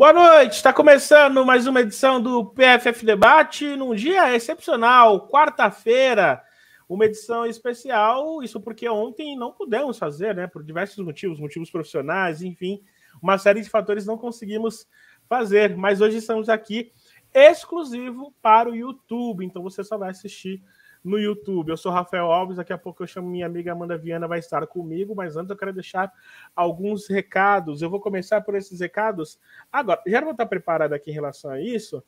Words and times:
Boa 0.00 0.14
noite, 0.14 0.54
está 0.54 0.72
começando 0.72 1.44
mais 1.44 1.66
uma 1.66 1.82
edição 1.82 2.22
do 2.22 2.42
PFF 2.42 3.04
Debate, 3.04 3.76
num 3.76 3.94
dia 3.94 4.34
excepcional, 4.34 5.28
quarta-feira, 5.28 6.42
uma 6.88 7.04
edição 7.04 7.44
especial, 7.44 8.42
isso 8.42 8.58
porque 8.58 8.88
ontem 8.88 9.36
não 9.36 9.52
pudemos 9.52 9.98
fazer, 9.98 10.34
né, 10.34 10.46
por 10.46 10.64
diversos 10.64 11.04
motivos, 11.04 11.38
motivos 11.38 11.70
profissionais, 11.70 12.40
enfim, 12.40 12.82
uma 13.22 13.36
série 13.36 13.60
de 13.60 13.68
fatores 13.68 14.06
não 14.06 14.16
conseguimos 14.16 14.88
fazer, 15.28 15.76
mas 15.76 16.00
hoje 16.00 16.16
estamos 16.16 16.48
aqui 16.48 16.90
exclusivo 17.34 18.34
para 18.40 18.70
o 18.70 18.74
YouTube, 18.74 19.44
então 19.44 19.62
você 19.62 19.84
só 19.84 19.98
vai 19.98 20.08
assistir 20.08 20.62
no 21.02 21.18
YouTube. 21.18 21.70
Eu 21.70 21.76
sou 21.76 21.90
Rafael 21.90 22.30
Alves, 22.30 22.56
daqui 22.56 22.72
a 22.72 22.78
pouco 22.78 23.02
eu 23.02 23.06
chamo 23.06 23.28
minha 23.28 23.46
amiga 23.46 23.72
Amanda 23.72 23.96
Viana, 23.96 24.28
vai 24.28 24.38
estar 24.38 24.66
comigo, 24.66 25.14
mas 25.14 25.36
antes 25.36 25.50
eu 25.50 25.56
quero 25.56 25.72
deixar 25.72 26.12
alguns 26.54 27.08
recados. 27.08 27.82
Eu 27.82 27.90
vou 27.90 28.00
começar 28.00 28.40
por 28.42 28.54
esses 28.54 28.80
recados 28.80 29.38
agora. 29.72 30.00
Já 30.06 30.20
não 30.20 30.26
vou 30.26 30.32
estar 30.32 30.46
preparado 30.46 30.92
aqui 30.92 31.10
em 31.10 31.14
relação 31.14 31.50
a 31.50 31.60
isso, 31.60 32.02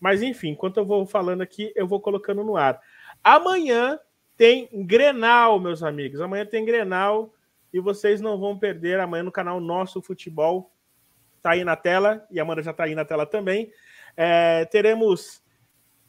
mas 0.00 0.22
enfim, 0.22 0.50
enquanto 0.50 0.78
eu 0.78 0.84
vou 0.84 1.06
falando 1.06 1.42
aqui, 1.42 1.72
eu 1.76 1.86
vou 1.86 2.00
colocando 2.00 2.42
no 2.42 2.56
ar. 2.56 2.80
Amanhã 3.22 3.98
tem 4.36 4.68
Grenal, 4.84 5.60
meus 5.60 5.82
amigos. 5.82 6.20
Amanhã 6.20 6.44
tem 6.44 6.64
Grenal 6.64 7.32
e 7.72 7.80
vocês 7.80 8.20
não 8.20 8.38
vão 8.38 8.58
perder 8.58 9.00
amanhã 9.00 9.22
no 9.22 9.32
canal 9.32 9.60
Nosso 9.60 10.02
Futebol. 10.02 10.72
Tá 11.40 11.52
aí 11.52 11.64
na 11.64 11.74
tela, 11.74 12.24
e 12.30 12.38
a 12.38 12.42
Amanda 12.42 12.62
já 12.62 12.72
tá 12.72 12.84
aí 12.84 12.94
na 12.94 13.04
tela 13.04 13.26
também. 13.26 13.72
É, 14.16 14.64
teremos 14.66 15.42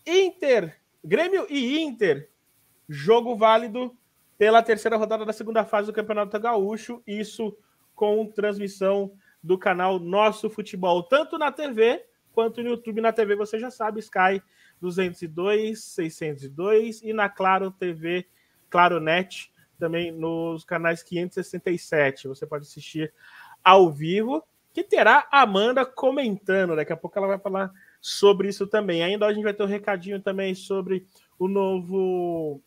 Inter 0.05 0.82
Grêmio 1.03 1.45
e 1.49 1.81
Inter, 1.81 2.29
jogo 2.87 3.35
válido 3.35 3.95
pela 4.37 4.63
terceira 4.63 4.95
rodada 4.95 5.25
da 5.25 5.33
segunda 5.33 5.65
fase 5.65 5.87
do 5.87 5.93
Campeonato 5.93 6.39
Gaúcho, 6.39 7.03
isso 7.05 7.57
com 7.93 8.25
transmissão 8.25 9.11
do 9.41 9.57
canal 9.57 9.99
Nosso 9.99 10.49
Futebol, 10.49 11.03
tanto 11.03 11.37
na 11.37 11.51
TV 11.51 12.05
quanto 12.31 12.63
no 12.63 12.69
YouTube. 12.69 13.01
Na 13.01 13.11
TV 13.11 13.35
você 13.35 13.59
já 13.59 13.69
sabe, 13.69 13.99
Sky 13.99 14.41
202, 14.79 15.83
602 15.83 17.01
e 17.01 17.11
na 17.11 17.27
Claro 17.27 17.69
TV, 17.69 18.25
Claro 18.69 18.99
Net, 18.99 19.51
também 19.77 20.11
nos 20.11 20.63
canais 20.63 21.03
567. 21.03 22.29
Você 22.29 22.45
pode 22.45 22.63
assistir 22.63 23.13
ao 23.61 23.91
vivo, 23.91 24.41
que 24.71 24.83
terá 24.83 25.27
a 25.29 25.41
Amanda 25.41 25.85
comentando. 25.85 26.75
Daqui 26.75 26.93
a 26.93 26.97
pouco 26.97 27.17
ela 27.17 27.27
vai 27.27 27.39
falar 27.39 27.71
sobre 28.03 28.49
isso 28.49 28.67
também. 28.67 29.01
Ainda 29.01 29.25
a 29.25 29.33
gente 29.33 29.45
vai 29.45 29.53
ter 29.53 29.63
um 29.63 29.65
recadinho 29.65 30.21
também 30.21 30.53
sobre 30.53 31.07
o 31.39 31.47
novo, 31.47 32.61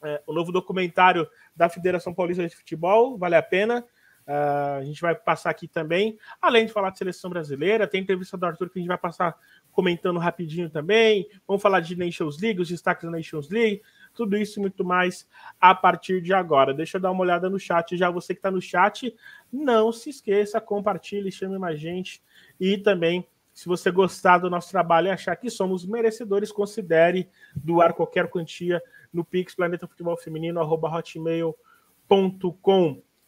é, 0.00 0.22
o 0.24 0.32
novo 0.32 0.52
documentário 0.52 1.28
da 1.54 1.68
Federação 1.68 2.14
Paulista 2.14 2.46
de 2.46 2.54
Futebol, 2.54 3.18
vale 3.18 3.34
a 3.34 3.42
pena. 3.42 3.84
Uh, 4.24 4.78
a 4.78 4.84
gente 4.84 5.00
vai 5.00 5.14
passar 5.14 5.48
aqui 5.48 5.66
também, 5.66 6.18
além 6.40 6.66
de 6.66 6.72
falar 6.72 6.90
de 6.90 6.98
seleção 6.98 7.30
brasileira, 7.30 7.88
tem 7.88 8.02
entrevista 8.02 8.36
do 8.36 8.44
Arthur 8.44 8.68
que 8.68 8.78
a 8.78 8.82
gente 8.82 8.88
vai 8.88 8.98
passar 8.98 9.34
comentando 9.72 10.18
rapidinho 10.18 10.68
também. 10.68 11.26
Vamos 11.46 11.62
falar 11.62 11.80
de 11.80 11.96
Nations 11.96 12.38
League, 12.38 12.60
os 12.60 12.68
destaques 12.68 13.04
da 13.04 13.10
Nations 13.10 13.48
League, 13.48 13.82
tudo 14.14 14.36
isso 14.36 14.60
e 14.60 14.62
muito 14.62 14.84
mais 14.84 15.26
a 15.58 15.74
partir 15.74 16.20
de 16.20 16.34
agora. 16.34 16.74
Deixa 16.74 16.98
eu 16.98 17.00
dar 17.00 17.10
uma 17.10 17.22
olhada 17.22 17.48
no 17.48 17.58
chat. 17.58 17.96
Já 17.96 18.10
você 18.10 18.34
que 18.34 18.38
está 18.38 18.50
no 18.50 18.60
chat, 18.60 19.12
não 19.50 19.90
se 19.90 20.10
esqueça, 20.10 20.60
compartilhe, 20.60 21.32
chame 21.32 21.58
mais 21.58 21.80
gente 21.80 22.22
e 22.60 22.76
também 22.76 23.26
se 23.58 23.66
você 23.66 23.90
gostar 23.90 24.38
do 24.38 24.48
nosso 24.48 24.70
trabalho 24.70 25.08
e 25.08 25.10
achar 25.10 25.34
que 25.34 25.50
somos 25.50 25.84
merecedores, 25.84 26.52
considere 26.52 27.28
doar 27.56 27.92
qualquer 27.92 28.28
quantia 28.28 28.80
no 29.12 29.24
Pix 29.24 29.52
Planeta 29.52 29.88
Futebol 29.88 30.16
Feminino, 30.16 30.60
hotmail.com. 30.60 31.52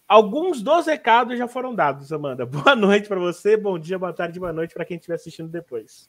Alguns 0.06 0.62
dos 0.62 0.86
recados 0.86 1.36
já 1.36 1.48
foram 1.48 1.74
dados, 1.74 2.12
Amanda. 2.12 2.46
Boa 2.46 2.76
noite 2.76 3.08
para 3.08 3.18
você, 3.18 3.56
bom 3.56 3.76
dia, 3.76 3.98
boa 3.98 4.12
tarde, 4.12 4.38
boa 4.38 4.52
noite 4.52 4.72
para 4.72 4.84
quem 4.84 4.98
estiver 4.98 5.16
assistindo 5.16 5.48
depois. 5.48 6.08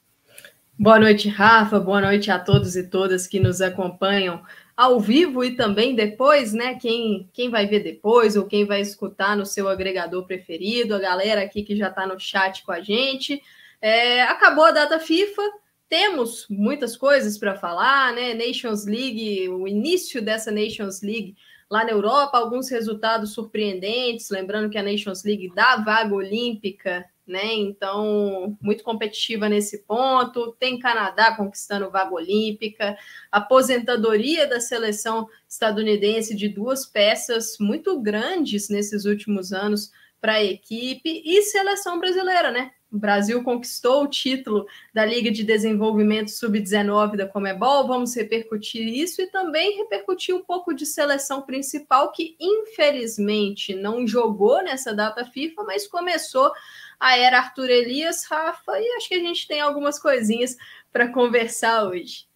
Boa 0.78 1.00
noite, 1.00 1.28
Rafa. 1.28 1.80
Boa 1.80 2.00
noite 2.00 2.30
a 2.30 2.38
todos 2.38 2.76
e 2.76 2.88
todas 2.88 3.26
que 3.26 3.40
nos 3.40 3.60
acompanham 3.60 4.40
ao 4.76 5.00
vivo 5.00 5.42
e 5.42 5.56
também 5.56 5.96
depois, 5.96 6.52
né? 6.52 6.76
Quem, 6.76 7.28
quem 7.32 7.50
vai 7.50 7.66
ver 7.66 7.80
depois 7.80 8.36
ou 8.36 8.46
quem 8.46 8.64
vai 8.64 8.80
escutar 8.80 9.36
no 9.36 9.44
seu 9.44 9.68
agregador 9.68 10.24
preferido, 10.28 10.94
a 10.94 11.00
galera 11.00 11.42
aqui 11.42 11.64
que 11.64 11.74
já 11.74 11.88
está 11.88 12.06
no 12.06 12.20
chat 12.20 12.62
com 12.64 12.70
a 12.70 12.80
gente. 12.80 13.42
É, 13.82 14.22
acabou 14.22 14.64
a 14.64 14.70
data 14.70 15.00
FIFA, 15.00 15.42
temos 15.88 16.46
muitas 16.48 16.96
coisas 16.96 17.36
para 17.36 17.56
falar, 17.56 18.14
né? 18.14 18.32
Nations 18.32 18.86
League, 18.86 19.48
o 19.48 19.66
início 19.66 20.22
dessa 20.22 20.52
Nations 20.52 21.02
League 21.02 21.34
lá 21.68 21.84
na 21.84 21.90
Europa, 21.90 22.38
alguns 22.38 22.70
resultados 22.70 23.34
surpreendentes, 23.34 24.30
lembrando 24.30 24.70
que 24.70 24.78
a 24.78 24.82
Nations 24.84 25.24
League 25.24 25.50
dá 25.52 25.76
vaga 25.76 26.14
olímpica, 26.14 27.04
né? 27.26 27.54
Então, 27.54 28.56
muito 28.60 28.84
competitiva 28.84 29.48
nesse 29.48 29.78
ponto. 29.84 30.52
Tem 30.60 30.78
Canadá 30.78 31.34
conquistando 31.34 31.90
vaga 31.90 32.14
olímpica, 32.14 32.96
aposentadoria 33.32 34.46
da 34.46 34.60
seleção 34.60 35.28
estadunidense 35.48 36.36
de 36.36 36.48
duas 36.48 36.86
peças 36.86 37.56
muito 37.58 38.00
grandes 38.00 38.68
nesses 38.68 39.06
últimos 39.06 39.52
anos 39.52 39.90
para 40.20 40.34
a 40.34 40.44
equipe 40.44 41.20
e 41.24 41.42
seleção 41.42 41.98
brasileira, 41.98 42.52
né? 42.52 42.70
O 42.92 42.98
Brasil 42.98 43.42
conquistou 43.42 44.04
o 44.04 44.06
título 44.06 44.66
da 44.92 45.02
Liga 45.02 45.30
de 45.30 45.42
Desenvolvimento 45.42 46.30
Sub-19 46.30 47.16
da 47.16 47.26
Comebol. 47.26 47.86
Vamos 47.86 48.14
repercutir 48.14 48.86
isso 48.86 49.22
e 49.22 49.26
também 49.28 49.78
repercutir 49.78 50.34
um 50.34 50.42
pouco 50.42 50.74
de 50.74 50.84
seleção 50.84 51.40
principal, 51.40 52.12
que 52.12 52.36
infelizmente 52.38 53.74
não 53.74 54.06
jogou 54.06 54.62
nessa 54.62 54.94
data 54.94 55.24
FIFA, 55.24 55.62
mas 55.62 55.86
começou 55.86 56.52
a 57.00 57.16
era 57.16 57.38
Arthur 57.38 57.70
Elias, 57.70 58.26
Rafa, 58.26 58.78
e 58.78 58.86
acho 58.96 59.08
que 59.08 59.14
a 59.14 59.20
gente 59.20 59.48
tem 59.48 59.62
algumas 59.62 59.98
coisinhas 59.98 60.54
para 60.92 61.08
conversar 61.08 61.84
hoje. 61.84 62.26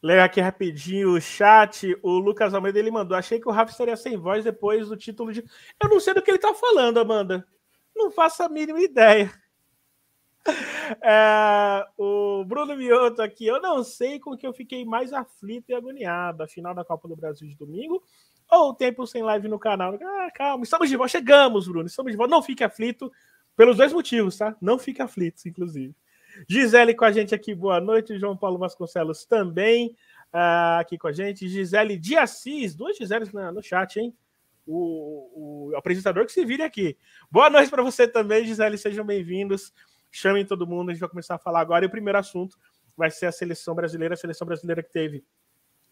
Leio 0.00 0.22
aqui 0.22 0.40
rapidinho 0.40 1.14
o 1.14 1.20
chat. 1.20 1.98
O 2.00 2.12
Lucas 2.12 2.54
Almeida 2.54 2.78
ele 2.78 2.92
mandou. 2.92 3.16
Achei 3.16 3.40
que 3.40 3.48
o 3.48 3.52
Rafa 3.52 3.72
estaria 3.72 3.96
sem 3.96 4.16
voz 4.16 4.44
depois 4.44 4.88
do 4.88 4.96
título 4.96 5.32
de. 5.32 5.44
Eu 5.82 5.88
não 5.88 5.98
sei 5.98 6.14
do 6.14 6.22
que 6.22 6.30
ele 6.30 6.38
está 6.38 6.54
falando, 6.54 6.98
Amanda. 6.98 7.44
Não 7.94 8.08
faço 8.10 8.42
a 8.44 8.48
mínima 8.48 8.80
ideia. 8.80 9.30
É, 11.02 11.86
o 11.96 12.44
Bruno 12.44 12.76
Mioto 12.76 13.22
aqui, 13.22 13.46
eu 13.46 13.62
não 13.62 13.84
sei 13.84 14.18
com 14.18 14.36
que 14.36 14.44
eu 14.44 14.52
fiquei 14.52 14.84
mais 14.84 15.12
aflito 15.12 15.70
e 15.70 15.74
agoniado. 15.74 16.42
A 16.42 16.48
final 16.48 16.74
da 16.74 16.84
Copa 16.84 17.06
do 17.06 17.14
Brasil 17.14 17.46
de 17.46 17.56
domingo 17.56 18.02
ou 18.50 18.70
o 18.70 18.74
tempo 18.74 19.06
sem 19.06 19.22
live 19.22 19.48
no 19.48 19.58
canal? 19.58 19.96
Ah, 20.02 20.30
calma, 20.34 20.64
estamos 20.64 20.88
de 20.88 20.96
volta. 20.96 21.12
Chegamos, 21.12 21.68
Bruno, 21.68 21.86
estamos 21.86 22.10
de 22.10 22.18
volta. 22.18 22.34
Não 22.34 22.42
fique 22.42 22.64
aflito 22.64 23.10
pelos 23.56 23.76
dois 23.76 23.92
motivos, 23.92 24.36
tá? 24.36 24.56
Não 24.60 24.78
fique 24.78 25.00
aflito, 25.00 25.46
inclusive. 25.46 25.94
Gisele 26.48 26.94
com 26.94 27.04
a 27.04 27.12
gente 27.12 27.34
aqui, 27.34 27.54
boa 27.54 27.80
noite. 27.80 28.18
João 28.18 28.36
Paulo 28.36 28.58
Vasconcelos 28.58 29.24
também 29.24 29.96
uh, 30.32 30.80
aqui 30.80 30.98
com 30.98 31.08
a 31.08 31.12
gente. 31.12 31.48
Gisele 31.48 31.96
de 31.96 32.16
Assis, 32.16 32.74
duas 32.74 32.96
Giseles 32.96 33.32
no 33.32 33.62
chat, 33.62 33.98
hein? 33.98 34.14
O, 34.66 35.70
o 35.70 35.76
apresentador 35.76 36.24
que 36.26 36.32
se 36.32 36.44
vire 36.44 36.62
aqui. 36.62 36.96
Boa 37.30 37.50
noite 37.50 37.70
para 37.70 37.82
você 37.82 38.06
também, 38.06 38.44
Gisele, 38.44 38.78
sejam 38.78 39.04
bem-vindos. 39.04 39.72
Chamem 40.10 40.44
todo 40.44 40.66
mundo, 40.66 40.90
a 40.90 40.92
gente 40.92 41.00
vai 41.00 41.08
começar 41.08 41.36
a 41.36 41.38
falar 41.38 41.60
agora. 41.60 41.84
E 41.84 41.88
o 41.88 41.90
primeiro 41.90 42.18
assunto 42.18 42.56
vai 42.96 43.10
ser 43.10 43.26
a 43.26 43.32
seleção 43.32 43.74
brasileira, 43.74 44.14
a 44.14 44.16
seleção 44.16 44.46
brasileira 44.46 44.82
que 44.82 44.90
teve 44.90 45.24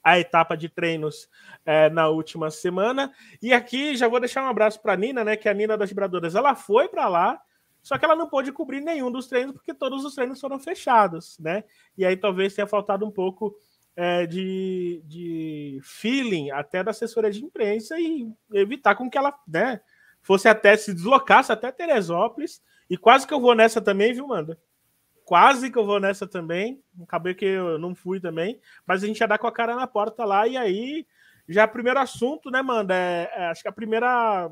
a 0.02 0.18
etapa 0.18 0.56
de 0.56 0.68
treinos 0.68 1.28
é, 1.64 1.90
na 1.90 2.08
última 2.08 2.50
semana. 2.50 3.12
E 3.42 3.52
aqui 3.52 3.96
já 3.96 4.08
vou 4.08 4.20
deixar 4.20 4.42
um 4.42 4.48
abraço 4.48 4.80
para 4.80 4.94
a 4.94 4.96
Nina, 4.96 5.24
né? 5.24 5.36
Que 5.36 5.48
é 5.48 5.50
a 5.50 5.54
Nina 5.54 5.76
das 5.76 5.88
Vibradoras. 5.88 6.34
Ela 6.34 6.54
foi 6.54 6.88
para 6.88 7.08
lá, 7.08 7.40
só 7.82 7.98
que 7.98 8.04
ela 8.04 8.16
não 8.16 8.28
pôde 8.28 8.52
cobrir 8.52 8.80
nenhum 8.80 9.10
dos 9.10 9.26
treinos, 9.26 9.54
porque 9.54 9.74
todos 9.74 10.04
os 10.04 10.14
treinos 10.14 10.40
foram 10.40 10.58
fechados, 10.58 11.38
né? 11.38 11.64
E 11.96 12.04
aí 12.04 12.16
talvez 12.16 12.54
tenha 12.54 12.66
faltado 12.66 13.06
um 13.06 13.10
pouco 13.10 13.56
é, 13.96 14.26
de, 14.26 15.02
de 15.04 15.80
feeling 15.82 16.50
até 16.50 16.84
da 16.84 16.92
assessoria 16.92 17.30
de 17.30 17.44
imprensa 17.44 17.98
e 17.98 18.30
evitar 18.52 18.94
com 18.94 19.10
que 19.10 19.18
ela 19.18 19.36
né, 19.46 19.80
fosse 20.22 20.48
até 20.48 20.76
se 20.76 20.94
deslocasse 20.94 21.50
até 21.50 21.72
Teresópolis 21.72 22.62
e 22.88 22.96
quase 22.96 23.26
que 23.26 23.34
eu 23.34 23.40
vou 23.40 23.54
nessa 23.54 23.80
também, 23.80 24.12
viu, 24.12 24.26
Manda? 24.26 24.58
Quase 25.24 25.70
que 25.70 25.76
eu 25.76 25.84
vou 25.84 26.00
nessa 26.00 26.26
também. 26.26 26.82
Acabei 27.02 27.34
que 27.34 27.44
eu 27.44 27.78
não 27.78 27.94
fui 27.94 28.18
também. 28.18 28.58
Mas 28.86 29.02
a 29.02 29.06
gente 29.06 29.18
já 29.18 29.26
dá 29.26 29.36
com 29.36 29.46
a 29.46 29.52
cara 29.52 29.76
na 29.76 29.86
porta 29.86 30.24
lá. 30.24 30.48
E 30.48 30.56
aí, 30.56 31.06
já 31.46 31.66
o 31.66 31.68
primeiro 31.68 31.98
assunto, 31.98 32.50
né, 32.50 32.62
Manda? 32.62 32.94
É, 32.94 33.30
é, 33.34 33.46
acho 33.48 33.60
que 33.60 33.68
a 33.68 33.72
primeira. 33.72 34.50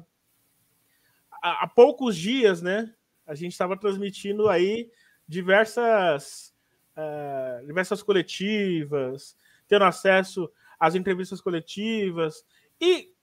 Há, 1.42 1.64
há 1.64 1.66
poucos 1.66 2.14
dias, 2.14 2.60
né? 2.60 2.92
A 3.26 3.34
gente 3.34 3.52
estava 3.52 3.76
transmitindo 3.76 4.50
aí 4.50 4.90
diversas. 5.26 6.54
Uh, 6.94 7.66
diversas 7.66 8.02
coletivas, 8.02 9.36
tendo 9.68 9.84
acesso 9.84 10.50
às 10.78 10.94
entrevistas 10.94 11.40
coletivas. 11.40 12.44
E, 12.80 13.14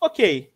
ok, 0.00 0.54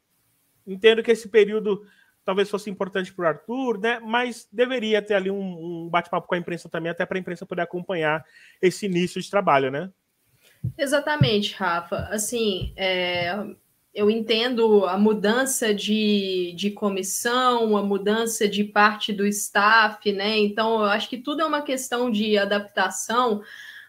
entendo 0.67 1.03
que 1.03 1.11
esse 1.11 1.29
período 1.29 1.87
talvez 2.25 2.49
fosse 2.49 2.71
importante 2.71 3.13
para 3.13 3.25
o 3.25 3.29
Arthur, 3.29 3.79
né? 3.79 4.01
Mas 4.01 4.49
deveria 4.51 5.03
ter 5.03 5.15
ali 5.15 5.31
um, 5.31 5.85
um 5.85 5.89
bate-papo 5.89 6.27
com 6.27 6.35
a 6.35 6.39
imprensa 6.39 6.69
também, 6.69 6.91
até 6.91 7.05
para 7.05 7.19
a 7.19 7.21
imprensa 7.21 7.47
poder 7.47 7.63
acompanhar 7.63 8.25
esse 8.61 8.87
início 8.87 9.21
de 9.21 9.31
trabalho, 9.31 9.71
né? 9.71 9.91
Exatamente, 10.79 11.55
Rafa. 11.55 12.09
Assim, 12.11 12.73
é... 12.77 13.37
eu 13.95 14.11
entendo 14.11 14.87
a 14.87 14.97
mudança 14.97 15.75
de, 15.75 16.55
de 16.57 16.71
comissão, 16.71 17.77
a 17.77 17.83
mudança 17.83 18.49
de 18.49 18.65
parte 18.65 19.13
do 19.13 19.27
staff, 19.27 20.11
né? 20.13 20.39
Então, 20.39 20.81
eu 20.81 20.87
acho 20.87 21.09
que 21.09 21.19
tudo 21.19 21.43
é 21.43 21.47
uma 21.47 21.63
questão 21.63 22.11
de 22.11 22.39
adaptação 22.39 23.43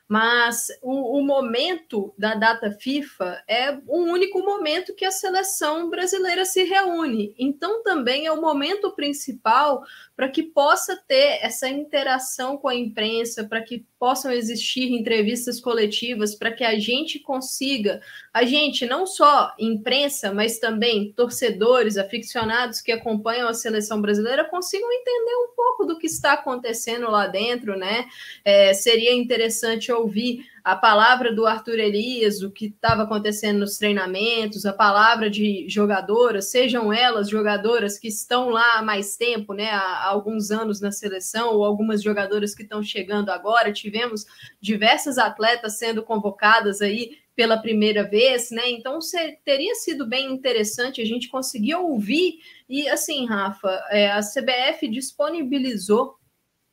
mas 0.08 0.68
o, 0.84 1.18
o, 1.18 1.24
momento 1.24 2.14
da 2.16 2.36
data 2.36 2.70
FIFA 2.72 3.44
é 3.48 3.72
o 3.88 4.04
único 4.04 4.40
momento 4.40 4.94
que 4.94 5.04
a 5.04 5.10
seleção 5.10 5.90
brasileira 5.90 6.46
se 6.46 6.64
reúne. 6.64 7.34
Então, 7.40 7.82
também 7.82 8.28
é 8.28 8.32
o 8.32 8.40
momento 8.40 8.92
principal 8.92 9.84
para 10.16 10.30
que 10.30 10.44
possa 10.44 10.96
ter 10.96 11.40
essa 11.42 11.68
interação 11.68 12.56
com 12.56 12.68
a 12.68 12.76
imprensa, 12.76 13.44
para 13.46 13.62
que 13.62 13.84
possam 14.00 14.32
existir 14.32 14.92
entrevistas 14.92 15.60
coletivas, 15.60 16.36
para 16.36 16.52
que 16.52 16.64
a 16.64 16.78
gente 16.80 17.18
consiga, 17.20 18.00
a 18.32 18.44
gente, 18.46 18.86
não 18.86 19.08
só 19.08 19.54
imprensa, 19.58 20.32
mas 20.32 20.60
também 20.60 21.12
torcedores, 21.14 21.98
aficionados 21.98 22.80
que 22.80 22.92
acompanham 22.92 23.50
a 23.50 23.54
seleção 23.54 24.00
brasileira, 24.00 24.46
consigam 24.46 24.92
entender 24.92 25.36
um 25.36 25.56
pouco 25.56 25.86
do 25.86 25.98
que 25.98 26.06
está 26.06 26.34
acontecendo 26.34 27.10
lá 27.10 27.26
dentro, 27.26 27.76
né? 27.76 28.06
É, 28.44 28.74
seria 28.74 29.14
interessante 29.14 29.92
ouvir 29.96 30.46
a 30.64 30.76
palavra 30.76 31.34
do 31.34 31.46
Arthur 31.46 31.80
Elias, 31.80 32.42
o 32.42 32.52
que 32.52 32.68
estava 32.68 33.04
acontecendo 33.04 33.60
nos 33.60 33.78
treinamentos, 33.78 34.66
a 34.66 34.74
palavra 34.74 35.30
de 35.30 35.66
jogadoras, 35.70 36.52
sejam 36.52 36.92
elas 36.92 37.30
jogadoras 37.30 38.00
que 38.00 38.08
estão 38.08 38.50
lá 38.50 38.80
há 38.80 38.82
mais 38.82 39.16
tempo, 39.16 39.54
né, 39.54 39.70
há 39.70 40.08
alguns 40.08 40.52
anos 40.52 40.82
na 40.82 40.92
seleção, 40.92 41.54
ou 41.54 41.64
algumas 41.64 42.02
jogadoras 42.02 42.56
que 42.56 42.64
estão 42.64 42.82
chegando 42.82 43.30
agora. 43.30 43.72
Tivemos 43.72 44.26
diversas 44.60 45.18
atletas 45.18 45.78
sendo 45.78 46.04
convocadas 46.04 46.82
aí 46.82 47.18
pela 47.36 47.58
primeira 47.58 48.04
vez, 48.04 48.50
né? 48.50 48.70
Então 48.70 48.98
teria 49.44 49.76
sido 49.76 50.08
bem 50.08 50.32
interessante 50.32 51.02
a 51.02 51.06
gente 51.06 51.28
conseguir 51.28 51.76
ouvir. 51.76 52.40
E 52.68 52.88
assim, 52.88 53.26
Rafa, 53.26 53.70
é, 53.90 54.10
a 54.10 54.22
CBF 54.22 54.88
disponibilizou 54.88 56.16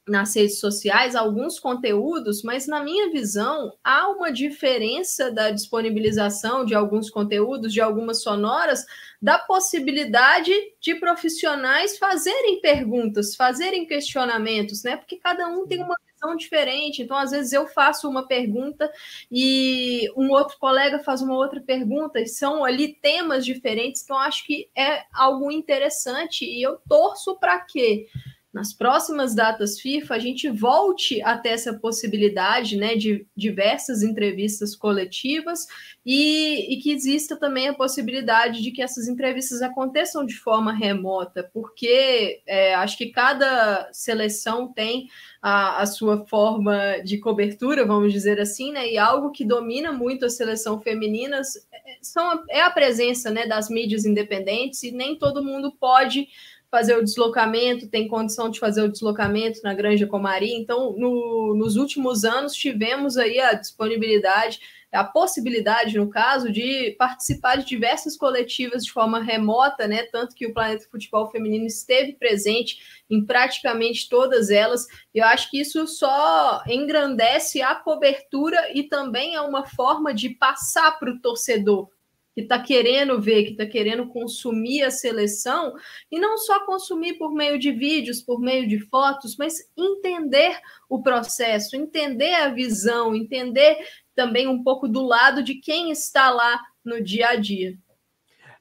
nas 0.07 0.35
redes 0.35 0.59
sociais 0.59 1.15
alguns 1.15 1.61
conteúdos, 1.61 2.43
mas 2.43 2.67
na 2.67 2.83
minha 2.83 3.11
visão 3.11 3.73
há 3.85 4.09
uma 4.09 4.33
diferença 4.33 5.31
da 5.31 5.51
disponibilização 5.51 6.65
de 6.65 6.75
alguns 6.75 7.09
conteúdos, 7.09 7.73
de 7.73 7.81
algumas 7.81 8.23
sonoras, 8.23 8.85
da 9.21 9.39
possibilidade 9.39 10.53
de 10.81 10.97
profissionais 10.97 11.97
fazerem 11.99 12.61
perguntas, 12.61 13.37
fazerem 13.37 13.87
questionamentos, 13.87 14.83
né? 14.83 14.97
Porque 14.97 15.17
cada 15.17 15.47
um 15.47 15.67
tem 15.67 15.81
uma 15.81 15.95
visão 16.13 16.37
diferente. 16.37 17.03
Então, 17.03 17.17
às 17.17 17.31
vezes 17.31 17.53
eu 17.53 17.67
faço 17.69 18.09
uma 18.09 18.27
pergunta 18.27 18.91
e 19.31 20.11
um 20.17 20.31
outro 20.31 20.59
colega 20.59 20.99
faz 20.99 21.23
uma 21.23 21.37
outra 21.37 21.61
pergunta, 21.61 22.21
e 22.21 22.27
são 22.27 22.65
ali 22.65 22.95
temas 22.95 23.45
diferentes 23.45 24.09
eu 24.09 24.17
acho 24.17 24.45
que 24.45 24.69
é 24.77 25.05
algo 25.13 25.51
interessante 25.51 26.45
e 26.45 26.61
eu 26.63 26.79
torço 26.89 27.37
para 27.39 27.61
que 27.61 28.09
nas 28.53 28.73
próximas 28.73 29.35
datas 29.35 29.81
FIFA, 29.81 30.15
a 30.15 30.19
gente 30.19 30.49
volte 30.51 31.23
a 31.23 31.39
ter 31.39 31.51
essa 31.51 31.73
possibilidade 31.73 32.77
né, 32.77 32.97
de 32.97 33.27
diversas 33.35 34.03
entrevistas 34.03 34.77
coletivas 34.77 35.67
e, 36.05 36.75
e, 36.75 36.77
que 36.83 36.93
exista 36.93 37.35
também 37.35 37.69
a 37.69 37.75
possibilidade 37.75 38.63
de 38.63 38.71
que 38.71 38.83
essas 38.83 39.09
entrevistas 39.09 39.63
aconteçam 39.63 40.27
de 40.27 40.35
forma 40.35 40.71
remota, 40.71 41.49
porque 41.55 42.43
é, 42.47 42.75
acho 42.75 42.99
que 42.99 43.07
cada 43.07 43.89
seleção 43.91 44.71
tem 44.71 45.09
a, 45.41 45.81
a, 45.81 45.87
sua 45.87 46.27
forma 46.27 46.99
de 47.03 47.19
cobertura, 47.19 47.87
vamos 47.87 48.13
dizer 48.13 48.39
assim, 48.39 48.71
né, 48.73 48.87
e 48.87 48.99
algo 48.99 49.31
que 49.31 49.47
domina 49.47 49.93
muito 49.93 50.27
a 50.27 50.31
seleção 50.31 50.79
feminina 50.79 51.41
é, 51.73 51.99
são, 52.03 52.45
é 52.51 52.61
a 52.61 52.71
presença 52.71 53.31
né, 53.31 53.47
das 53.47 53.71
mídias 53.71 54.05
independentes 54.05 54.83
e 54.83 54.93
nem 54.93 55.17
todo 55.17 55.43
mundo 55.43 55.73
pode 55.73 56.29
fazer 56.73 56.97
o 56.97 57.05
deslocamento, 57.05 57.87
tem 57.87 58.09
condição 58.09 58.49
de 58.49 58.59
fazer 58.59 58.81
o 58.81 58.91
deslocamento 58.91 59.61
na 59.63 59.75
Granja 59.75 60.07
Comari. 60.07 60.55
Então, 60.55 60.97
no, 60.97 61.55
nos 61.55 61.77
últimos 61.77 62.25
anos, 62.25 62.55
tivemos 62.55 63.19
aí 63.19 63.39
a 63.39 63.53
disponibilidade, 63.53 64.59
a 64.91 65.05
possibilidade, 65.05 65.99
no 65.99 66.09
caso, 66.09 66.51
de 66.51 66.97
participar 66.99 67.57
de 67.57 67.67
diversas 67.67 68.17
coletivas 68.17 68.87
de 68.87 68.91
forma 68.91 69.23
remota, 69.23 69.87
né? 69.87 70.05
Tanto 70.05 70.35
que 70.35 70.47
o 70.47 70.55
Planeta 70.55 70.89
Futebol 70.91 71.31
Feminino 71.31 71.67
esteve 71.67 72.15
presente 72.15 72.79
em 73.11 73.23
praticamente 73.23 74.09
todas 74.09 74.49
elas. 74.49 74.87
E 75.15 75.19
eu 75.19 75.27
acho 75.27 75.51
que 75.51 75.61
isso 75.61 75.87
só 75.87 76.63
engrandece 76.67 77.61
a 77.61 77.75
cobertura 77.75 78.59
e 78.75 78.85
também 78.85 79.35
é 79.35 79.43
uma 79.43 79.67
forma 79.67 80.15
de 80.15 80.31
passar 80.31 80.99
para 80.99 81.11
o 81.11 81.21
torcedor 81.21 81.91
que 82.35 82.41
está 82.41 82.59
querendo 82.59 83.21
ver, 83.21 83.45
que 83.45 83.51
está 83.53 83.67
querendo 83.67 84.07
consumir 84.09 84.83
a 84.83 84.91
seleção, 84.91 85.75
e 86.11 86.19
não 86.19 86.39
só 86.39 86.65
consumir 86.65 87.15
por 87.15 87.33
meio 87.33 87.59
de 87.59 87.71
vídeos, 87.71 88.23
por 88.23 88.41
meio 88.41 88.67
de 88.67 88.79
fotos, 88.79 89.37
mas 89.37 89.71
entender 89.77 90.59
o 90.89 91.03
processo, 91.03 91.77
entender 91.77 92.35
a 92.35 92.49
visão, 92.49 93.15
entender 93.15 93.77
também 94.15 94.47
um 94.47 94.63
pouco 94.63 94.89
do 94.89 95.03
lado 95.03 95.43
de 95.43 95.57
quem 95.57 95.91
está 95.91 96.31
lá 96.31 96.61
no 96.85 97.03
dia 97.03 97.29
a 97.29 97.37
dia. 97.37 97.77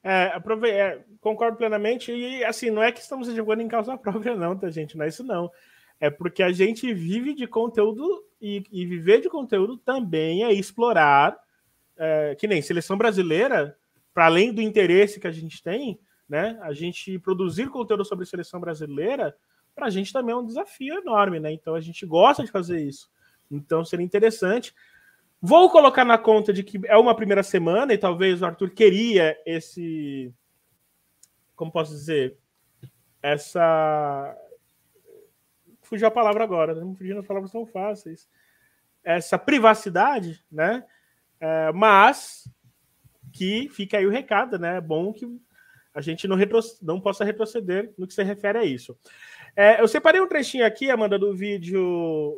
É, 0.03 0.33
é, 0.65 0.99
concordo 1.19 1.57
plenamente, 1.57 2.11
e 2.11 2.43
assim, 2.43 2.69
não 2.69 2.83
é 2.83 2.91
que 2.91 2.99
estamos 2.99 3.27
jogando 3.33 3.61
em 3.61 3.67
causa 3.67 3.97
própria, 3.97 4.35
não, 4.35 4.57
tá, 4.57 4.69
gente? 4.69 4.97
Não 4.97 5.05
é 5.05 5.07
isso, 5.07 5.23
não. 5.23 5.49
É 5.99 6.09
porque 6.09 6.41
a 6.41 6.51
gente 6.51 6.91
vive 6.93 7.33
de 7.35 7.45
conteúdo 7.45 8.03
e, 8.41 8.63
e 8.71 8.85
viver 8.85 9.21
de 9.21 9.29
conteúdo 9.29 9.77
também 9.77 10.43
é 10.43 10.51
explorar 10.51 11.37
é, 12.01 12.33
que 12.33 12.47
nem 12.47 12.63
seleção 12.63 12.97
brasileira, 12.97 13.77
para 14.11 14.25
além 14.25 14.51
do 14.51 14.59
interesse 14.59 15.19
que 15.19 15.27
a 15.27 15.31
gente 15.31 15.61
tem, 15.61 15.99
né, 16.27 16.57
a 16.63 16.73
gente 16.73 17.19
produzir 17.19 17.69
conteúdo 17.69 18.03
sobre 18.03 18.25
seleção 18.25 18.59
brasileira, 18.59 19.37
para 19.75 19.85
a 19.85 19.89
gente 19.89 20.11
também 20.11 20.33
é 20.33 20.37
um 20.37 20.45
desafio 20.45 20.95
enorme, 20.95 21.39
né? 21.39 21.51
Então 21.51 21.75
a 21.75 21.79
gente 21.79 22.05
gosta 22.05 22.43
de 22.43 22.51
fazer 22.51 22.81
isso. 22.81 23.09
Então 23.49 23.85
seria 23.85 24.05
interessante. 24.05 24.73
Vou 25.39 25.69
colocar 25.69 26.03
na 26.03 26.17
conta 26.17 26.51
de 26.51 26.63
que 26.63 26.79
é 26.85 26.97
uma 26.97 27.15
primeira 27.15 27.43
semana 27.43 27.93
e 27.93 27.97
talvez 27.97 28.41
o 28.41 28.45
Arthur 28.45 28.71
queria 28.71 29.37
esse. 29.45 30.33
Como 31.55 31.71
posso 31.71 31.91
dizer? 31.91 32.37
Essa. 33.21 34.35
Fugiu 35.83 36.07
a 36.07 36.11
palavra 36.11 36.43
agora, 36.43 36.73
não 36.73 36.95
fugindo 36.95 37.19
as 37.19 37.27
palavras 37.27 37.51
tão 37.51 37.65
fáceis. 37.65 38.27
Essa 39.03 39.37
privacidade, 39.37 40.43
né? 40.51 40.83
É, 41.41 41.71
mas 41.73 42.47
que 43.33 43.67
fica 43.69 43.97
aí 43.97 44.05
o 44.05 44.11
recado, 44.11 44.59
né? 44.59 44.77
É 44.77 44.81
bom 44.81 45.11
que 45.11 45.25
a 45.93 45.99
gente 45.99 46.27
não, 46.27 46.37
não 46.81 47.01
possa 47.01 47.25
retroceder 47.25 47.91
no 47.97 48.07
que 48.07 48.13
se 48.13 48.23
refere 48.23 48.59
a 48.59 48.63
isso. 48.63 48.97
É, 49.55 49.81
eu 49.81 49.87
separei 49.87 50.21
um 50.21 50.27
trechinho 50.27 50.65
aqui, 50.65 50.89
Amanda, 50.89 51.19
do 51.19 51.35
vídeo, 51.35 51.81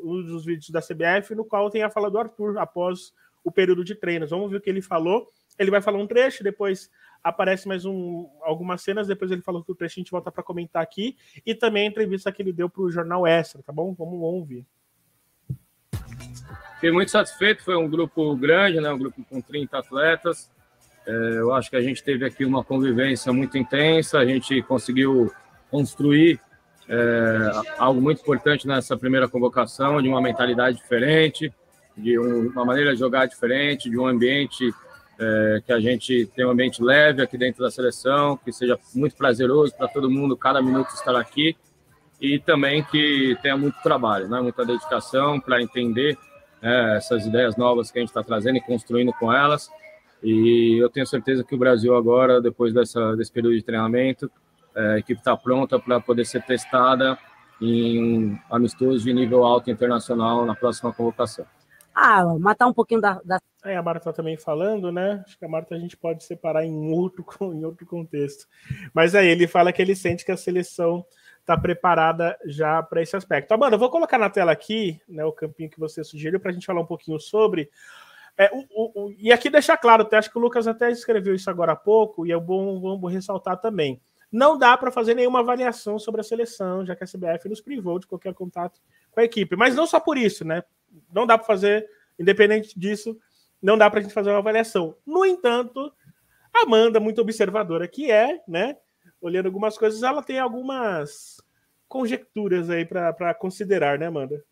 um 0.04 0.24
dos 0.24 0.46
vídeos 0.46 0.70
da 0.70 0.82
CBF, 0.82 1.36
no 1.36 1.46
qual 1.46 1.70
tem 1.70 1.84
a 1.84 1.90
fala 1.90 2.10
do 2.10 2.18
Arthur 2.18 2.58
após 2.58 3.14
o 3.44 3.52
período 3.52 3.84
de 3.84 3.94
treinos. 3.94 4.30
Vamos 4.30 4.50
ver 4.50 4.58
o 4.58 4.62
que 4.62 4.70
ele 4.70 4.82
falou. 4.82 5.30
Ele 5.60 5.70
vai 5.70 5.82
falar 5.82 6.00
um 6.00 6.08
trecho, 6.08 6.44
depois 6.44 6.90
aparece 7.24 7.68
mais 7.68 7.86
um, 7.86 8.28
algumas 8.42 8.82
cenas, 8.82 9.08
depois 9.08 9.30
ele 9.32 9.42
falou 9.42 9.64
que 9.64 9.72
o 9.72 9.76
trecho 9.76 10.00
a 10.00 10.02
gente 10.02 10.12
volta 10.12 10.32
para 10.32 10.44
comentar 10.44 10.82
aqui, 10.82 11.16
e 11.46 11.54
também 11.54 11.86
a 11.86 11.90
entrevista 11.90 12.32
que 12.32 12.42
ele 12.42 12.52
deu 12.52 12.70
para 12.70 12.82
o 12.82 12.92
Jornal 12.92 13.28
Extra, 13.28 13.62
tá 13.62 13.72
bom? 13.72 13.94
Vamos 13.94 14.20
ouvir. 14.20 14.66
Fiquei 16.76 16.92
muito 16.92 17.12
satisfeito, 17.12 17.64
foi 17.64 17.76
um 17.76 17.90
grupo 17.90 18.36
grande, 18.36 18.80
né? 18.80 18.92
um 18.92 18.98
grupo 18.98 19.24
com 19.30 19.42
30 19.42 19.78
atletas. 19.78 20.50
É, 21.06 21.12
eu 21.12 21.54
acho 21.54 21.70
que 21.70 21.76
a 21.76 21.82
gente 21.82 22.04
teve 22.04 22.26
aqui 22.26 22.46
uma 22.46 22.64
convivência 22.64 23.32
muito 23.34 23.58
intensa, 23.58 24.20
a 24.20 24.26
gente 24.26 24.62
conseguiu 24.64 25.32
construir 25.70 26.40
é, 26.88 27.52
algo 27.78 28.02
muito 28.02 28.22
importante 28.22 28.68
nessa 28.68 28.98
primeira 28.98 29.28
convocação, 29.28 30.02
de 30.02 30.10
uma 30.10 30.22
mentalidade 30.22 30.78
diferente, 30.78 31.54
de 31.98 32.18
um, 32.18 32.50
uma 32.50 32.66
maneira 32.66 32.94
de 32.94 33.00
jogar 33.00 33.26
diferente, 33.26 33.90
de 33.90 33.98
um 33.98 34.06
ambiente 34.06 34.74
é, 35.20 35.62
que 35.66 35.72
a 35.72 35.80
gente 35.80 36.26
tem 36.36 36.46
um 36.46 36.50
ambiente 36.50 36.82
leve 36.82 37.22
aqui 37.22 37.38
dentro 37.38 37.64
da 37.64 37.72
seleção, 37.72 38.38
que 38.38 38.52
seja 38.52 38.78
muito 38.94 39.16
prazeroso 39.16 39.74
para 39.76 39.88
todo 39.88 40.10
mundo, 40.10 40.36
cada 40.36 40.62
minuto 40.62 40.90
estar 40.90 41.16
aqui, 41.16 41.56
e 42.24 42.40
também 42.40 42.82
que 42.86 43.38
tenha 43.42 43.58
muito 43.58 43.76
trabalho, 43.84 44.30
né? 44.30 44.40
muita 44.40 44.66
dedicação 44.66 45.42
para 45.42 45.62
entender 45.62 46.18
né, 46.62 46.96
essas 46.96 47.26
ideias 47.26 47.58
novas 47.58 47.92
que 47.92 48.00
a 48.00 48.02
gente 48.02 48.12
está 48.12 48.24
trazendo 48.24 48.56
e 48.56 48.62
construindo 48.62 49.12
com 49.20 49.32
elas. 49.32 49.70
E 50.24 50.82
eu 50.82 50.90
tenho 50.90 51.06
certeza 51.06 51.44
que 51.44 51.54
o 51.54 51.58
Brasil 51.58 51.94
agora, 51.94 52.42
depois 52.42 52.74
dessa, 52.74 53.14
desse 53.18 53.30
período 53.30 53.58
de 53.58 53.62
treinamento, 53.62 54.32
é, 54.74 54.94
a 54.94 54.98
equipe 55.00 55.20
está 55.20 55.36
pronta 55.36 55.78
para 55.78 56.00
poder 56.00 56.26
ser 56.26 56.42
testada 56.44 57.20
em 57.62 58.40
amistosos 58.50 59.04
de 59.04 59.14
nível 59.14 59.44
alto 59.44 59.70
internacional 59.70 60.46
na 60.46 60.56
próxima 60.56 60.94
convocação. 60.94 61.46
Ah, 61.94 62.24
matar 62.40 62.68
um 62.68 62.74
pouquinho 62.74 63.02
da. 63.02 63.22
da... 63.26 63.40
É, 63.66 63.76
a 63.76 63.84
Marta 63.84 64.14
também 64.14 64.38
falando, 64.38 64.94
né? 64.94 65.22
Acho 65.28 65.38
que 65.38 65.46
a 65.46 65.50
Marta 65.50 65.76
a 65.76 65.78
gente 65.78 65.98
pode 65.98 66.24
separar 66.24 66.66
em 66.66 66.92
outro, 66.94 67.26
em 67.54 67.66
outro 67.66 67.86
contexto. 67.86 68.48
Mas 68.94 69.14
aí 69.14 69.28
ele 69.28 69.46
fala 69.46 69.74
que 69.74 69.82
ele 69.82 69.94
sente 69.94 70.24
que 70.24 70.32
a 70.32 70.38
seleção 70.38 71.06
está 71.44 71.58
preparada 71.58 72.38
já 72.46 72.82
para 72.82 73.02
esse 73.02 73.16
aspecto. 73.16 73.52
Amanda, 73.52 73.76
eu 73.76 73.80
vou 73.80 73.90
colocar 73.90 74.18
na 74.18 74.30
tela 74.30 74.52
aqui 74.52 75.00
né, 75.08 75.24
o 75.26 75.32
campinho 75.32 75.70
que 75.70 75.80
você 75.80 76.04
sugeriu 76.04 76.40
para 76.40 76.52
a 76.52 76.54
gente 76.54 76.66
falar 76.66 76.82
um 76.82 76.86
pouquinho 76.86 77.20
sobre. 77.20 77.70
É, 78.38 78.50
o, 78.52 79.06
o, 79.06 79.14
e 79.18 79.32
aqui 79.32 79.50
deixar 79.50 79.78
claro, 79.78 80.08
acho 80.12 80.32
que 80.32 80.38
o 80.38 80.42
Lucas 80.42 80.68
até 80.68 80.90
escreveu 80.90 81.36
isso 81.36 81.50
agora 81.50 81.74
há 81.74 81.76
pouco, 81.76 82.26
e 82.26 82.32
é 82.32 82.40
bom, 82.40 82.98
bom 82.98 83.08
ressaltar 83.08 83.58
também. 83.58 84.02
Não 84.32 84.58
dá 84.58 84.76
para 84.76 84.92
fazer 84.92 85.14
nenhuma 85.14 85.42
avaliação 85.42 86.00
sobre 86.00 86.22
a 86.22 86.24
seleção, 86.24 86.86
já 86.86 86.96
que 86.96 87.04
a 87.04 87.08
CBF 87.08 87.48
nos 87.48 87.62
privou 87.62 88.00
de 88.00 88.08
qualquer 88.08 88.34
contato 88.34 88.82
com 89.12 89.20
a 89.20 89.24
equipe. 89.24 89.56
Mas 89.56 89.76
não 89.76 89.86
só 89.86 90.00
por 90.00 90.18
isso, 90.18 90.44
né? 90.44 90.64
Não 91.14 91.28
dá 91.28 91.38
para 91.38 91.46
fazer, 91.46 91.88
independente 92.18 92.78
disso, 92.80 93.16
não 93.62 93.78
dá 93.78 93.90
para 93.90 94.00
a 94.00 94.02
gente 94.02 94.14
fazer 94.14 94.32
uma 94.32 94.40
avaliação. 94.40 94.96
No 95.06 95.24
entanto, 95.24 95.94
Amanda, 96.54 97.00
muito 97.00 97.22
observadora 97.22 97.88
que 97.88 98.10
é, 98.10 98.42
né? 98.48 98.78
Olhando 99.24 99.46
algumas 99.46 99.78
coisas, 99.78 100.04
ela 100.04 100.22
tem 100.22 100.38
algumas 100.38 101.42
conjecturas 101.88 102.70
aí 102.70 102.86
para 102.86 103.34
considerar, 103.34 103.98
né, 103.98 104.08
Amanda? 104.08 104.44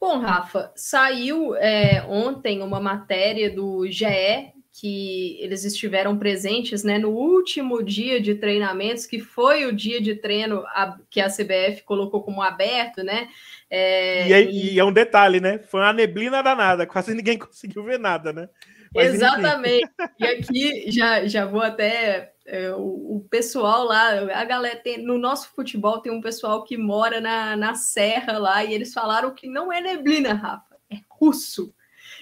Bom, 0.00 0.18
Rafa, 0.18 0.72
saiu 0.74 1.54
é, 1.56 2.02
ontem 2.08 2.62
uma 2.62 2.80
matéria 2.80 3.54
do 3.54 3.86
GE 3.86 4.54
que 4.72 5.36
eles 5.40 5.64
estiveram 5.64 6.16
presentes 6.16 6.82
né, 6.82 6.96
no 6.96 7.10
último 7.10 7.82
dia 7.82 8.18
de 8.18 8.36
treinamentos, 8.36 9.04
que 9.04 9.20
foi 9.20 9.66
o 9.66 9.76
dia 9.76 10.00
de 10.00 10.14
treino 10.14 10.64
que 11.10 11.20
a 11.20 11.28
CBF 11.28 11.82
colocou 11.84 12.22
como 12.22 12.40
aberto, 12.40 13.02
né? 13.02 13.28
É, 13.68 14.28
e, 14.28 14.32
é, 14.32 14.42
e... 14.42 14.74
e, 14.74 14.78
é, 14.78 14.84
um 14.84 14.92
detalhe, 14.92 15.40
né? 15.40 15.58
Foi 15.58 15.80
uma 15.80 15.92
neblina 15.92 16.42
danada, 16.42 16.86
quase 16.86 17.12
ninguém 17.14 17.36
conseguiu 17.38 17.84
ver 17.84 17.98
nada, 17.98 18.32
né? 18.32 18.48
Exatamente. 18.94 19.90
E 20.18 20.26
aqui 20.26 20.90
já, 20.90 21.26
já 21.26 21.44
vou 21.44 21.60
até 21.60 22.32
é, 22.46 22.72
o, 22.74 23.16
o, 23.16 23.26
pessoal 23.30 23.84
lá, 23.84 24.10
a 24.34 24.44
galera 24.44 24.76
tem, 24.76 24.98
no 24.98 25.18
nosso 25.18 25.50
futebol 25.54 26.00
tem 26.00 26.10
um 26.10 26.20
pessoal 26.20 26.64
que 26.64 26.76
mora 26.76 27.20
na, 27.20 27.56
na 27.56 27.74
serra 27.74 28.38
lá 28.38 28.64
e 28.64 28.74
eles 28.74 28.92
falaram 28.92 29.32
que 29.34 29.46
não 29.46 29.72
é 29.72 29.80
neblina, 29.80 30.34
Rafa, 30.34 30.76
é 30.90 30.96
russo. 31.08 31.72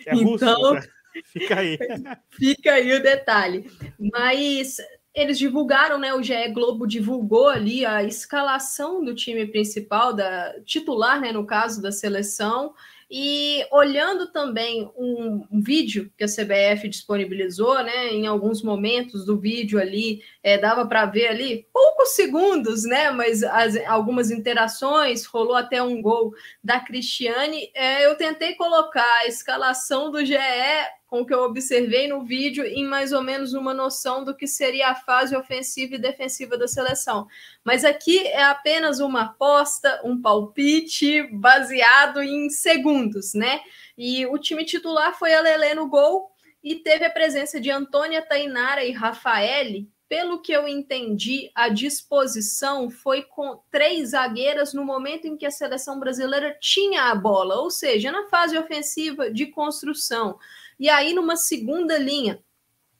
É 0.06 0.14
então, 0.14 0.60
russo, 0.60 0.74
né? 0.74 0.82
fica 1.24 1.60
aí. 1.60 1.78
fica 2.30 2.72
aí 2.74 2.92
o 2.92 3.02
detalhe. 3.02 3.70
Mas 3.98 4.76
eles 5.14 5.38
divulgaram, 5.38 5.98
né? 5.98 6.12
O 6.14 6.22
GE 6.22 6.48
Globo 6.52 6.86
divulgou 6.86 7.48
ali 7.48 7.84
a 7.84 8.04
escalação 8.04 9.02
do 9.02 9.14
time 9.14 9.46
principal, 9.46 10.12
da 10.12 10.54
titular, 10.64 11.20
né? 11.20 11.32
No 11.32 11.46
caso 11.46 11.80
da 11.80 11.90
seleção. 11.90 12.74
E 13.10 13.64
olhando 13.72 14.30
também 14.30 14.90
um, 14.94 15.46
um, 15.50 15.62
vídeo 15.62 16.12
que 16.16 16.24
a 16.24 16.28
CBF 16.28 16.88
disponibilizou, 16.88 17.82
né? 17.82 18.08
Em 18.08 18.26
alguns 18.26 18.62
momentos 18.62 19.24
do 19.24 19.38
vídeo 19.38 19.80
ali, 19.80 20.22
é, 20.42 20.58
dava 20.58 20.86
para 20.86 21.06
ver 21.06 21.28
ali 21.28 21.66
poucos 21.72 22.10
segundos, 22.10 22.84
né? 22.84 23.10
Mas 23.10 23.42
as, 23.42 23.76
algumas 23.86 24.30
interações, 24.30 25.24
rolou 25.24 25.54
até 25.54 25.82
um 25.82 26.02
gol 26.02 26.34
da 26.62 26.80
Cristiane. 26.80 27.70
É, 27.74 28.04
eu 28.04 28.14
tentei 28.14 28.54
colocar 28.56 29.20
a 29.20 29.26
escalação 29.26 30.10
do 30.10 30.22
GE 30.22 30.36
com 31.08 31.22
o 31.22 31.26
que 31.26 31.32
eu 31.32 31.40
observei 31.40 32.06
no 32.06 32.22
vídeo 32.22 32.64
em 32.64 32.84
mais 32.84 33.12
ou 33.12 33.22
menos 33.22 33.54
uma 33.54 33.72
noção 33.72 34.22
do 34.22 34.36
que 34.36 34.46
seria 34.46 34.90
a 34.90 34.94
fase 34.94 35.34
ofensiva 35.34 35.94
e 35.94 35.98
defensiva 35.98 36.56
da 36.56 36.68
seleção. 36.68 37.26
Mas 37.64 37.82
aqui 37.82 38.26
é 38.26 38.44
apenas 38.44 39.00
uma 39.00 39.22
aposta, 39.22 40.02
um 40.04 40.20
palpite 40.20 41.22
baseado 41.32 42.22
em 42.22 42.50
segundos, 42.50 43.32
né? 43.32 43.60
E 43.96 44.26
o 44.26 44.36
time 44.38 44.66
titular 44.66 45.18
foi 45.18 45.34
a 45.34 45.40
Lelê 45.40 45.74
no 45.74 45.88
gol 45.88 46.30
e 46.62 46.76
teve 46.76 47.06
a 47.06 47.10
presença 47.10 47.58
de 47.58 47.70
Antônia 47.70 48.20
Tainara 48.20 48.84
e 48.84 48.92
Rafaele. 48.92 49.90
Pelo 50.10 50.40
que 50.40 50.52
eu 50.52 50.68
entendi, 50.68 51.50
a 51.54 51.70
disposição 51.70 52.90
foi 52.90 53.22
com 53.22 53.60
três 53.70 54.10
zagueiras 54.10 54.74
no 54.74 54.84
momento 54.84 55.26
em 55.26 55.36
que 55.36 55.46
a 55.46 55.50
seleção 55.50 55.98
brasileira 55.98 56.56
tinha 56.60 57.04
a 57.04 57.14
bola, 57.14 57.56
ou 57.56 57.70
seja, 57.70 58.12
na 58.12 58.26
fase 58.28 58.58
ofensiva 58.58 59.30
de 59.30 59.46
construção. 59.46 60.38
E 60.78 60.88
aí, 60.88 61.12
numa 61.12 61.36
segunda 61.36 61.98
linha, 61.98 62.40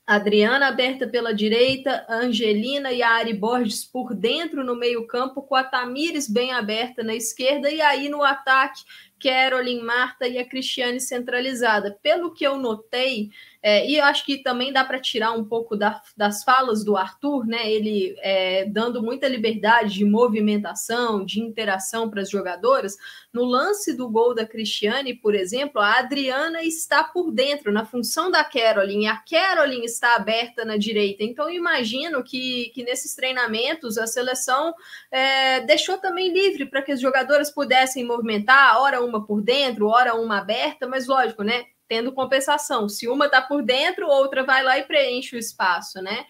Adriana 0.08 0.68
aberta 0.68 1.06
pela 1.06 1.34
direita, 1.34 2.06
Angelina 2.08 2.90
e 2.90 3.02
a 3.02 3.10
Ari 3.10 3.34
Borges 3.34 3.84
por 3.84 4.14
dentro 4.14 4.64
no 4.64 4.74
meio-campo, 4.74 5.42
com 5.42 5.54
a 5.54 5.62
Tamires 5.62 6.26
bem 6.26 6.50
aberta 6.50 7.02
na 7.02 7.14
esquerda, 7.14 7.70
e 7.70 7.80
aí 7.82 8.08
no 8.08 8.24
ataque, 8.24 8.82
Carolyn, 9.20 9.82
Marta 9.82 10.26
e 10.26 10.38
a 10.38 10.48
Cristiane 10.48 10.98
centralizada. 10.98 11.98
Pelo 12.02 12.32
que 12.32 12.46
eu 12.46 12.56
notei, 12.56 13.30
é, 13.60 13.88
e 13.88 13.96
eu 13.96 14.04
acho 14.04 14.24
que 14.24 14.38
também 14.38 14.72
dá 14.72 14.84
para 14.84 15.00
tirar 15.00 15.32
um 15.32 15.44
pouco 15.44 15.76
da, 15.76 16.00
das 16.16 16.44
falas 16.44 16.84
do 16.84 16.96
Arthur, 16.96 17.44
né? 17.46 17.70
Ele 17.70 18.14
é, 18.20 18.64
dando 18.66 19.02
muita 19.02 19.26
liberdade 19.26 19.94
de 19.94 20.04
movimentação, 20.04 21.24
de 21.24 21.40
interação 21.40 22.08
para 22.08 22.22
as 22.22 22.30
jogadoras. 22.30 22.96
No 23.32 23.44
lance 23.44 23.96
do 23.96 24.08
gol 24.08 24.32
da 24.34 24.46
Cristiane, 24.46 25.12
por 25.12 25.34
exemplo, 25.34 25.80
a 25.80 25.98
Adriana 25.98 26.62
está 26.62 27.02
por 27.02 27.32
dentro, 27.32 27.72
na 27.72 27.84
função 27.84 28.30
da 28.30 28.44
Caroline, 28.44 29.08
a 29.08 29.16
Caroline 29.16 29.86
está 29.86 30.14
aberta 30.14 30.64
na 30.64 30.76
direita. 30.76 31.24
Então, 31.24 31.50
imagino 31.50 32.22
que, 32.22 32.70
que 32.74 32.84
nesses 32.84 33.14
treinamentos 33.14 33.98
a 33.98 34.06
seleção 34.06 34.72
é, 35.10 35.60
deixou 35.62 35.98
também 35.98 36.32
livre 36.32 36.66
para 36.66 36.82
que 36.82 36.92
as 36.92 37.00
jogadoras 37.00 37.50
pudessem 37.50 38.04
movimentar, 38.04 38.80
hora 38.80 39.04
uma 39.04 39.26
por 39.26 39.42
dentro, 39.42 39.88
hora 39.88 40.14
uma 40.14 40.38
aberta, 40.38 40.86
mas 40.86 41.08
lógico, 41.08 41.42
né? 41.42 41.64
Tendo 41.88 42.12
compensação. 42.12 42.88
Se 42.88 43.08
uma 43.08 43.26
está 43.26 43.40
por 43.40 43.62
dentro, 43.62 44.06
outra 44.06 44.44
vai 44.44 44.62
lá 44.62 44.78
e 44.78 44.84
preenche 44.84 45.34
o 45.34 45.38
espaço, 45.38 46.02
né? 46.02 46.26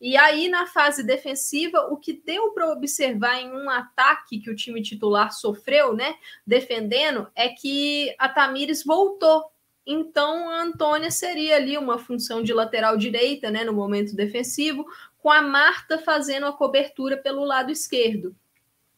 E 0.00 0.16
aí, 0.16 0.48
na 0.48 0.66
fase 0.66 1.04
defensiva, 1.04 1.86
o 1.88 1.96
que 1.96 2.12
deu 2.12 2.50
para 2.50 2.72
observar 2.72 3.40
em 3.40 3.52
um 3.52 3.70
ataque 3.70 4.40
que 4.40 4.50
o 4.50 4.56
time 4.56 4.82
titular 4.82 5.32
sofreu, 5.32 5.94
né? 5.94 6.16
Defendendo, 6.44 7.28
é 7.36 7.50
que 7.50 8.12
a 8.18 8.28
Tamires 8.28 8.84
voltou. 8.84 9.44
Então, 9.86 10.50
a 10.50 10.62
Antônia 10.62 11.10
seria 11.10 11.54
ali 11.54 11.78
uma 11.78 12.00
função 12.00 12.42
de 12.42 12.52
lateral 12.52 12.96
direita, 12.96 13.48
né? 13.48 13.62
No 13.62 13.72
momento 13.72 14.16
defensivo, 14.16 14.84
com 15.18 15.30
a 15.30 15.40
Marta 15.40 15.98
fazendo 15.98 16.46
a 16.46 16.52
cobertura 16.52 17.16
pelo 17.16 17.44
lado 17.44 17.70
esquerdo. 17.70 18.34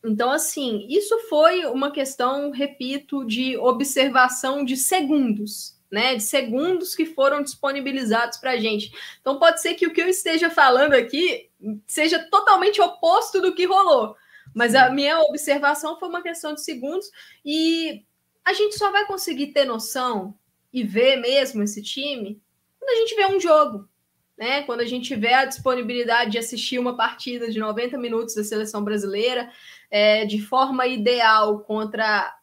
Então, 0.02 0.30
assim, 0.30 0.86
isso 0.88 1.18
foi 1.28 1.66
uma 1.66 1.90
questão, 1.90 2.50
repito, 2.50 3.26
de 3.26 3.58
observação 3.58 4.64
de 4.64 4.76
segundos 4.76 5.74
né, 5.94 6.16
de 6.16 6.24
segundos 6.24 6.92
que 6.92 7.06
foram 7.06 7.40
disponibilizados 7.40 8.38
para 8.38 8.50
a 8.50 8.56
gente. 8.56 8.92
Então 9.20 9.38
pode 9.38 9.62
ser 9.62 9.74
que 9.74 9.86
o 9.86 9.92
que 9.92 10.02
eu 10.02 10.08
esteja 10.08 10.50
falando 10.50 10.92
aqui 10.92 11.48
seja 11.86 12.18
totalmente 12.28 12.80
oposto 12.80 13.40
do 13.40 13.54
que 13.54 13.64
rolou, 13.64 14.16
mas 14.52 14.74
a 14.74 14.90
minha 14.90 15.20
observação 15.20 15.96
foi 15.96 16.08
uma 16.08 16.20
questão 16.20 16.52
de 16.52 16.64
segundos 16.64 17.08
e 17.44 18.04
a 18.44 18.52
gente 18.52 18.76
só 18.76 18.90
vai 18.90 19.06
conseguir 19.06 19.52
ter 19.52 19.64
noção 19.64 20.34
e 20.72 20.82
ver 20.82 21.14
mesmo 21.14 21.62
esse 21.62 21.80
time 21.80 22.42
quando 22.80 22.90
a 22.90 23.00
gente 23.00 23.14
vê 23.14 23.26
um 23.26 23.38
jogo, 23.38 23.88
né? 24.36 24.62
Quando 24.62 24.80
a 24.80 24.84
gente 24.84 25.14
vê 25.14 25.32
a 25.32 25.44
disponibilidade 25.44 26.32
de 26.32 26.38
assistir 26.38 26.80
uma 26.80 26.96
partida 26.96 27.48
de 27.48 27.60
90 27.60 27.96
minutos 27.98 28.34
da 28.34 28.42
seleção 28.42 28.82
brasileira 28.82 29.48
é, 29.88 30.26
de 30.26 30.42
forma 30.42 30.88
ideal 30.88 31.60
contra 31.60 32.36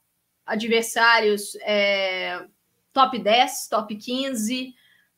adversários 0.46 1.56
é, 1.62 2.46
top 2.94 3.20
10, 3.20 3.68
top 3.70 3.96
15, 3.96 4.74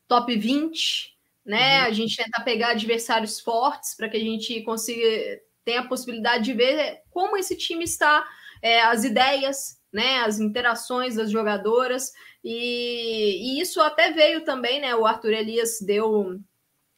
top 0.08 0.36
20, 0.36 1.16
né? 1.44 1.80
Uhum. 1.80 1.86
A 1.86 1.90
gente 1.92 2.16
tentar 2.16 2.42
pegar 2.42 2.68
adversários 2.68 3.40
fortes 3.40 3.94
para 3.94 4.08
que 4.08 4.16
a 4.16 4.20
gente 4.20 4.62
consiga 4.62 5.40
ter 5.64 5.76
a 5.76 5.86
possibilidade 5.86 6.44
de 6.44 6.52
ver 6.52 7.00
como 7.10 7.36
esse 7.36 7.56
time 7.56 7.84
está, 7.84 8.24
é, 8.62 8.82
as 8.82 9.04
ideias, 9.04 9.78
né? 9.92 10.20
As 10.20 10.38
interações 10.38 11.16
das 11.16 11.30
jogadoras. 11.30 12.12
E, 12.42 13.56
e 13.56 13.60
isso 13.60 13.80
até 13.80 14.12
veio 14.12 14.44
também, 14.44 14.80
né? 14.80 14.94
O 14.94 15.06
Arthur 15.06 15.32
Elias 15.32 15.78
deu 15.80 16.40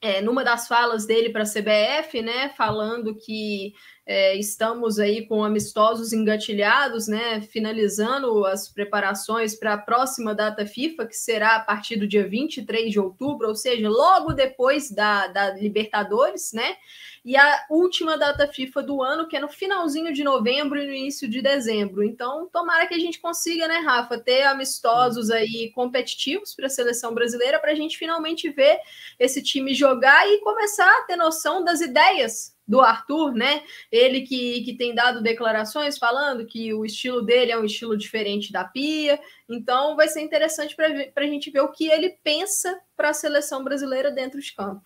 é, 0.01 0.21
numa 0.21 0.45
das 0.45 0.69
falas 0.69 1.07
dele 1.07 1.31
para 1.31 1.43
a 1.43 1.47
CBF, 1.47 2.23
né, 2.23 2.51
falando 2.51 3.17
que 3.17 3.75
é, 4.07 4.37
estamos 4.37 5.01
aí 5.01 5.27
com 5.27 5.43
amistosos 5.43 6.13
engatilhados, 6.13 7.09
né, 7.09 7.41
finalizando 7.41 8.47
as 8.47 8.69
preparações 8.69 9.57
para 9.57 9.75
a 9.75 9.79
próxima 9.79 10.33
data 10.33 10.65
FIFA, 10.65 11.07
que 11.07 11.17
será 11.17 11.57
a 11.57 11.61
partir 11.61 11.97
do 11.97 12.07
dia 12.07 12.27
23 12.29 12.93
de 12.93 13.01
outubro, 13.01 13.49
ou 13.49 13.57
seja, 13.57 13.89
logo 13.89 14.33
depois 14.33 14.93
da, 14.93 15.27
da 15.27 15.51
Libertadores, 15.51 16.53
né, 16.53 16.77
e 17.25 17.37
a 17.37 17.67
última 17.69 18.17
data 18.17 18.47
FIFA 18.47 18.85
do 18.85 19.03
ano, 19.03 19.27
que 19.27 19.37
é 19.37 19.41
no 19.41 19.49
finalzinho 19.49 20.13
de 20.13 20.23
novembro 20.23 20.79
e 20.79 20.87
no 20.87 20.93
início 20.93 21.29
de 21.29 21.43
dezembro. 21.43 22.05
Então, 22.05 22.49
tomara 22.53 22.87
que 22.87 22.95
a 22.95 23.01
gente 23.01 23.19
consiga, 23.19 23.67
né, 23.67 23.79
Rafa, 23.79 24.17
ter 24.17 24.45
amistosos 24.45 25.33
aí 25.33 25.73
competitivos 25.75 26.55
para 26.55 26.67
a 26.67 26.71
seleção 26.71 27.13
brasileira 27.13 27.59
para 27.59 27.73
a 27.73 27.75
gente 27.75 27.99
finalmente 27.99 28.49
ver 28.51 28.79
esse 29.19 29.43
time 29.43 29.75
jogar 29.75 30.29
e 30.29 30.39
começar 30.39 30.89
a 30.89 31.03
ter 31.03 31.17
noção 31.17 31.65
das 31.65 31.81
ideias 31.81 32.56
do 32.67 32.81
Arthur, 32.81 33.33
né? 33.33 33.63
Ele 33.93 34.23
que, 34.23 34.63
que 34.63 34.77
tem 34.77 34.95
dado 34.95 35.23
declarações 35.23 35.97
falando 35.99 36.47
que 36.47 36.75
o 36.75 36.85
estilo 36.85 37.23
dele 37.23 37.53
é 37.53 37.59
um 37.59 37.65
estilo 37.65 37.97
diferente 37.97 38.53
da 38.53 38.65
Pia. 38.65 39.21
Então, 39.49 39.95
vai 39.95 40.09
ser 40.09 40.21
interessante 40.21 40.75
para 40.75 40.89
a 41.15 41.27
gente 41.27 41.51
ver 41.51 41.61
o 41.61 41.71
que 41.71 41.89
ele 41.89 42.19
pensa 42.25 42.81
para 42.97 43.11
a 43.11 43.15
seleção 43.15 43.63
brasileira 43.63 44.11
dentro 44.11 44.41
de 44.41 44.55
campo. 44.55 44.85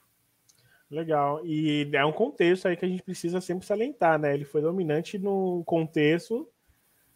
Legal. 0.90 1.40
E 1.46 1.88
é 1.92 2.04
um 2.04 2.12
contexto 2.12 2.66
aí 2.66 2.76
que 2.76 2.84
a 2.84 2.88
gente 2.88 3.02
precisa 3.02 3.40
sempre 3.40 3.64
salientar, 3.64 4.18
né? 4.18 4.34
Ele 4.34 4.44
foi 4.44 4.60
dominante 4.60 5.18
no 5.18 5.62
contexto, 5.64 6.48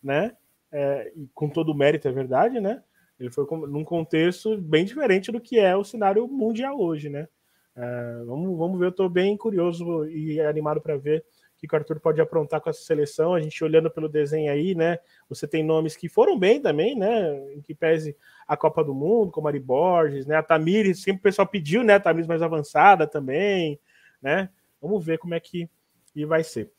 né? 0.03 0.37
É, 0.73 1.13
com 1.35 1.49
todo 1.49 1.73
o 1.73 1.75
mérito, 1.75 2.09
é 2.09 2.13
verdade, 2.13 2.61
né? 2.61 2.83
Ele 3.19 3.31
foi 3.31 3.47
num 3.69 3.85
contexto 3.85 4.57
bem 4.59 4.85
diferente 4.85 5.31
do 5.31 5.41
que 5.41 5.59
é 5.59 5.77
o 5.77 5.85
cenário 5.85 6.27
mundial 6.29 6.81
hoje, 6.81 7.09
né? 7.09 7.29
Uh, 7.77 8.25
vamos, 8.27 8.57
vamos 8.57 8.79
ver, 8.79 8.87
eu 8.87 8.91
estou 8.91 9.09
bem 9.09 9.37
curioso 9.37 10.07
e 10.07 10.41
animado 10.41 10.81
para 10.81 10.97
ver 10.97 11.25
o 11.57 11.67
que 11.67 11.75
o 11.75 11.77
Arthur 11.77 11.99
pode 11.99 12.21
aprontar 12.21 12.61
com 12.61 12.71
essa 12.71 12.83
seleção. 12.83 13.35
A 13.35 13.41
gente 13.41 13.63
olhando 13.65 13.91
pelo 13.91 14.09
desenho 14.09 14.53
aí, 14.53 14.75
né? 14.75 14.99
Você 15.29 15.47
tem 15.47 15.65
nomes 15.65 15.97
que 15.97 16.09
foram 16.09 16.39
bem 16.39 16.61
também, 16.61 16.95
né? 16.95 17.53
Em 17.53 17.61
que 17.61 17.75
pese 17.75 18.17
a 18.47 18.57
Copa 18.57 18.85
do 18.85 18.95
Mundo, 18.95 19.33
como 19.33 19.49
Ari 19.49 19.59
Borges, 19.59 20.27
né? 20.27 20.37
A 20.37 20.43
Tamires, 20.43 21.03
sempre 21.03 21.21
o 21.21 21.23
pessoal 21.23 21.49
pediu, 21.49 21.83
né? 21.83 21.95
A 21.95 22.01
Tamires 22.01 22.29
mais 22.29 22.43
avançada 22.43 23.07
também, 23.07 23.81
né? 24.23 24.49
Vamos 24.81 25.05
ver 25.05 25.19
como 25.19 25.35
é 25.35 25.41
que, 25.41 25.69
vai 26.27 26.45
ser. 26.45 26.71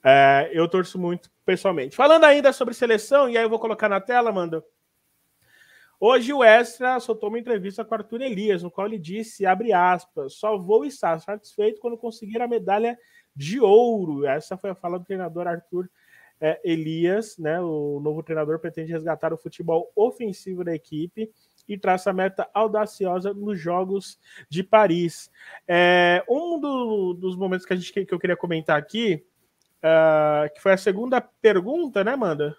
Uh, 0.00 0.50
eu 0.52 0.66
torço 0.66 0.98
muito 0.98 1.30
pessoalmente. 1.44 1.94
Falando 1.94 2.24
ainda 2.24 2.52
sobre 2.52 2.74
seleção, 2.74 3.28
e 3.28 3.36
aí 3.36 3.44
eu 3.44 3.50
vou 3.50 3.58
colocar 3.58 3.88
na 3.88 4.00
tela, 4.00 4.32
Manda 4.32 4.64
Hoje 6.02 6.32
o 6.32 6.42
Extra 6.42 6.98
soltou 6.98 7.28
uma 7.28 7.38
entrevista 7.38 7.84
com 7.84 7.94
Arthur 7.94 8.22
Elias, 8.22 8.62
no 8.62 8.70
qual 8.70 8.86
ele 8.86 8.98
disse, 8.98 9.44
abre 9.44 9.70
aspas, 9.70 10.32
só 10.32 10.56
vou 10.56 10.86
estar 10.86 11.20
satisfeito 11.20 11.78
quando 11.78 11.98
conseguir 11.98 12.40
a 12.40 12.48
medalha 12.48 12.98
de 13.36 13.60
ouro. 13.60 14.24
Essa 14.24 14.56
foi 14.56 14.70
a 14.70 14.74
fala 14.74 14.98
do 14.98 15.04
treinador 15.04 15.46
Arthur 15.46 15.90
é, 16.40 16.58
Elias, 16.64 17.36
né? 17.36 17.60
O 17.60 18.00
novo 18.00 18.22
treinador 18.22 18.58
pretende 18.58 18.90
resgatar 18.90 19.34
o 19.34 19.36
futebol 19.36 19.92
ofensivo 19.94 20.64
da 20.64 20.74
equipe 20.74 21.30
e 21.68 21.76
traça 21.76 22.08
a 22.08 22.14
meta 22.14 22.48
audaciosa 22.54 23.34
nos 23.34 23.60
Jogos 23.60 24.18
de 24.48 24.64
Paris. 24.64 25.30
É, 25.68 26.24
um 26.26 26.58
do, 26.58 27.12
dos 27.12 27.36
momentos 27.36 27.66
que, 27.66 27.74
a 27.74 27.76
gente, 27.76 27.92
que 27.92 28.14
eu 28.14 28.18
queria 28.18 28.38
comentar 28.38 28.78
aqui, 28.78 29.22
uh, 29.84 30.50
que 30.54 30.62
foi 30.62 30.72
a 30.72 30.78
segunda 30.78 31.20
pergunta, 31.20 32.02
né, 32.02 32.12
Amanda? 32.12 32.56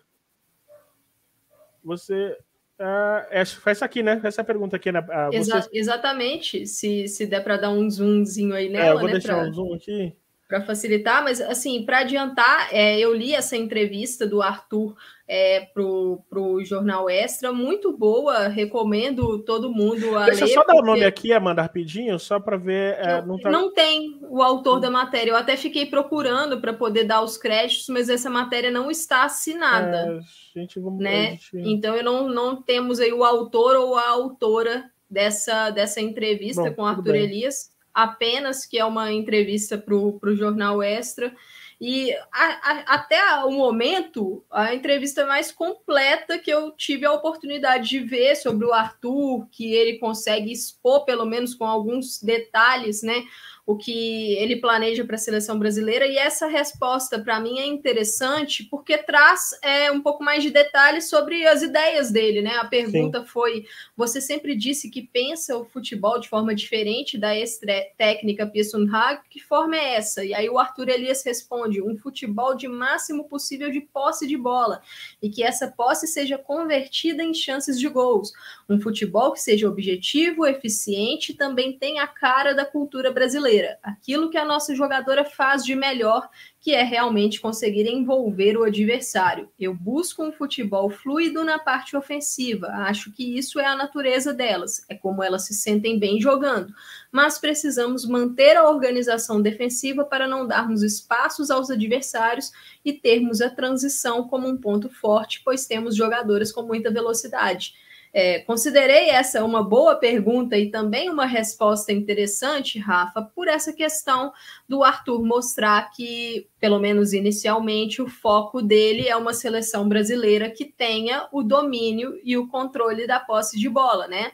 Você 1.83 2.38
Uh, 2.81 3.27
é, 3.29 3.45
foi 3.45 3.73
essa 3.73 3.85
aqui, 3.85 4.01
né? 4.01 4.19
Essa 4.23 4.43
pergunta 4.43 4.75
aqui, 4.75 4.91
né? 4.91 5.01
Uh, 5.01 5.35
Exa 5.35 5.69
Exatamente. 5.71 6.65
Se, 6.65 7.07
se 7.07 7.27
der 7.27 7.43
para 7.43 7.57
dar 7.57 7.69
um 7.69 7.88
zoomzinho 7.88 8.55
aí 8.55 8.69
nela, 8.69 8.85
é, 8.85 8.89
eu 8.89 8.97
vou 8.97 9.05
né? 9.05 9.13
deixar 9.13 9.35
pra... 9.35 9.47
um 9.47 9.53
zoom 9.53 9.75
aqui 9.75 10.15
para 10.51 10.60
facilitar, 10.60 11.24
mas 11.24 11.39
assim, 11.39 11.86
para 11.86 12.00
adiantar, 12.00 12.67
é, 12.74 13.00
eu 13.00 13.15
li 13.15 13.34
essa 13.34 13.55
entrevista 13.55 14.27
do 14.27 14.41
Arthur 14.41 14.98
é, 15.25 15.62
pro, 15.74 16.22
pro 16.29 16.62
Jornal 16.65 17.10
Extra, 17.10 17.53
muito 17.53 17.98
boa, 17.98 18.50
recomendo 18.50 19.39
todo 19.43 19.72
mundo 19.72 20.17
a 20.17 20.25
Deixa 20.25 20.43
ler. 20.43 20.51
eu 20.51 20.55
só 20.55 20.65
dar 20.65 20.75
o 20.75 20.86
nome 20.86 21.05
aqui, 21.05 21.31
Amanda, 21.31 21.62
rapidinho, 21.62 22.20
só 22.20 22.38
para 22.38 22.58
ver. 22.58 22.98
É, 23.00 23.22
não, 23.22 23.39
tá... 23.39 23.50
não, 23.50 23.74
tem 23.74 24.20
o 24.24 24.41
autor 24.41 24.81
da 24.81 24.91
matéria, 24.91 25.31
eu 25.31 25.38
até 25.38 25.55
fiquei 25.55 25.86
procurando 25.86 26.60
para 26.60 26.74
poder 26.74 27.05
dar 27.05 27.22
os 27.22 27.38
créditos, 27.38 27.88
mas 27.88 28.10
essa 28.10 28.29
matéria 28.29 28.70
não 28.70 28.91
está 28.91 29.24
assinada. 29.24 30.20
É, 30.20 30.60
gente, 30.60 30.81
vamos 30.81 31.01
né? 31.01 31.38
Gente... 31.38 31.62
Então, 31.63 31.96
eu 31.96 32.03
não, 32.03 32.27
não 32.27 32.62
temos 32.62 33.00
aí 33.00 33.13
o 33.13 33.24
autor 33.24 33.77
ou 33.77 33.96
a 33.96 34.10
autora 34.10 34.91
dessa, 35.10 35.70
dessa 35.70 36.01
entrevista 36.01 36.63
Bom, 36.72 36.74
com 36.74 36.86
Arthur 36.86 37.15
Elias 37.15 37.72
apenas 37.93 38.65
que 38.65 38.77
é 38.77 38.86
uma 38.86 39.12
entrevista 39.12 39.77
para 39.77 39.95
o 39.95 40.36
jornal 40.36 40.81
Extra. 40.81 41.36
E 41.79 42.13
a, 42.31 42.45
a, 42.71 42.79
até 42.95 43.19
o 43.43 43.51
momento, 43.51 44.45
a 44.51 44.75
entrevista 44.75 45.25
mais 45.25 45.51
completa 45.51 46.38
que 46.38 46.51
eu 46.51 46.71
tive 46.74 47.07
a 47.07 47.12
oportunidade 47.12 47.89
de 47.89 48.00
ver 48.00 48.36
sobre 48.36 48.67
o 48.67 48.74
Arthur, 48.74 49.48
que 49.50 49.74
ele 49.74 49.98
consegue 49.98 50.51
expor, 50.51 51.05
pelo 51.05 51.25
menos 51.25 51.55
com 51.55 51.65
alguns 51.65 52.21
detalhes, 52.21 53.01
né? 53.01 53.24
O 53.71 53.77
que 53.77 54.33
ele 54.33 54.57
planeja 54.57 55.05
para 55.05 55.15
a 55.15 55.19
seleção 55.19 55.57
brasileira, 55.57 56.05
e 56.05 56.17
essa 56.17 56.47
resposta 56.47 57.17
para 57.19 57.39
mim 57.39 57.59
é 57.59 57.65
interessante 57.65 58.65
porque 58.65 58.97
traz 58.97 59.51
é, 59.61 59.89
um 59.91 60.01
pouco 60.01 60.23
mais 60.23 60.43
de 60.43 60.49
detalhes 60.49 61.09
sobre 61.09 61.47
as 61.47 61.61
ideias 61.61 62.11
dele, 62.11 62.41
né? 62.41 62.55
A 62.57 62.65
pergunta 62.65 63.21
Sim. 63.21 63.25
foi: 63.27 63.65
você 63.95 64.19
sempre 64.19 64.55
disse 64.55 64.89
que 64.89 65.01
pensa 65.01 65.57
o 65.57 65.63
futebol 65.63 66.19
de 66.19 66.27
forma 66.27 66.53
diferente 66.53 67.17
da 67.17 67.35
ex-técnica 67.35 68.45
Pearson 68.45 68.87
Hag, 68.91 69.21
que 69.29 69.39
forma 69.39 69.77
é 69.77 69.95
essa? 69.95 70.23
E 70.25 70.33
aí 70.33 70.49
o 70.49 70.59
Arthur 70.59 70.89
Elias 70.89 71.23
responde: 71.23 71.81
um 71.81 71.97
futebol 71.97 72.55
de 72.55 72.67
máximo 72.67 73.29
possível 73.29 73.71
de 73.71 73.79
posse 73.79 74.27
de 74.27 74.36
bola, 74.36 74.81
e 75.21 75.29
que 75.29 75.43
essa 75.43 75.67
posse 75.69 76.07
seja 76.07 76.38
convertida 76.38 77.23
em 77.23 77.34
chances 77.34 77.79
de 77.79 77.88
gols. 77.88 78.34
Um 78.67 78.81
futebol 78.81 79.31
que 79.31 79.39
seja 79.39 79.69
objetivo, 79.69 80.45
eficiente, 80.45 81.34
também 81.34 81.71
tem 81.77 81.99
a 81.99 82.07
cara 82.07 82.53
da 82.53 82.65
cultura 82.65 83.12
brasileira 83.12 83.61
brasileira, 83.62 83.78
aquilo 83.84 84.30
que 84.30 84.38
a 84.38 84.45
nossa 84.45 84.74
jogadora 84.76 85.24
faz 85.24 85.63
de 85.63 85.76
melhor, 85.76 86.30
que 86.60 86.74
é 86.74 86.84
realmente 86.84 87.39
conseguir 87.39 87.88
envolver 87.88 88.58
o 88.58 88.63
adversário. 88.63 89.50
Eu 89.60 89.74
busco 89.74 90.24
um 90.24 90.32
futebol 90.32 90.89
fluido 90.89 91.43
na 91.43 91.58
parte 91.60 91.95
ofensiva, 91.95 92.67
acho 92.67 93.12
que 93.12 93.38
isso 93.38 93.60
é 93.60 93.65
a 93.65 93.76
natureza 93.76 94.34
delas, 94.34 94.86
é 94.89 94.95
como 94.95 95.24
elas 95.24 95.45
se 95.45 95.54
sentem 95.54 95.97
bem 95.97 96.19
jogando, 96.19 96.74
mas 97.12 97.38
precisamos 97.38 98.06
manter 98.06 98.58
a 98.58 98.69
organização 98.69 99.41
defensiva 99.41 100.04
para 100.04 100.28
não 100.28 100.47
darmos 100.47 100.84
espaços 100.84 101.50
aos 101.50 101.69
adversários 101.69 102.52
e 102.84 102.93
termos 102.93 103.41
a 103.41 103.50
transição 103.50 104.28
como 104.28 104.47
um 104.47 104.58
ponto 104.58 104.89
forte, 104.89 105.41
pois 105.43 105.65
temos 105.65 105.95
jogadoras 105.95 106.52
com 106.52 106.63
muita 106.63 106.91
velocidade. 106.91 107.74
É, 108.13 108.39
considerei 108.39 109.10
essa 109.10 109.43
uma 109.43 109.63
boa 109.63 109.95
pergunta 109.95 110.58
e 110.58 110.69
também 110.69 111.10
uma 111.10 111.26
resposta 111.26 111.93
interessante, 111.93 112.78
Rafa, 112.78 113.21
por 113.21 113.47
essa 113.47 113.71
questão 113.71 114.34
do 114.67 114.84
Arthur 114.84 115.24
mostrar 115.24 115.89
que, 115.91 116.45
pelo 116.60 116.78
menos 116.78 117.13
inicialmente, 117.13 118.02
o 118.02 118.10
foco 118.10 118.62
dele 118.62 119.08
é 119.08 119.15
uma 119.15 119.34
seleção 119.34 119.88
brasileira 119.88 120.50
que 120.50 120.65
tenha 120.65 121.28
o 121.32 121.41
domínio 121.41 122.19
e 122.21 122.38
o 122.38 122.50
controle 122.50 123.08
da 123.08 123.19
posse 123.19 123.58
de 123.58 123.69
bola, 123.69 124.10
né? 124.10 124.34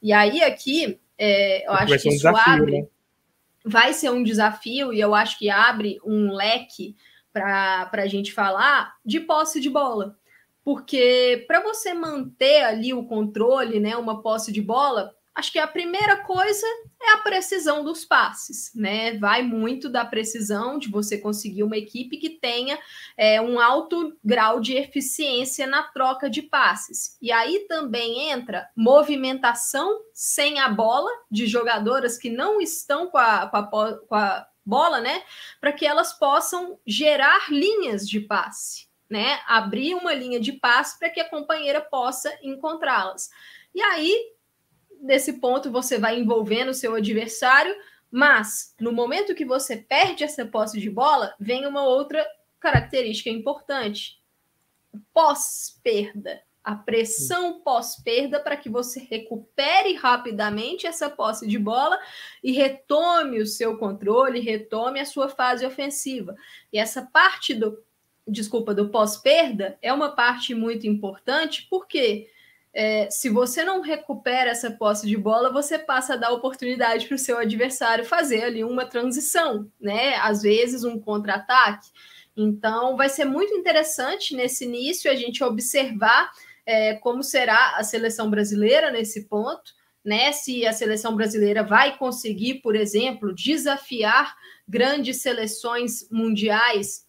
E 0.00 0.10
aí, 0.10 0.42
aqui, 0.42 0.98
é, 1.18 1.66
eu 1.66 1.72
acho 1.72 1.98
que 1.98 2.08
um 2.08 2.12
isso 2.12 2.22
desafio, 2.24 2.52
abre. 2.52 2.80
Né? 2.80 2.86
Vai 3.62 3.92
ser 3.92 4.10
um 4.10 4.22
desafio 4.22 4.90
e 4.90 5.00
eu 5.00 5.14
acho 5.14 5.38
que 5.38 5.50
abre 5.50 5.98
um 6.02 6.32
leque 6.32 6.96
para 7.30 7.90
a 7.92 8.06
gente 8.06 8.32
falar 8.32 8.94
de 9.04 9.20
posse 9.20 9.60
de 9.60 9.68
bola 9.68 10.16
porque 10.68 11.46
para 11.48 11.62
você 11.62 11.94
manter 11.94 12.62
ali 12.62 12.92
o 12.92 13.06
controle, 13.06 13.80
né, 13.80 13.96
uma 13.96 14.20
posse 14.20 14.52
de 14.52 14.60
bola, 14.60 15.14
acho 15.34 15.50
que 15.50 15.58
a 15.58 15.66
primeira 15.66 16.18
coisa 16.24 16.66
é 17.00 17.12
a 17.12 17.18
precisão 17.22 17.82
dos 17.82 18.04
passes, 18.04 18.70
né? 18.74 19.16
Vai 19.16 19.40
muito 19.40 19.88
da 19.88 20.04
precisão 20.04 20.78
de 20.78 20.90
você 20.90 21.16
conseguir 21.16 21.62
uma 21.62 21.78
equipe 21.78 22.18
que 22.18 22.28
tenha 22.28 22.78
é, 23.16 23.40
um 23.40 23.58
alto 23.58 24.14
grau 24.22 24.60
de 24.60 24.74
eficiência 24.74 25.66
na 25.66 25.84
troca 25.84 26.28
de 26.28 26.42
passes. 26.42 27.16
E 27.22 27.32
aí 27.32 27.60
também 27.60 28.28
entra 28.28 28.68
movimentação 28.76 30.02
sem 30.12 30.60
a 30.60 30.68
bola 30.68 31.10
de 31.30 31.46
jogadoras 31.46 32.18
que 32.18 32.28
não 32.28 32.60
estão 32.60 33.06
com 33.06 33.16
a, 33.16 33.46
com 33.46 33.56
a, 33.56 33.98
com 34.06 34.14
a 34.14 34.46
bola, 34.66 35.00
né? 35.00 35.22
Para 35.62 35.72
que 35.72 35.86
elas 35.86 36.12
possam 36.12 36.78
gerar 36.86 37.50
linhas 37.50 38.06
de 38.06 38.20
passe 38.20 38.87
né? 39.08 39.40
Abrir 39.46 39.94
uma 39.94 40.12
linha 40.12 40.38
de 40.38 40.52
passe 40.52 40.98
para 40.98 41.10
que 41.10 41.20
a 41.20 41.28
companheira 41.28 41.80
possa 41.80 42.36
encontrá-las. 42.42 43.30
E 43.74 43.80
aí, 43.80 44.32
nesse 45.00 45.34
ponto, 45.34 45.70
você 45.70 45.98
vai 45.98 46.18
envolvendo 46.18 46.70
o 46.70 46.74
seu 46.74 46.94
adversário, 46.94 47.74
mas 48.10 48.74
no 48.80 48.92
momento 48.92 49.34
que 49.34 49.44
você 49.44 49.76
perde 49.76 50.24
essa 50.24 50.44
posse 50.46 50.78
de 50.80 50.90
bola, 50.90 51.34
vem 51.38 51.66
uma 51.66 51.84
outra 51.84 52.26
característica 52.60 53.30
importante: 53.30 54.20
pós-perda. 55.12 56.42
A 56.64 56.74
pressão 56.74 57.62
pós-perda 57.62 58.40
para 58.40 58.54
que 58.54 58.68
você 58.68 59.00
recupere 59.00 59.94
rapidamente 59.94 60.86
essa 60.86 61.08
posse 61.08 61.46
de 61.46 61.58
bola 61.58 61.98
e 62.44 62.52
retome 62.52 63.40
o 63.40 63.46
seu 63.46 63.78
controle, 63.78 64.40
retome 64.40 65.00
a 65.00 65.06
sua 65.06 65.30
fase 65.30 65.64
ofensiva. 65.64 66.36
E 66.70 66.78
essa 66.78 67.08
parte 67.10 67.54
do 67.54 67.82
desculpa, 68.28 68.74
do 68.74 68.90
pós-perda 68.90 69.78
é 69.80 69.92
uma 69.92 70.14
parte 70.14 70.54
muito 70.54 70.86
importante, 70.86 71.66
porque 71.70 72.28
é, 72.72 73.10
se 73.10 73.28
você 73.28 73.64
não 73.64 73.80
recupera 73.80 74.50
essa 74.50 74.70
posse 74.70 75.06
de 75.06 75.16
bola, 75.16 75.52
você 75.52 75.78
passa 75.78 76.14
a 76.14 76.16
dar 76.16 76.30
oportunidade 76.32 77.06
para 77.06 77.14
o 77.14 77.18
seu 77.18 77.38
adversário 77.38 78.04
fazer 78.04 78.44
ali 78.44 78.62
uma 78.62 78.84
transição, 78.84 79.70
né? 79.80 80.16
Às 80.16 80.42
vezes 80.42 80.84
um 80.84 80.98
contra-ataque. 80.98 81.88
Então, 82.36 82.96
vai 82.96 83.08
ser 83.08 83.24
muito 83.24 83.52
interessante 83.54 84.36
nesse 84.36 84.64
início 84.64 85.10
a 85.10 85.14
gente 85.14 85.42
observar 85.42 86.30
é, 86.64 86.94
como 86.94 87.22
será 87.22 87.76
a 87.76 87.82
seleção 87.82 88.30
brasileira 88.30 88.92
nesse 88.92 89.26
ponto, 89.26 89.72
né? 90.04 90.30
Se 90.32 90.66
a 90.66 90.72
seleção 90.72 91.16
brasileira 91.16 91.64
vai 91.64 91.96
conseguir, 91.96 92.60
por 92.60 92.76
exemplo, 92.76 93.34
desafiar 93.34 94.36
grandes 94.68 95.20
seleções 95.22 96.08
mundiais 96.10 97.07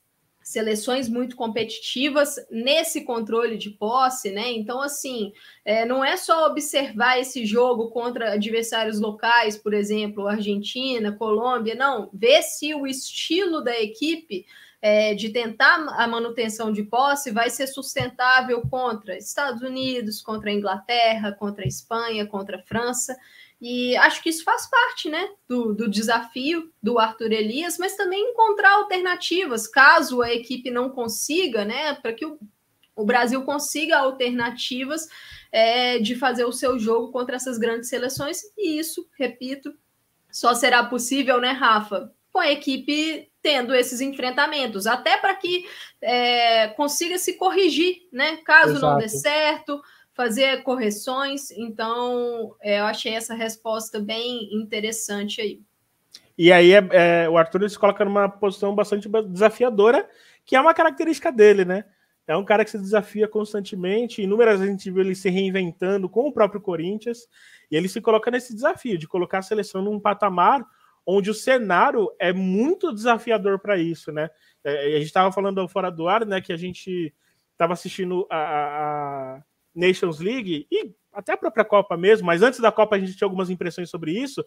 seleções 0.50 1.08
muito 1.08 1.36
competitivas 1.36 2.36
nesse 2.50 3.04
controle 3.04 3.56
de 3.56 3.70
posse, 3.70 4.32
né? 4.32 4.52
Então, 4.52 4.82
assim, 4.82 5.32
é, 5.64 5.86
não 5.86 6.04
é 6.04 6.18
só 6.18 6.48
observar 6.48 7.20
esse 7.20 7.46
jogo 7.46 7.92
contra 7.92 8.34
adversários 8.34 9.00
locais, 9.00 9.56
por 9.56 9.76
exemplo, 9.76 10.28
Argentina, 10.28 11.12
Colômbia, 11.12 11.76
não. 11.76 12.10
Ver 12.12 12.42
se 12.42 12.74
o 12.74 12.88
estilo 12.88 13.62
da 13.64 13.80
equipe 13.80 14.44
é, 14.82 15.14
de 15.14 15.30
tentar 15.30 15.86
a 15.96 16.08
manutenção 16.08 16.72
de 16.72 16.82
posse 16.82 17.30
vai 17.30 17.52
ser 17.52 17.68
sustentável 17.68 18.62
contra 18.62 19.16
Estados 19.16 19.62
Unidos, 19.62 20.20
contra 20.20 20.50
a 20.50 20.54
Inglaterra, 20.54 21.32
contra 21.32 21.64
a 21.64 21.68
Espanha, 21.68 22.26
contra 22.26 22.58
a 22.58 22.64
França. 22.64 23.16
E 23.62 23.96
acho 23.98 24.24
que 24.24 24.30
isso 24.30 24.44
faz 24.44 24.70
parte 24.70 25.10
né, 25.10 25.30
do, 25.48 25.74
do 25.74 25.90
desafio 25.90 26.72
do 26.82 26.98
Arthur 26.98 27.34
Elias, 27.34 27.78
mas 27.78 27.96
também 27.96 28.32
encontrar 28.32 28.74
alternativas, 28.74 29.68
caso 29.68 30.22
a 30.22 30.34
equipe 30.34 30.72
não 30.72 30.90
consiga, 30.90 31.66
né? 31.66 31.94
Para 31.96 32.14
que 32.14 32.26
o, 32.26 32.40
o 32.96 33.04
Brasil 33.04 33.44
consiga 33.44 33.98
alternativas 33.98 35.08
é, 35.52 36.00
de 36.00 36.16
fazer 36.16 36.46
o 36.46 36.54
seu 36.54 36.80
jogo 36.80 37.12
contra 37.12 37.36
essas 37.36 37.58
grandes 37.58 37.90
seleções, 37.90 38.42
e 38.58 38.80
isso, 38.80 39.06
repito, 39.18 39.74
só 40.32 40.54
será 40.54 40.84
possível, 40.86 41.42
né, 41.42 41.52
Rafa? 41.52 42.14
Com 42.32 42.40
a 42.40 42.52
equipe 42.52 43.30
tendo 43.42 43.74
esses 43.74 44.02
enfrentamentos, 44.02 44.86
até 44.86 45.18
para 45.18 45.34
que 45.34 45.66
é, 46.02 46.68
consiga 46.70 47.18
se 47.18 47.34
corrigir, 47.34 48.08
né? 48.12 48.38
Caso 48.38 48.72
Exato. 48.72 48.86
não 48.86 48.98
dê 48.98 49.10
certo, 49.10 49.82
fazer 50.20 50.64
correções. 50.64 51.50
Então, 51.52 52.54
é, 52.62 52.82
eu 52.82 52.84
achei 52.84 53.14
essa 53.14 53.34
resposta 53.34 54.02
bem 54.02 54.54
interessante 54.54 55.40
aí. 55.40 55.62
E 56.38 56.52
aí 56.52 56.74
é, 56.74 56.90
é, 56.92 57.30
o 57.30 57.38
Arthur 57.38 57.70
se 57.70 57.80
coloca 57.80 58.04
numa 58.04 58.28
posição 58.28 58.76
bastante 58.76 59.08
desafiadora, 59.30 60.10
que 60.46 60.58
é 60.58 60.60
uma 60.60 60.74
característica 60.74 61.32
dele, 61.32 61.64
né? 61.64 61.86
É 62.28 62.36
um 62.36 62.44
cara 62.44 62.66
que 62.66 62.72
se 62.72 62.78
desafia 62.78 63.30
constantemente. 63.30 64.22
Inúmeras 64.22 64.60
vezes 64.60 64.68
a 64.68 64.72
gente 64.78 64.92
viu 64.92 65.02
ele 65.02 65.16
se 65.16 65.30
reinventando 65.30 66.10
com 66.10 66.28
o 66.28 66.34
próprio 66.34 66.60
Corinthians. 66.60 67.20
E 67.72 67.78
ele 67.78 67.88
se 67.88 68.02
coloca 68.02 68.30
nesse 68.30 68.54
desafio 68.54 68.98
de 68.98 69.08
colocar 69.08 69.38
a 69.38 69.42
seleção 69.42 69.82
num 69.82 70.02
patamar 70.02 70.66
onde 71.06 71.30
o 71.30 71.34
cenário 71.34 72.12
é 72.20 72.34
muito 72.34 72.94
desafiador 72.94 73.58
para 73.58 73.78
isso, 73.78 74.12
né? 74.12 74.30
É, 74.66 74.96
a 74.96 74.98
gente 74.98 75.06
estava 75.06 75.32
falando 75.32 75.66
fora 75.70 75.90
do 75.90 76.10
ar, 76.10 76.26
né? 76.26 76.42
Que 76.42 76.52
a 76.52 76.58
gente 76.58 77.14
estava 77.54 77.72
assistindo 77.72 78.28
a, 78.30 78.38
a, 78.38 79.44
Nations 79.80 80.20
League 80.20 80.68
e 80.72 80.94
até 81.12 81.34
a 81.34 81.38
própria 81.38 81.66
Copa 81.66 81.98
mesmo, 81.98 82.28
mas 82.28 82.42
antes 82.42 82.60
da 82.60 82.72
Copa 82.72 82.96
a 82.96 83.00
gente 83.00 83.16
tinha 83.16 83.26
algumas 83.26 83.50
impressões 83.50 83.90
sobre 83.90 84.12
isso. 84.12 84.46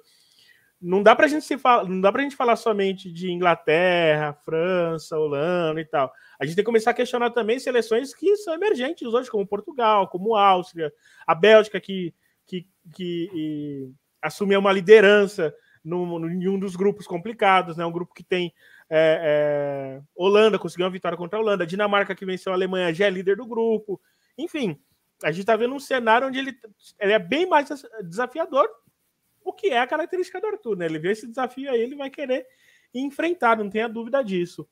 Não 0.81 1.03
dá 1.03 1.14
para 1.14 1.27
a 1.27 1.29
gente 1.29 1.45
se 1.45 1.57
falar, 1.57 1.85
não 1.88 2.01
dá 2.01 2.11
para 2.11 2.23
a 2.23 2.25
gente 2.25 2.37
falar 2.37 2.57
somente 2.57 3.11
de 3.11 3.31
Inglaterra, 3.31 4.33
França, 4.45 5.16
Holanda 5.16 5.81
e 5.81 5.85
tal. 5.85 6.12
A 6.40 6.45
gente 6.45 6.57
tem 6.57 6.64
que 6.64 6.66
começar 6.66 6.90
a 6.90 6.95
questionar 6.95 7.31
também 7.31 7.59
seleções 7.59 8.12
que 8.12 8.37
são 8.37 8.55
emergentes 8.55 9.07
hoje, 9.07 9.31
como 9.31 9.47
Portugal, 9.47 10.09
como 10.09 10.35
Áustria, 10.35 10.92
a 11.27 11.35
Bélgica 11.35 11.81
que 11.81 12.12
que, 12.47 12.66
que 12.95 13.92
assumiu 14.21 14.61
uma 14.61 14.73
liderança 14.73 15.55
no, 15.85 16.29
em 16.29 16.49
um 16.49 16.59
dos 16.59 16.77
grupos 16.77 17.07
complicados, 17.07 17.77
né? 17.77 17.85
Um 17.85 17.92
grupo 17.92 18.14
que 18.14 18.23
tem 18.23 18.53
é, 18.88 19.99
é, 19.99 20.03
Holanda 20.14 20.59
conseguiu 20.59 20.87
uma 20.87 20.92
vitória 20.92 21.16
contra 21.16 21.38
a 21.38 21.42
Holanda, 21.42 21.66
Dinamarca 21.66 22.14
que 22.14 22.27
venceu 22.27 22.53
a 22.53 22.55
Alemanha 22.55 22.92
já 22.92 23.07
é 23.07 23.11
líder 23.11 23.37
do 23.37 23.47
grupo. 23.47 24.01
Enfim, 24.37 24.79
a 25.23 25.31
gente 25.31 25.41
está 25.41 25.57
vendo 25.57 25.75
um 25.75 25.81
cenário 25.81 26.29
onde 26.29 26.39
ele, 26.39 26.57
ele, 26.99 27.13
é 27.13 27.19
bem 27.19 27.47
mais 27.47 27.69
desafiador, 28.05 28.69
o 29.45 29.53
que 29.53 29.69
é 29.69 29.79
a 29.79 29.87
característica 29.87 30.41
do 30.41 30.47
Arthur, 30.47 30.77
né? 30.77 30.87
Ele 30.87 30.99
vê 30.99 31.13
esse 31.13 31.27
desafio 31.27 31.71
aí, 31.71 31.81
ele 31.81 31.97
vai 31.97 32.11
querer 32.11 32.47
enfrentar, 32.95 33.57
não 33.57 33.71
tenha 33.71 33.89
dúvida 33.89 34.23
disso. 34.23 34.69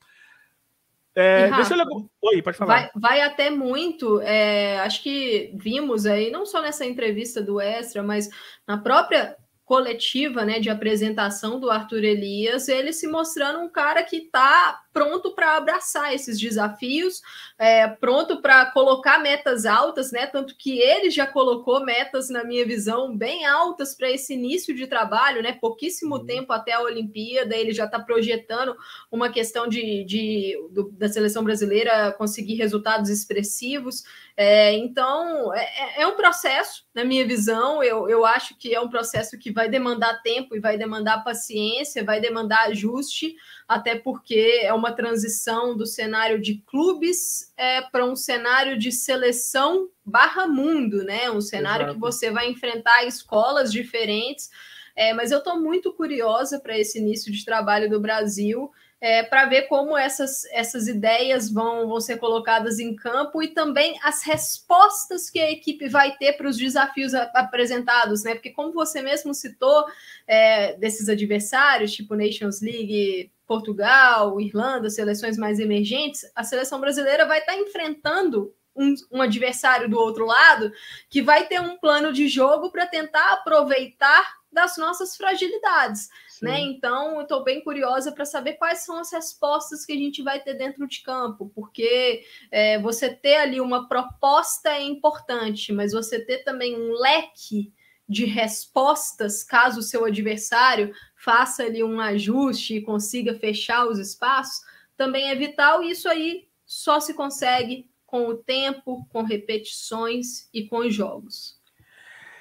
É, 1.14 1.50
deixa 1.50 1.74
eu... 1.74 2.10
Oi, 2.22 2.40
pode 2.42 2.56
falar. 2.56 2.74
Vai, 2.74 2.90
vai 2.94 3.20
até 3.20 3.50
muito, 3.50 4.20
é, 4.20 4.78
acho 4.80 5.02
que 5.02 5.52
vimos 5.54 6.06
aí, 6.06 6.30
não 6.30 6.46
só 6.46 6.62
nessa 6.62 6.86
entrevista 6.86 7.42
do 7.42 7.60
Extra, 7.60 8.02
mas 8.02 8.28
na 8.66 8.78
própria 8.78 9.36
coletiva 9.70 10.44
né, 10.44 10.58
de 10.58 10.68
apresentação 10.68 11.60
do 11.60 11.70
Arthur 11.70 12.02
Elias, 12.02 12.68
ele 12.68 12.92
se 12.92 13.06
mostrando 13.06 13.60
um 13.60 13.68
cara 13.68 14.02
que 14.02 14.16
está 14.16 14.82
pronto 14.92 15.34
para 15.34 15.56
abraçar 15.56 16.14
esses 16.14 16.38
desafios, 16.38 17.22
é, 17.58 17.86
pronto 17.88 18.40
para 18.42 18.66
colocar 18.66 19.18
metas 19.18 19.64
altas, 19.64 20.10
né? 20.10 20.26
Tanto 20.26 20.56
que 20.56 20.80
ele 20.80 21.10
já 21.10 21.26
colocou 21.26 21.84
metas, 21.84 22.28
na 22.28 22.44
minha 22.44 22.64
visão, 22.66 23.16
bem 23.16 23.46
altas 23.46 23.94
para 23.94 24.10
esse 24.10 24.34
início 24.34 24.74
de 24.74 24.86
trabalho, 24.86 25.42
né? 25.42 25.52
Pouquíssimo 25.52 26.16
uhum. 26.16 26.26
tempo 26.26 26.52
até 26.52 26.72
a 26.72 26.82
Olimpíada, 26.82 27.56
ele 27.56 27.72
já 27.72 27.84
está 27.84 27.98
projetando 27.98 28.76
uma 29.10 29.30
questão 29.30 29.68
de, 29.68 30.04
de 30.04 30.56
do, 30.70 30.90
da 30.92 31.08
seleção 31.08 31.44
brasileira 31.44 32.12
conseguir 32.12 32.54
resultados 32.54 33.10
expressivos. 33.10 34.02
É, 34.36 34.72
então, 34.74 35.54
é, 35.54 35.60
é, 35.60 36.02
é 36.02 36.06
um 36.06 36.16
processo, 36.16 36.84
na 36.94 37.04
minha 37.04 37.26
visão, 37.26 37.82
eu, 37.82 38.08
eu 38.08 38.24
acho 38.24 38.56
que 38.58 38.74
é 38.74 38.80
um 38.80 38.88
processo 38.88 39.38
que 39.38 39.52
vai 39.52 39.68
demandar 39.68 40.22
tempo 40.22 40.56
e 40.56 40.60
vai 40.60 40.78
demandar 40.78 41.22
paciência, 41.22 42.04
vai 42.04 42.20
demandar 42.20 42.68
ajuste 42.68 43.36
até 43.70 43.94
porque 43.94 44.62
é 44.64 44.74
uma 44.74 44.90
transição 44.90 45.76
do 45.76 45.86
cenário 45.86 46.40
de 46.40 46.56
clubes 46.66 47.52
é, 47.56 47.80
para 47.82 48.04
um 48.04 48.16
cenário 48.16 48.76
de 48.76 48.90
seleção 48.90 49.88
barra 50.04 50.44
mundo, 50.44 51.04
né? 51.04 51.30
Um 51.30 51.40
cenário 51.40 51.84
Exato. 51.84 51.94
que 51.94 52.00
você 52.00 52.32
vai 52.32 52.50
enfrentar 52.50 53.04
escolas 53.04 53.70
diferentes. 53.70 54.50
É, 54.96 55.14
mas 55.14 55.30
eu 55.30 55.38
estou 55.38 55.60
muito 55.60 55.92
curiosa 55.92 56.58
para 56.58 56.76
esse 56.76 56.98
início 56.98 57.30
de 57.30 57.44
trabalho 57.44 57.88
do 57.88 58.00
Brasil. 58.00 58.72
É, 59.00 59.22
para 59.22 59.46
ver 59.46 59.62
como 59.62 59.96
essas, 59.96 60.44
essas 60.52 60.86
ideias 60.86 61.50
vão, 61.50 61.88
vão 61.88 62.00
ser 62.00 62.18
colocadas 62.18 62.78
em 62.78 62.94
campo 62.94 63.42
e 63.42 63.48
também 63.48 63.98
as 64.02 64.22
respostas 64.22 65.30
que 65.30 65.40
a 65.40 65.50
equipe 65.50 65.88
vai 65.88 66.16
ter 66.18 66.34
para 66.34 66.46
os 66.46 66.56
desafios 66.58 67.14
a, 67.14 67.22
apresentados, 67.34 68.22
né? 68.24 68.34
Porque, 68.34 68.50
como 68.50 68.72
você 68.72 69.00
mesmo 69.00 69.32
citou, 69.32 69.86
é, 70.26 70.74
desses 70.76 71.08
adversários, 71.08 71.92
tipo 71.92 72.14
Nations 72.14 72.60
League, 72.60 73.32
Portugal, 73.46 74.40
Irlanda, 74.40 74.88
seleções 74.90 75.36
mais 75.36 75.58
emergentes, 75.58 76.30
a 76.36 76.44
seleção 76.44 76.80
brasileira 76.80 77.26
vai 77.26 77.40
estar 77.40 77.54
tá 77.54 77.58
enfrentando 77.58 78.54
um, 78.76 78.94
um, 79.10 79.22
adversário 79.22 79.88
do 79.88 79.98
outro 79.98 80.24
lado 80.24 80.72
que 81.08 81.20
vai 81.20 81.46
ter 81.46 81.60
um 81.60 81.76
plano 81.76 82.12
de 82.12 82.28
jogo 82.28 82.70
para 82.70 82.86
tentar 82.86 83.32
aproveitar 83.32 84.40
das 84.52 84.76
nossas 84.76 85.16
fragilidades. 85.16 86.08
Né? 86.42 86.60
Então, 86.60 87.16
eu 87.16 87.22
estou 87.22 87.44
bem 87.44 87.62
curiosa 87.62 88.12
para 88.12 88.24
saber 88.24 88.54
quais 88.54 88.84
são 88.84 88.98
as 88.98 89.12
respostas 89.12 89.84
que 89.84 89.92
a 89.92 89.96
gente 89.96 90.22
vai 90.22 90.40
ter 90.40 90.54
dentro 90.54 90.86
de 90.86 91.02
campo, 91.02 91.50
porque 91.54 92.24
é, 92.50 92.78
você 92.78 93.14
ter 93.14 93.36
ali 93.36 93.60
uma 93.60 93.88
proposta 93.88 94.70
é 94.70 94.82
importante, 94.82 95.72
mas 95.72 95.92
você 95.92 96.18
ter 96.24 96.38
também 96.38 96.74
um 96.74 96.92
leque 96.92 97.72
de 98.08 98.24
respostas, 98.24 99.44
caso 99.44 99.80
o 99.80 99.84
seu 99.84 100.04
adversário 100.04 100.92
faça 101.14 101.62
ali 101.62 101.84
um 101.84 102.00
ajuste 102.00 102.74
e 102.74 102.82
consiga 102.82 103.38
fechar 103.38 103.86
os 103.86 103.98
espaços, 103.98 104.60
também 104.96 105.30
é 105.30 105.34
vital, 105.34 105.82
e 105.82 105.92
isso 105.92 106.08
aí 106.08 106.48
só 106.66 106.98
se 106.98 107.14
consegue 107.14 107.88
com 108.04 108.26
o 108.26 108.36
tempo, 108.36 109.06
com 109.10 109.22
repetições 109.22 110.48
e 110.52 110.66
com 110.66 110.90
jogos. 110.90 111.59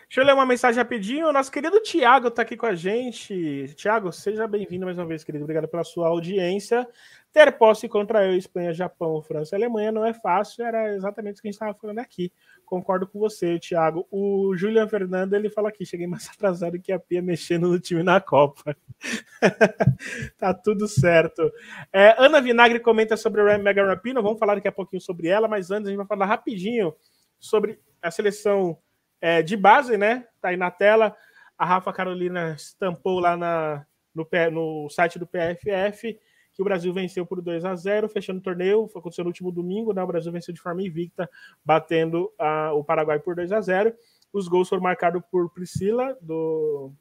Deixa 0.10 0.22
eu 0.22 0.26
ler 0.26 0.34
uma 0.34 0.43
mensagem 0.43 0.82
rapidinho. 0.82 1.32
Nosso 1.32 1.52
querido 1.52 1.80
Tiago 1.82 2.30
está 2.30 2.41
aqui 2.41 2.58
com 2.58 2.65
a 2.65 2.74
gente. 2.74 3.72
Tiago, 3.76 4.12
seja 4.12 4.48
bem-vindo 4.48 4.84
mais 4.84 4.98
uma 4.98 5.06
vez, 5.06 5.24
querido. 5.24 5.43
Obrigado 5.43 5.67
pela 5.67 5.84
sua 5.84 6.08
audiência. 6.08 6.88
Ter 7.32 7.52
posse 7.52 7.88
contra 7.88 8.26
eu, 8.26 8.36
Espanha, 8.36 8.74
Japão, 8.74 9.22
França 9.22 9.56
e 9.56 9.58
Alemanha 9.58 9.91
não 9.91 10.04
é 10.04 10.12
fácil. 10.12 10.65
Era 10.65 10.95
exatamente 10.95 11.38
o 11.38 11.41
que 11.43 11.48
a 11.48 11.52
gente 11.52 11.62
estava 11.62 11.76
falando 11.76 12.00
aqui. 12.00 12.34
Concordo 12.65 13.06
com 13.06 13.19
você, 13.19 13.60
Thiago. 13.60 14.08
O 14.10 14.58
Julian 14.58 14.88
Fernando 14.88 15.36
ele 15.36 15.48
fala 15.48 15.69
aqui: 15.69 15.86
cheguei 15.86 16.08
mais 16.08 16.28
atrasado 16.34 16.82
que 16.82 16.91
a 16.91 16.98
Pia 16.98 17.22
mexendo 17.22 17.67
no 17.67 17.80
time 17.80 18.02
na 18.02 18.19
Copa. 18.19 18.76
tá 20.39 20.56
tudo 20.56 20.88
certo. 20.88 21.52
É, 21.93 22.15
Ana 22.17 22.41
Vinagre 22.41 22.80
comenta 22.80 23.15
sobre 23.15 23.43
o 23.43 23.60
Mega 23.60 23.86
Rapino. 23.86 24.24
Vamos 24.24 24.39
falar 24.39 24.56
daqui 24.56 24.67
a 24.67 24.72
pouquinho 24.72 25.04
sobre 25.04 25.28
ela, 25.28 25.48
mas 25.48 25.69
antes 25.69 25.86
a 25.86 25.89
gente 25.91 25.98
vai 25.98 26.08
falar 26.08 26.26
rapidinho 26.26 26.95
sobre 27.39 27.80
a 28.02 28.10
seleção 28.10 28.76
é, 29.21 29.41
de 29.41 29.55
base, 29.58 29.97
né? 29.97 30.25
Tá 30.41 30.49
aí 30.49 30.58
na 30.58 30.71
tela. 30.71 31.15
A 31.58 31.65
Rafa 31.65 31.91
Carolina 31.91 32.53
estampou 32.53 33.19
lá 33.19 33.36
na, 33.36 33.86
no, 34.13 34.27
no 34.51 34.89
site 34.89 35.19
do 35.19 35.27
PFF 35.27 36.19
que 36.60 36.62
o 36.62 36.65
Brasil 36.65 36.93
venceu 36.93 37.25
por 37.25 37.41
2 37.41 37.63
a 37.63 37.73
0 37.73 38.10
fechando 38.10 38.39
o 38.39 38.43
torneio. 38.43 38.89
Aconteceu 38.93 39.23
no 39.23 39.29
último 39.29 39.49
domingo, 39.49 39.93
né? 39.93 40.03
O 40.03 40.08
Brasil 40.08 40.29
venceu 40.29 40.53
de 40.53 40.60
forma 40.60 40.84
invicta, 40.84 41.29
batendo 41.63 42.25
uh, 42.38 42.75
o 42.75 42.84
Paraguai 42.84 43.17
por 43.17 43.34
2 43.34 43.53
a 43.53 43.62
0 43.62 43.93
Os 44.34 44.49
gols 44.49 44.67
foram 44.67 44.84
marcados 44.84 45.21
por 45.32 45.49
Priscila, 45.51 46.17
do, 46.19 46.91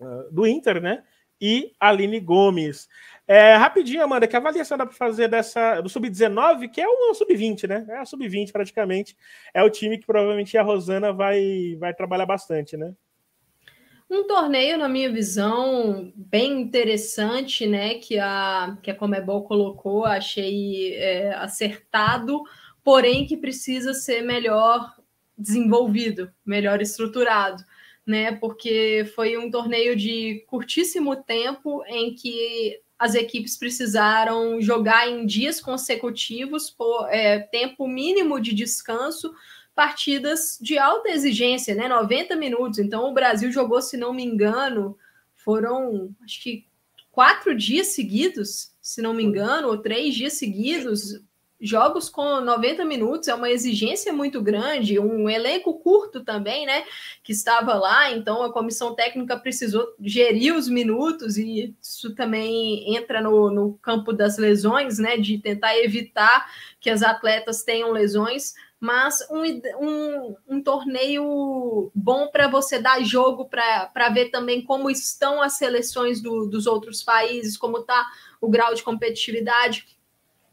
uh, 0.00 0.32
do 0.32 0.46
Inter, 0.46 0.80
né? 0.80 1.04
E 1.40 1.72
Aline 1.78 2.20
Gomes. 2.20 2.88
É, 3.28 3.56
rapidinho, 3.56 4.04
Amanda, 4.04 4.26
que 4.26 4.36
avaliação 4.36 4.78
dá 4.78 4.86
para 4.86 4.94
fazer 4.94 5.28
dessa 5.28 5.80
do 5.80 5.88
Sub-19, 5.88 6.70
que 6.70 6.80
é 6.80 6.88
um 6.88 7.12
Sub-20, 7.12 7.68
né? 7.68 7.84
É 7.88 7.98
a 7.98 8.04
Sub-20 8.04 8.52
praticamente. 8.52 9.16
É 9.52 9.62
o 9.62 9.70
time 9.70 9.98
que 9.98 10.06
provavelmente 10.06 10.56
a 10.56 10.62
Rosana 10.62 11.12
vai, 11.12 11.76
vai 11.78 11.92
trabalhar 11.92 12.26
bastante, 12.26 12.76
né? 12.76 12.94
Um 14.08 14.24
torneio, 14.28 14.78
na 14.78 14.88
minha 14.88 15.10
visão, 15.10 16.12
bem 16.14 16.60
interessante, 16.60 17.66
né? 17.66 17.96
Que 17.96 18.20
a, 18.20 18.78
que 18.80 18.92
a 18.92 18.94
Comebol 18.94 19.42
colocou, 19.42 20.04
achei 20.04 20.94
é, 20.94 21.34
acertado, 21.34 22.40
porém 22.84 23.26
que 23.26 23.36
precisa 23.36 23.92
ser 23.92 24.22
melhor 24.22 24.94
desenvolvido, 25.36 26.30
melhor 26.44 26.80
estruturado, 26.80 27.62
né? 28.06 28.32
Porque 28.32 29.10
foi 29.14 29.36
um 29.36 29.50
torneio 29.50 29.96
de 29.96 30.44
curtíssimo 30.46 31.16
tempo 31.16 31.82
em 31.86 32.14
que 32.14 32.80
as 32.98 33.14
equipes 33.14 33.56
precisaram 33.56 34.60
jogar 34.60 35.08
em 35.08 35.26
dias 35.26 35.60
consecutivos 35.60 36.70
por 36.70 37.08
é, 37.10 37.40
tempo 37.40 37.86
mínimo 37.86 38.40
de 38.40 38.54
descanso 38.54 39.34
partidas 39.74 40.56
de 40.58 40.78
alta 40.78 41.10
exigência, 41.10 41.74
né? 41.74 41.86
90 41.86 42.34
minutos. 42.36 42.78
Então 42.78 43.10
o 43.10 43.12
Brasil 43.12 43.52
jogou, 43.52 43.82
se 43.82 43.96
não 43.98 44.14
me 44.14 44.24
engano, 44.24 44.96
foram 45.34 46.14
acho 46.24 46.42
que 46.42 46.66
quatro 47.12 47.54
dias 47.54 47.88
seguidos, 47.88 48.72
se 48.80 49.02
não 49.02 49.12
me 49.12 49.22
engano, 49.22 49.68
ou 49.68 49.78
três 49.78 50.14
dias 50.14 50.32
seguidos. 50.34 51.20
Jogos 51.60 52.10
com 52.10 52.40
90 52.40 52.84
minutos 52.84 53.28
é 53.28 53.34
uma 53.34 53.50
exigência 53.50 54.12
muito 54.12 54.42
grande, 54.42 54.98
um 54.98 55.28
elenco 55.28 55.78
curto 55.80 56.22
também, 56.22 56.66
né? 56.66 56.84
Que 57.22 57.32
estava 57.32 57.74
lá, 57.74 58.12
então 58.12 58.42
a 58.42 58.52
comissão 58.52 58.94
técnica 58.94 59.38
precisou 59.38 59.94
gerir 59.98 60.54
os 60.54 60.68
minutos, 60.68 61.38
e 61.38 61.74
isso 61.80 62.14
também 62.14 62.94
entra 62.94 63.22
no, 63.22 63.50
no 63.50 63.74
campo 63.78 64.12
das 64.12 64.36
lesões, 64.36 64.98
né? 64.98 65.16
De 65.16 65.38
tentar 65.38 65.78
evitar 65.78 66.46
que 66.78 66.90
as 66.90 67.02
atletas 67.02 67.62
tenham 67.62 67.90
lesões 67.90 68.54
mas 68.78 69.26
um, 69.30 69.42
um, 69.80 70.36
um 70.46 70.62
torneio 70.62 71.90
bom 71.94 72.28
para 72.28 72.46
você 72.46 72.78
dar 72.78 73.02
jogo, 73.02 73.48
para 73.48 74.08
ver 74.10 74.30
também 74.30 74.62
como 74.62 74.90
estão 74.90 75.40
as 75.40 75.54
seleções 75.54 76.20
do, 76.20 76.46
dos 76.46 76.66
outros 76.66 77.02
países, 77.02 77.56
como 77.56 77.78
está 77.78 78.06
o 78.40 78.50
grau 78.50 78.74
de 78.74 78.82
competitividade 78.82 79.95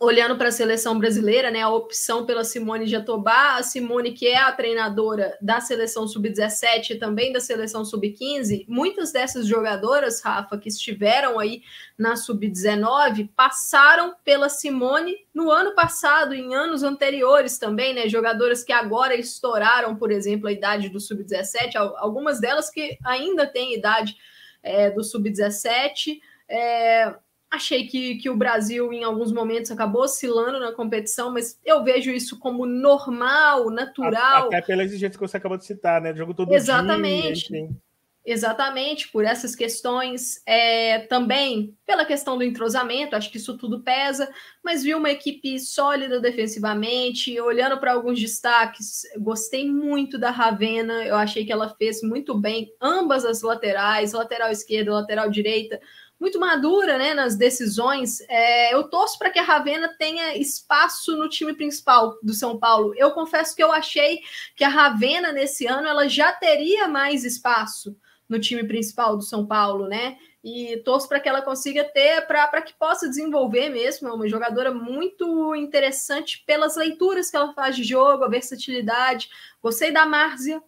olhando 0.03 0.37
para 0.37 0.49
a 0.49 0.51
seleção 0.51 0.99
brasileira, 0.99 1.49
né, 1.49 1.61
a 1.61 1.69
opção 1.69 2.25
pela 2.25 2.43
Simone 2.43 2.85
Jatobá, 2.85 3.55
a 3.55 3.63
Simone 3.63 4.11
que 4.11 4.27
é 4.27 4.37
a 4.37 4.51
treinadora 4.51 5.37
da 5.41 5.61
seleção 5.61 6.07
sub-17 6.07 6.91
e 6.91 6.95
também 6.95 7.31
da 7.31 7.39
seleção 7.39 7.85
sub-15, 7.85 8.65
muitas 8.67 9.13
dessas 9.13 9.47
jogadoras, 9.47 10.21
Rafa, 10.21 10.57
que 10.57 10.67
estiveram 10.67 11.39
aí 11.39 11.63
na 11.97 12.17
sub-19, 12.17 13.29
passaram 13.33 14.13
pela 14.25 14.49
Simone 14.49 15.15
no 15.33 15.49
ano 15.49 15.73
passado, 15.73 16.33
em 16.33 16.53
anos 16.53 16.83
anteriores 16.83 17.57
também, 17.57 17.93
né, 17.93 18.09
jogadoras 18.09 18.61
que 18.63 18.73
agora 18.73 19.15
estouraram, 19.15 19.95
por 19.95 20.11
exemplo, 20.11 20.47
a 20.47 20.51
idade 20.51 20.89
do 20.89 20.99
sub-17, 20.99 21.75
algumas 21.97 22.41
delas 22.41 22.69
que 22.69 22.97
ainda 23.05 23.47
têm 23.47 23.73
idade 23.73 24.17
é, 24.61 24.91
do 24.91 25.01
sub-17, 25.01 26.19
é, 26.49 27.15
Achei 27.53 27.85
que, 27.85 28.15
que 28.15 28.31
o 28.31 28.35
Brasil, 28.35 28.91
em 28.91 29.03
alguns 29.03 29.31
momentos, 29.31 29.69
acabou 29.69 30.01
oscilando 30.01 30.59
na 30.59 30.71
competição, 30.71 31.31
mas 31.31 31.59
eu 31.63 31.83
vejo 31.83 32.09
isso 32.09 32.39
como 32.39 32.65
normal, 32.65 33.69
natural. 33.69 34.47
Até 34.47 34.59
pela 34.59 34.83
exigência 34.83 35.19
que 35.19 35.27
você 35.27 35.37
acabou 35.37 35.55
de 35.55 35.63
citar, 35.63 36.01
né? 36.01 36.15
Jogo 36.15 36.33
todo 36.33 36.51
Exatamente. 36.51 37.49
dia. 37.49 37.59
Enfim. 37.59 37.79
Exatamente, 38.25 39.09
por 39.09 39.25
essas 39.25 39.53
questões, 39.53 40.41
é, 40.47 40.99
também 40.99 41.77
pela 41.85 42.05
questão 42.05 42.37
do 42.37 42.43
entrosamento, 42.43 43.17
acho 43.17 43.29
que 43.29 43.35
isso 43.35 43.57
tudo 43.57 43.83
pesa, 43.83 44.33
mas 44.63 44.81
vi 44.81 44.95
uma 44.95 45.11
equipe 45.11 45.59
sólida 45.59 46.21
defensivamente, 46.21 47.37
olhando 47.41 47.77
para 47.79 47.91
alguns 47.91 48.19
destaques, 48.19 49.01
gostei 49.19 49.69
muito 49.69 50.17
da 50.17 50.31
Ravena, 50.31 51.03
eu 51.03 51.17
achei 51.17 51.45
que 51.45 51.51
ela 51.51 51.75
fez 51.75 52.01
muito 52.01 52.33
bem 52.33 52.71
ambas 52.81 53.25
as 53.25 53.41
laterais, 53.41 54.13
lateral 54.13 54.49
esquerda, 54.49 54.93
lateral 54.93 55.29
direita, 55.29 55.81
muito 56.23 56.39
madura 56.39 56.97
né, 56.97 57.13
nas 57.13 57.36
decisões. 57.36 58.21
É, 58.29 58.73
eu 58.73 58.86
torço 58.86 59.19
para 59.19 59.29
que 59.29 59.38
a 59.38 59.43
Ravena 59.43 59.93
tenha 59.99 60.38
espaço 60.38 61.17
no 61.17 61.27
time 61.27 61.53
principal 61.53 62.17
do 62.23 62.33
São 62.33 62.57
Paulo. 62.57 62.93
Eu 62.95 63.12
confesso 63.12 63.53
que 63.53 63.62
eu 63.62 63.73
achei 63.73 64.21
que 64.55 64.63
a 64.63 64.69
Ravena, 64.69 65.33
nesse 65.33 65.67
ano, 65.67 65.86
ela 65.86 66.07
já 66.07 66.31
teria 66.31 66.88
mais 66.88 67.25
espaço 67.25 67.93
no 68.29 68.39
time 68.39 68.63
principal 68.63 69.17
do 69.17 69.23
São 69.23 69.45
Paulo, 69.45 69.86
né? 69.86 70.17
E 70.41 70.77
torço 70.86 71.09
para 71.09 71.19
que 71.19 71.27
ela 71.27 71.41
consiga 71.41 71.83
ter, 71.83 72.25
para 72.25 72.62
que 72.62 72.73
possa 72.73 73.09
desenvolver 73.09 73.67
mesmo. 73.67 74.07
É 74.07 74.13
uma 74.13 74.27
jogadora 74.27 74.73
muito 74.73 75.53
interessante 75.55 76.41
pelas 76.47 76.77
leituras 76.77 77.29
que 77.29 77.36
ela 77.36 77.53
faz 77.53 77.75
de 77.75 77.83
jogo, 77.83 78.23
a 78.23 78.29
versatilidade. 78.29 79.29
Gostei 79.62 79.91
da 79.91 80.05
Márcia, 80.05 80.63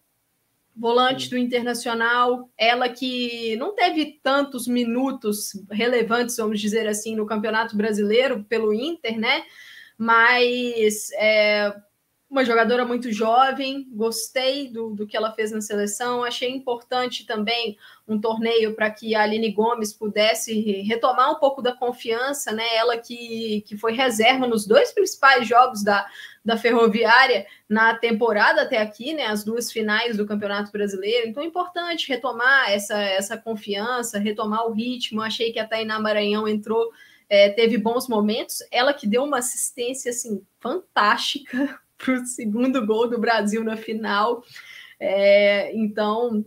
volante 0.75 1.29
do 1.29 1.37
Internacional, 1.37 2.49
ela 2.57 2.89
que 2.89 3.55
não 3.55 3.73
teve 3.73 4.19
tantos 4.21 4.67
minutos 4.67 5.51
relevantes, 5.71 6.35
vamos 6.35 6.59
dizer 6.59 6.87
assim, 6.87 7.15
no 7.15 7.25
Campeonato 7.25 7.77
Brasileiro 7.77 8.43
pelo 8.43 8.73
Inter, 8.73 9.17
né? 9.17 9.43
Mas 9.97 11.09
é, 11.13 11.73
uma 12.29 12.43
jogadora 12.43 12.83
muito 12.85 13.09
jovem, 13.13 13.87
gostei 13.93 14.69
do, 14.69 14.89
do 14.89 15.07
que 15.07 15.15
ela 15.15 15.31
fez 15.31 15.51
na 15.51 15.61
seleção, 15.61 16.23
achei 16.23 16.51
importante 16.51 17.25
também 17.25 17.77
um 18.05 18.19
torneio 18.19 18.75
para 18.75 18.91
que 18.91 19.15
a 19.15 19.21
Aline 19.21 19.51
Gomes 19.51 19.93
pudesse 19.93 20.81
retomar 20.81 21.31
um 21.31 21.39
pouco 21.39 21.61
da 21.61 21.71
confiança, 21.71 22.51
né? 22.51 22.75
Ela 22.75 22.97
que, 22.97 23.63
que 23.65 23.77
foi 23.77 23.93
reserva 23.93 24.45
nos 24.45 24.67
dois 24.67 24.91
principais 24.91 25.47
jogos 25.47 25.81
da, 25.81 26.05
da 26.45 26.55
Ferroviária 26.55 27.47
na 27.67 27.95
temporada 27.95 28.61
até 28.61 28.77
aqui, 28.77 29.15
né? 29.15 29.25
As 29.25 29.43
duas 29.43 29.71
finais 29.71 30.15
do 30.15 30.27
Campeonato 30.27 30.71
Brasileiro. 30.71 31.27
Então 31.27 31.41
é 31.41 31.47
importante 31.47 32.07
retomar 32.07 32.69
essa, 32.69 33.01
essa 33.01 33.35
confiança, 33.35 34.19
retomar 34.19 34.67
o 34.67 34.71
ritmo. 34.71 35.23
Achei 35.23 35.51
que 35.51 35.57
a 35.57 35.67
Tainá 35.67 35.99
Maranhão 35.99 36.47
entrou, 36.47 36.91
é, 37.27 37.49
teve 37.49 37.79
bons 37.79 38.07
momentos. 38.07 38.59
Ela 38.71 38.93
que 38.93 39.07
deu 39.07 39.23
uma 39.23 39.39
assistência 39.39 40.11
assim 40.11 40.45
fantástica 40.59 41.79
para 41.97 42.13
o 42.13 42.25
segundo 42.27 42.85
gol 42.85 43.09
do 43.09 43.19
Brasil 43.19 43.63
na 43.63 43.75
final. 43.75 44.43
É, 44.99 45.75
então, 45.75 46.45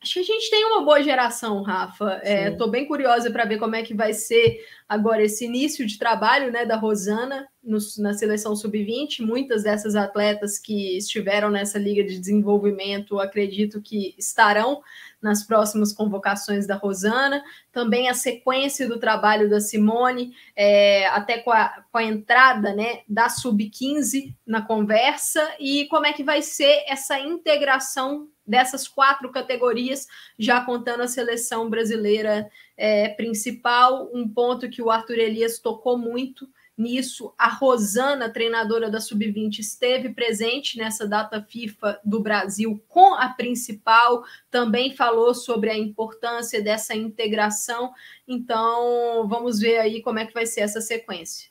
acho 0.00 0.14
que 0.14 0.20
a 0.20 0.24
gente 0.24 0.50
tem 0.50 0.64
uma 0.64 0.84
boa 0.84 1.02
geração, 1.02 1.62
Rafa. 1.62 2.20
Estou 2.24 2.68
é, 2.68 2.70
bem 2.70 2.86
curiosa 2.86 3.30
para 3.30 3.44
ver 3.44 3.58
como 3.58 3.74
é 3.74 3.82
que 3.82 3.94
vai 3.94 4.12
ser 4.12 4.64
agora 4.88 5.22
esse 5.22 5.44
início 5.44 5.84
de 5.84 5.98
trabalho 5.98 6.52
né, 6.52 6.64
da 6.64 6.76
Rosana 6.76 7.48
no, 7.62 7.78
na 7.98 8.14
seleção 8.14 8.54
sub-20. 8.54 9.20
Muitas 9.20 9.64
dessas 9.64 9.96
atletas 9.96 10.58
que 10.58 10.96
estiveram 10.96 11.50
nessa 11.50 11.78
liga 11.78 12.04
de 12.04 12.18
desenvolvimento, 12.18 13.18
acredito 13.18 13.82
que 13.82 14.14
estarão 14.16 14.82
nas 15.20 15.42
próximas 15.42 15.92
convocações 15.92 16.64
da 16.64 16.76
Rosana, 16.76 17.42
também 17.72 18.08
a 18.08 18.14
sequência 18.14 18.88
do 18.88 19.00
trabalho 19.00 19.50
da 19.50 19.60
Simone, 19.60 20.32
é, 20.54 21.08
até 21.08 21.38
com 21.38 21.50
a, 21.50 21.82
com 21.90 21.98
a 21.98 22.04
entrada 22.04 22.72
né, 22.72 23.00
da 23.08 23.28
Sub-15 23.28 24.32
na 24.46 24.62
conversa, 24.62 25.56
e 25.58 25.86
como 25.86 26.06
é 26.06 26.12
que 26.12 26.22
vai 26.22 26.40
ser 26.40 26.84
essa 26.86 27.18
integração 27.18 28.28
dessas 28.48 28.88
quatro 28.88 29.30
categorias, 29.30 30.08
já 30.38 30.60
contando 30.64 31.02
a 31.02 31.08
seleção 31.08 31.68
brasileira 31.68 32.50
é, 32.76 33.10
principal, 33.10 34.10
um 34.12 34.26
ponto 34.26 34.70
que 34.70 34.80
o 34.80 34.90
Arthur 34.90 35.18
Elias 35.18 35.58
tocou 35.58 35.98
muito 35.98 36.48
nisso. 36.76 37.34
A 37.36 37.48
Rosana, 37.48 38.32
treinadora 38.32 38.88
da 38.88 39.00
Sub-20, 39.00 39.58
esteve 39.58 40.10
presente 40.10 40.78
nessa 40.78 41.06
data 41.06 41.42
FIFA 41.42 42.00
do 42.04 42.20
Brasil 42.20 42.82
com 42.88 43.14
a 43.14 43.28
principal, 43.28 44.24
também 44.50 44.94
falou 44.94 45.34
sobre 45.34 45.70
a 45.70 45.76
importância 45.76 46.62
dessa 46.62 46.94
integração. 46.94 47.92
Então, 48.26 49.26
vamos 49.28 49.58
ver 49.58 49.78
aí 49.78 50.00
como 50.00 50.20
é 50.20 50.26
que 50.26 50.32
vai 50.32 50.46
ser 50.46 50.60
essa 50.60 50.80
sequência. 50.80 51.50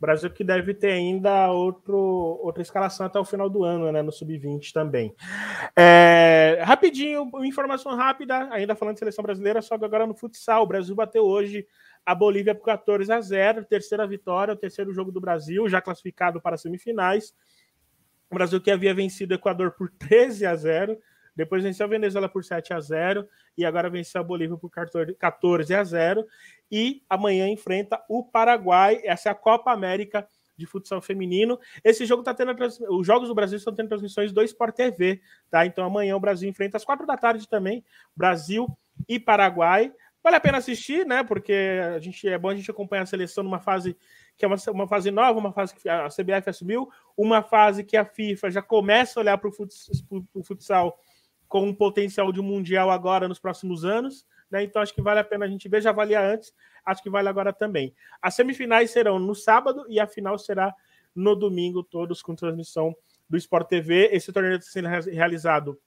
Brasil 0.00 0.30
que 0.30 0.44
deve 0.44 0.74
ter 0.74 0.92
ainda 0.92 1.50
outro, 1.50 1.96
outra 2.42 2.62
escalação 2.62 3.06
até 3.06 3.18
o 3.18 3.24
final 3.24 3.48
do 3.48 3.64
ano, 3.64 3.90
né? 3.90 4.02
No 4.02 4.12
Sub-20 4.12 4.72
também. 4.72 5.14
É, 5.74 6.60
rapidinho, 6.62 7.30
informação 7.44 7.96
rápida, 7.96 8.48
ainda 8.52 8.74
falando 8.74 8.94
de 8.94 9.00
seleção 9.00 9.22
brasileira, 9.22 9.62
só 9.62 9.78
que 9.78 9.84
agora 9.84 10.06
no 10.06 10.14
futsal. 10.14 10.64
O 10.64 10.66
Brasil 10.66 10.94
bateu 10.94 11.24
hoje 11.24 11.66
a 12.04 12.14
Bolívia 12.14 12.54
por 12.54 12.64
14 12.64 13.10
a 13.12 13.20
0, 13.20 13.64
terceira 13.64 14.06
vitória, 14.06 14.54
o 14.54 14.56
terceiro 14.56 14.92
jogo 14.92 15.10
do 15.10 15.20
Brasil, 15.20 15.68
já 15.68 15.80
classificado 15.80 16.40
para 16.40 16.56
semifinais. 16.56 17.34
O 18.30 18.34
Brasil 18.34 18.60
que 18.60 18.70
havia 18.70 18.94
vencido 18.94 19.34
o 19.34 19.36
Equador 19.36 19.72
por 19.72 19.90
13 19.90 20.46
a 20.46 20.54
0, 20.54 20.98
depois 21.34 21.62
venceu 21.62 21.84
a 21.84 21.88
Venezuela 21.88 22.28
por 22.28 22.42
7 22.42 22.72
a 22.72 22.80
0 22.80 23.28
e 23.58 23.64
agora 23.64 23.90
venceu 23.90 24.20
a 24.20 24.24
Bolívia 24.24 24.56
por 24.56 24.70
14 24.70 25.74
a 25.74 25.84
0 25.84 26.26
e 26.70 27.02
amanhã 27.08 27.48
enfrenta 27.48 28.02
o 28.08 28.24
Paraguai. 28.24 29.00
Essa 29.04 29.28
é 29.28 29.32
a 29.32 29.34
Copa 29.34 29.72
América 29.72 30.26
de 30.56 30.66
futsal 30.66 31.00
feminino. 31.02 31.58
Esse 31.84 32.06
jogo 32.06 32.22
está 32.22 32.32
tendo 32.32 32.54
trans... 32.54 32.80
os 32.80 33.06
jogos 33.06 33.28
do 33.28 33.34
Brasil 33.34 33.58
estão 33.58 33.74
tendo 33.74 33.88
transmissões 33.88 34.32
do 34.32 34.42
Sport 34.42 34.74
TV, 34.74 35.20
tá? 35.50 35.66
Então 35.66 35.84
amanhã 35.84 36.16
o 36.16 36.20
Brasil 36.20 36.48
enfrenta 36.48 36.76
às 36.76 36.84
quatro 36.84 37.06
da 37.06 37.16
tarde 37.16 37.48
também, 37.48 37.84
Brasil 38.14 38.66
e 39.08 39.18
Paraguai. 39.20 39.92
Vale 40.22 40.36
a 40.36 40.40
pena 40.40 40.58
assistir, 40.58 41.06
né? 41.06 41.22
Porque 41.22 41.52
a 41.94 41.98
gente 42.00 42.26
é 42.26 42.36
bom 42.36 42.48
a 42.48 42.54
gente 42.54 42.70
acompanhar 42.70 43.02
a 43.02 43.06
seleção 43.06 43.44
numa 43.44 43.60
fase 43.60 43.96
que 44.36 44.44
é 44.44 44.48
uma, 44.48 44.56
uma 44.68 44.88
fase 44.88 45.10
nova, 45.10 45.38
uma 45.38 45.52
fase 45.52 45.74
que 45.74 45.88
a 45.88 46.08
CBF 46.08 46.50
assumiu, 46.50 46.90
uma 47.16 47.42
fase 47.42 47.84
que 47.84 47.96
a 47.96 48.04
FIFA 48.04 48.50
já 48.50 48.60
começa 48.60 49.18
a 49.18 49.22
olhar 49.22 49.38
para 49.38 49.48
o 49.48 50.44
futsal 50.44 50.98
com 51.48 51.68
um 51.68 51.74
potencial 51.74 52.32
de 52.32 52.42
mundial 52.42 52.90
agora 52.90 53.28
nos 53.28 53.38
próximos 53.38 53.84
anos. 53.84 54.26
Né? 54.50 54.64
Então 54.64 54.80
acho 54.82 54.94
que 54.94 55.02
vale 55.02 55.20
a 55.20 55.24
pena 55.24 55.44
a 55.44 55.48
gente 55.48 55.68
ver, 55.68 55.82
já 55.82 55.92
valia 55.92 56.20
antes, 56.20 56.52
acho 56.84 57.02
que 57.02 57.10
vale 57.10 57.28
agora 57.28 57.52
também. 57.52 57.94
As 58.20 58.34
semifinais 58.34 58.90
serão 58.90 59.18
no 59.18 59.34
sábado 59.34 59.84
e 59.88 59.98
a 59.98 60.06
final 60.06 60.38
será 60.38 60.74
no 61.14 61.34
domingo, 61.34 61.82
todos 61.82 62.22
com 62.22 62.34
transmissão 62.34 62.94
do 63.28 63.36
Sport 63.36 63.68
TV. 63.68 64.10
Esse 64.12 64.32
torneio 64.32 64.56
está 64.56 64.70
sendo 64.70 64.88
realizado 64.88 65.80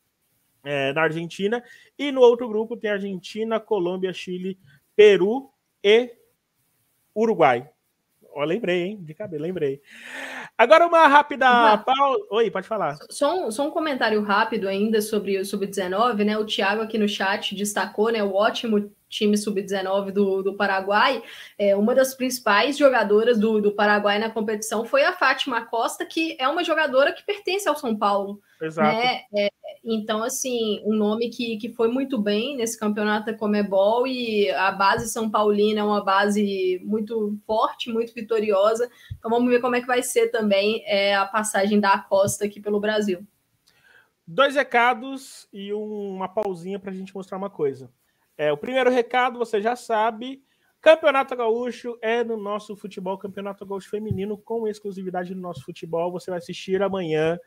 é, 0.64 0.92
na 0.94 1.04
Argentina. 1.04 1.64
E 1.98 2.12
no 2.12 2.22
outro 2.22 2.48
grupo 2.48 2.76
tem 2.76 2.90
Argentina, 2.90 3.60
Colômbia, 3.60 4.14
Chile, 4.14 4.60
Peru 4.96 5.52
e 5.84 6.12
Uruguai. 7.16 7.70
Ó, 8.40 8.44
lembrei, 8.46 8.84
hein? 8.84 9.00
De 9.02 9.14
cabelo, 9.14 9.44
lembrei. 9.44 9.82
Agora 10.58 10.88
uma 10.88 11.06
rápida 11.08 11.78
pausa. 11.80 12.26
Oi, 12.32 12.50
pode 12.50 12.70
falar. 12.70 12.98
Só 13.10 13.48
um, 13.48 13.52
só 13.52 13.68
um 13.68 13.70
comentário 13.70 14.22
rápido 14.22 14.70
ainda 14.70 15.02
sobre 15.02 15.38
o 15.38 15.44
Sub-19, 15.44 16.24
né? 16.24 16.38
O 16.38 16.46
Thiago 16.46 16.82
aqui 16.82 16.98
no 16.98 17.06
chat 17.06 17.54
destacou, 17.54 18.10
né? 18.10 18.24
O 18.24 18.34
ótimo 18.34 18.90
time 19.10 19.36
sub-19 19.36 20.12
do, 20.12 20.42
do 20.42 20.54
Paraguai, 20.54 21.22
é, 21.58 21.76
uma 21.76 21.94
das 21.94 22.14
principais 22.14 22.78
jogadoras 22.78 23.38
do, 23.38 23.60
do 23.60 23.72
Paraguai 23.72 24.20
na 24.20 24.30
competição 24.30 24.86
foi 24.86 25.04
a 25.04 25.12
Fátima 25.12 25.66
Costa, 25.66 26.06
que 26.06 26.38
é 26.40 26.48
uma 26.48 26.64
jogadora 26.64 27.12
que 27.12 27.26
pertence 27.26 27.68
ao 27.68 27.76
São 27.76 27.98
Paulo. 27.98 28.40
Exato. 28.62 28.96
Né? 28.96 29.22
É, 29.36 29.50
então, 29.84 30.24
assim, 30.24 30.82
um 30.86 30.94
nome 30.94 31.30
que, 31.30 31.58
que 31.58 31.70
foi 31.70 31.88
muito 31.88 32.18
bem 32.18 32.58
nesse 32.58 32.78
campeonato 32.78 33.28
da 33.28 33.34
Comebol 33.34 34.06
e 34.06 34.50
a 34.52 34.72
base 34.72 35.10
São 35.10 35.30
Paulina 35.30 35.82
é 35.82 35.84
uma 35.84 36.04
base 36.04 36.82
muito 36.84 37.38
forte, 37.46 37.92
muito 37.92 38.14
vitoriosa. 38.14 38.90
Então, 39.18 39.32
vamos 39.32 39.50
ver 39.50 39.62
como 39.62 39.76
é 39.76 39.82
que 39.82 39.88
vai 39.88 40.04
ser 40.04 40.30
também 40.30 40.84
é, 40.86 41.16
a 41.16 41.26
passagem 41.26 41.80
da 41.80 41.98
Costa 41.98 42.46
aqui 42.46 42.60
pelo 42.60 42.80
Brasil. 42.80 43.26
Dois 44.26 44.56
recados 44.56 45.48
e 45.52 45.74
uma 45.74 46.28
pausinha 46.28 46.78
para 46.78 46.92
a 46.92 46.94
gente 46.94 47.16
mostrar 47.16 47.38
uma 47.38 47.50
coisa. 47.50 47.92
É, 48.38 48.52
o 48.52 48.58
primeiro 48.58 48.90
recado, 48.90 49.40
você 49.40 49.62
já 49.62 49.76
sabe, 49.76 50.44
Campeonato 50.82 51.36
Gaúcho 51.36 51.98
é 52.02 52.24
no 52.24 52.38
nosso 52.38 52.76
futebol, 52.76 53.18
Campeonato 53.18 53.66
Gaúcho 53.66 53.90
Feminino, 53.90 54.38
com 54.38 54.68
exclusividade 54.68 55.36
no 55.36 55.42
nosso 55.42 55.64
futebol. 55.66 56.12
Você 56.12 56.32
vai 56.32 56.38
assistir 56.38 56.82
amanhã. 56.82 57.38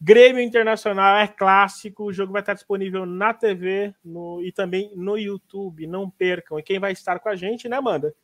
Grêmio 0.00 0.40
Internacional 0.40 1.18
é 1.18 1.26
clássico, 1.26 2.04
o 2.04 2.12
jogo 2.12 2.32
vai 2.32 2.40
estar 2.40 2.54
disponível 2.54 3.04
na 3.04 3.34
TV 3.34 3.92
no, 4.04 4.40
e 4.42 4.52
também 4.52 4.92
no 4.94 5.16
YouTube. 5.16 5.86
Não 5.86 6.08
percam. 6.08 6.58
E 6.58 6.62
quem 6.62 6.78
vai 6.78 6.92
estar 6.92 7.18
com 7.18 7.28
a 7.28 7.34
gente, 7.34 7.68
né, 7.68 7.76
Amanda? 7.76 8.14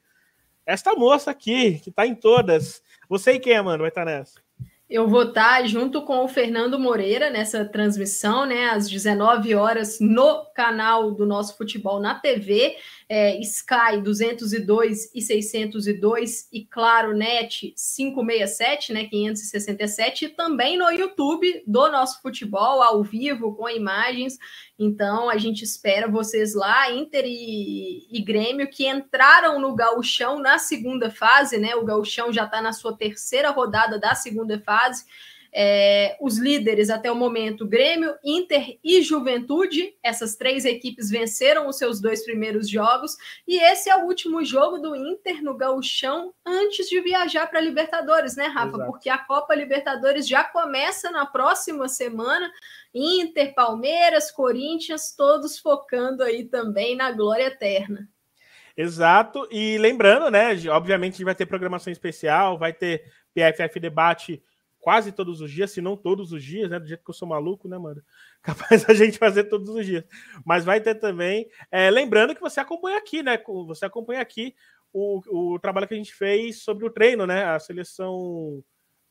Esta 0.65 0.95
moça 0.95 1.31
aqui, 1.31 1.81
que 1.81 1.91
está 1.91 2.07
em 2.07 2.15
todas. 2.15 2.83
Você 3.09 3.33
e 3.33 3.41
quem, 3.41 3.57
Amanda, 3.57 3.79
vai 3.79 3.89
estar 3.89 4.05
nessa? 4.05 4.41
Eu 4.89 5.09
vou 5.09 5.25
estar 5.25 5.67
junto 5.67 6.03
com 6.03 6.23
o 6.23 6.29
Fernando 6.29 6.79
Moreira 6.79 7.31
nessa 7.31 7.65
transmissão, 7.65 8.47
né, 8.47 8.67
às 8.67 8.89
19 8.89 9.55
horas, 9.55 9.99
no 9.99 10.45
canal 10.55 11.11
do 11.11 11.27
nosso 11.27 11.57
futebol 11.57 11.99
na 11.99 12.15
TV 12.15 12.77
é, 13.17 13.39
Sky 13.43 14.01
202 14.03 15.15
e 15.15 15.23
602 15.23 16.49
e 16.53 16.65
Claro 16.65 17.17
Net 17.17 17.73
567, 17.77 18.93
né, 18.93 19.05
567, 19.05 20.25
e 20.25 20.29
também 20.31 20.77
no 20.77 20.91
YouTube 20.91 21.63
do 21.65 21.89
nosso 21.93 22.21
futebol 22.21 22.83
ao 22.83 23.05
vivo 23.05 23.55
com 23.55 23.69
imagens. 23.69 24.37
Então 24.77 25.31
a 25.31 25.39
gente 25.39 25.63
espera 25.63 26.11
vocês 26.11 26.57
lá, 26.57 26.91
Inter 26.91 27.25
e, 27.25 28.09
e 28.11 28.21
Grêmio, 28.21 28.69
que 28.69 28.85
entraram 28.85 29.61
no 29.61 29.77
gauchão 29.77 30.41
na 30.41 30.59
segunda 30.59 31.09
fase, 31.09 31.57
né? 31.57 31.77
O 31.77 31.85
gauchão 31.85 32.33
já 32.33 32.47
está 32.47 32.61
na 32.61 32.73
sua 32.73 32.97
terceira 32.97 33.51
rodada 33.51 33.97
da 33.97 34.17
segunda 34.17 34.61
fase. 34.61 35.05
É, 35.57 36.17
os 36.21 36.37
líderes 36.37 36.91
até 36.91 37.13
o 37.13 37.15
momento, 37.15 37.65
Grêmio, 37.65 38.17
Inter 38.25 38.77
e 38.83 39.01
Juventude, 39.03 39.95
essas 40.03 40.35
três 40.35 40.65
equipes 40.65 41.09
venceram 41.09 41.69
os 41.69 41.79
seus 41.79 42.01
dois 42.01 42.25
primeiros 42.25 42.69
jogos, 42.69 43.17
e 43.47 43.57
esse 43.63 43.89
é 43.89 43.97
o 43.97 44.05
último 44.05 44.45
jogo 44.45 44.79
do 44.79 44.97
Inter 44.97 45.45
no 45.45 45.57
Gauchão 45.57 46.35
antes 46.45 46.89
de 46.89 47.01
viajar 47.01 47.47
para 47.47 47.61
a 47.61 47.63
Libertadores, 47.63 48.35
né, 48.35 48.47
Rafa? 48.47 48.77
Exato. 48.77 48.91
Porque 48.91 49.09
a 49.09 49.19
Copa 49.19 49.55
Libertadores 49.55 50.27
já 50.27 50.43
começa 50.43 51.09
na 51.13 51.25
próxima 51.25 51.87
semana. 51.87 52.51
Inter, 52.93 53.55
Palmeiras, 53.55 54.33
Corinthians, 54.33 55.15
todos 55.17 55.57
focando 55.57 56.25
aí 56.25 56.45
também 56.45 56.97
na 56.97 57.13
glória 57.13 57.45
eterna. 57.45 58.09
Exato, 58.77 59.47
e 59.53 59.79
lembrando, 59.79 60.33
né? 60.33 60.49
Obviamente, 60.69 61.13
a 61.13 61.17
gente 61.19 61.25
vai 61.25 61.35
ter 61.37 61.47
programação 61.47 61.93
especial, 61.93 62.59
vai 62.59 62.73
ter 62.73 63.05
PFF 63.33 63.79
Debate 63.79 64.43
quase 64.85 65.13
todos 65.13 65.41
os 65.41 65.51
dias, 65.51 65.71
se 65.71 65.81
não 65.81 65.97
todos 65.97 66.31
os 66.31 66.45
dias, 66.45 66.69
né? 66.69 66.79
Do 66.79 66.87
jeito 66.87 67.03
que 67.03 67.09
eu 67.09 67.15
sou 67.15 67.27
maluco, 67.27 67.67
né, 67.67 67.79
mano? 67.79 68.03
Capaz 68.43 68.87
a 68.87 68.93
gente 68.93 69.17
fazer 69.17 69.45
todos 69.45 69.71
os 69.71 69.87
dias. 69.87 70.05
Mas 70.45 70.63
vai 70.63 70.79
ter 70.79 70.97
também. 70.97 71.49
É, 71.71 71.91
lembrando 71.91 72.35
que 72.35 72.41
você 72.41 72.61
acompanha 72.61 72.99
aqui, 72.99 73.23
né? 73.23 73.43
Você 73.67 73.87
acompanha 73.87 74.21
aqui 74.21 74.55
o, 74.93 75.55
o 75.55 75.59
trabalho 75.59 75.89
que 75.89 75.95
a 75.95 75.97
gente 75.97 76.15
fez 76.15 76.63
sobre 76.63 76.85
o 76.85 76.91
treino, 76.91 77.27
né? 77.27 77.47
A 77.47 77.59
seleção. 77.59 78.63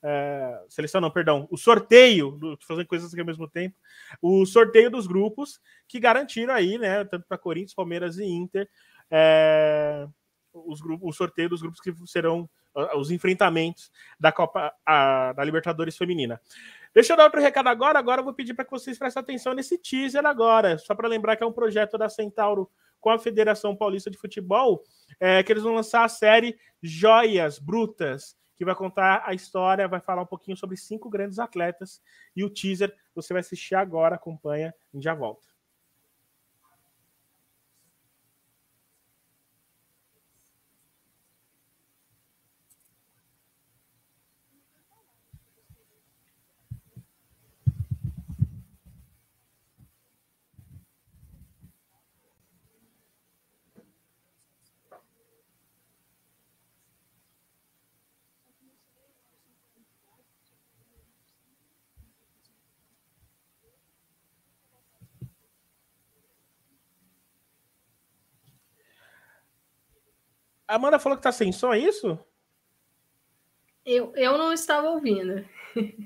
É, 0.04 0.64
seleção 0.70 1.02
não, 1.02 1.10
perdão, 1.10 1.48
o 1.50 1.58
sorteio, 1.58 2.32
do, 2.32 2.56
fazendo 2.68 2.86
coisas 2.86 3.12
aqui 3.12 3.22
ao 3.22 3.26
mesmo 3.26 3.48
tempo, 3.48 3.76
o 4.22 4.46
sorteio 4.46 4.92
dos 4.92 5.08
grupos 5.08 5.62
que 5.88 5.98
garantiram 5.98 6.54
aí, 6.54 6.78
né, 6.78 7.06
tanto 7.06 7.26
para 7.26 7.38
Corinthians, 7.38 7.74
Palmeiras 7.74 8.18
e 8.18 8.26
Inter, 8.26 8.70
é, 9.10 10.06
os 10.54 10.82
grupos, 10.82 11.08
o 11.08 11.14
sorteio 11.14 11.48
dos 11.48 11.62
grupos 11.62 11.80
que 11.80 11.94
serão 12.06 12.50
os 12.96 13.12
enfrentamentos 13.12 13.92
da 14.20 14.32
Copa 14.32 14.74
a, 14.86 15.34
da 15.34 15.44
Libertadores 15.44 15.98
Feminina. 15.98 16.42
Deixa 16.94 17.14
eu 17.14 17.18
dar 17.18 17.26
outro 17.26 17.42
recado 17.42 17.68
agora. 17.68 17.98
Agora 17.98 18.22
eu 18.22 18.26
vou 18.26 18.34
pedir 18.34 18.54
para 18.54 18.66
que 18.66 18.72
vocês 18.72 18.98
prestem 18.98 19.22
atenção 19.22 19.54
nesse 19.54 19.78
teaser 19.78 20.26
agora, 20.26 20.78
só 20.78 20.94
para 20.94 21.08
lembrar 21.08 21.36
que 21.36 21.44
é 21.44 21.48
um 21.48 21.52
projeto 21.52 21.98
da 21.98 22.10
Centauro 22.10 22.70
com 23.00 23.10
a 23.10 23.20
Federação 23.20 23.76
Paulista 23.76 24.10
de 24.10 24.18
Futebol, 24.18 24.82
é, 25.20 25.44
que 25.44 25.52
eles 25.52 25.64
vão 25.64 25.74
lançar 25.74 26.06
a 26.06 26.10
série 26.10 26.58
Joias 26.82 27.60
Brutas, 27.60 28.38
que 28.56 28.64
vai 28.64 28.76
contar 28.76 29.24
a 29.26 29.34
história, 29.34 29.88
vai 29.88 30.00
falar 30.00 30.22
um 30.22 30.28
pouquinho 30.28 30.56
sobre 30.56 30.78
cinco 30.78 31.10
grandes 31.10 31.38
atletas. 31.38 32.02
E 32.36 32.44
o 32.44 32.50
teaser 32.50 32.96
você 33.14 33.34
vai 33.34 33.42
assistir 33.42 33.76
agora, 33.76 34.16
acompanha 34.16 34.74
e 34.94 35.02
já 35.02 35.14
volta. 35.14 35.53
A 70.74 70.76
Amanda 70.76 70.98
falou 70.98 71.16
que 71.16 71.22
tá 71.22 71.32
sem 71.32 71.52
som, 71.52 71.72
é 71.72 71.78
isso? 71.78 72.18
Eu, 73.86 74.12
eu 74.16 74.40
não 74.40 74.52
estava 74.52 74.90
ouvindo. 74.90 75.48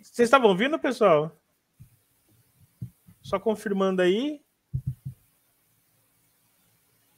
Vocês 0.04 0.28
estavam 0.28 0.50
ouvindo, 0.50 0.78
pessoal? 0.78 1.40
Só 3.22 3.40
confirmando 3.40 4.02
aí. 4.02 4.42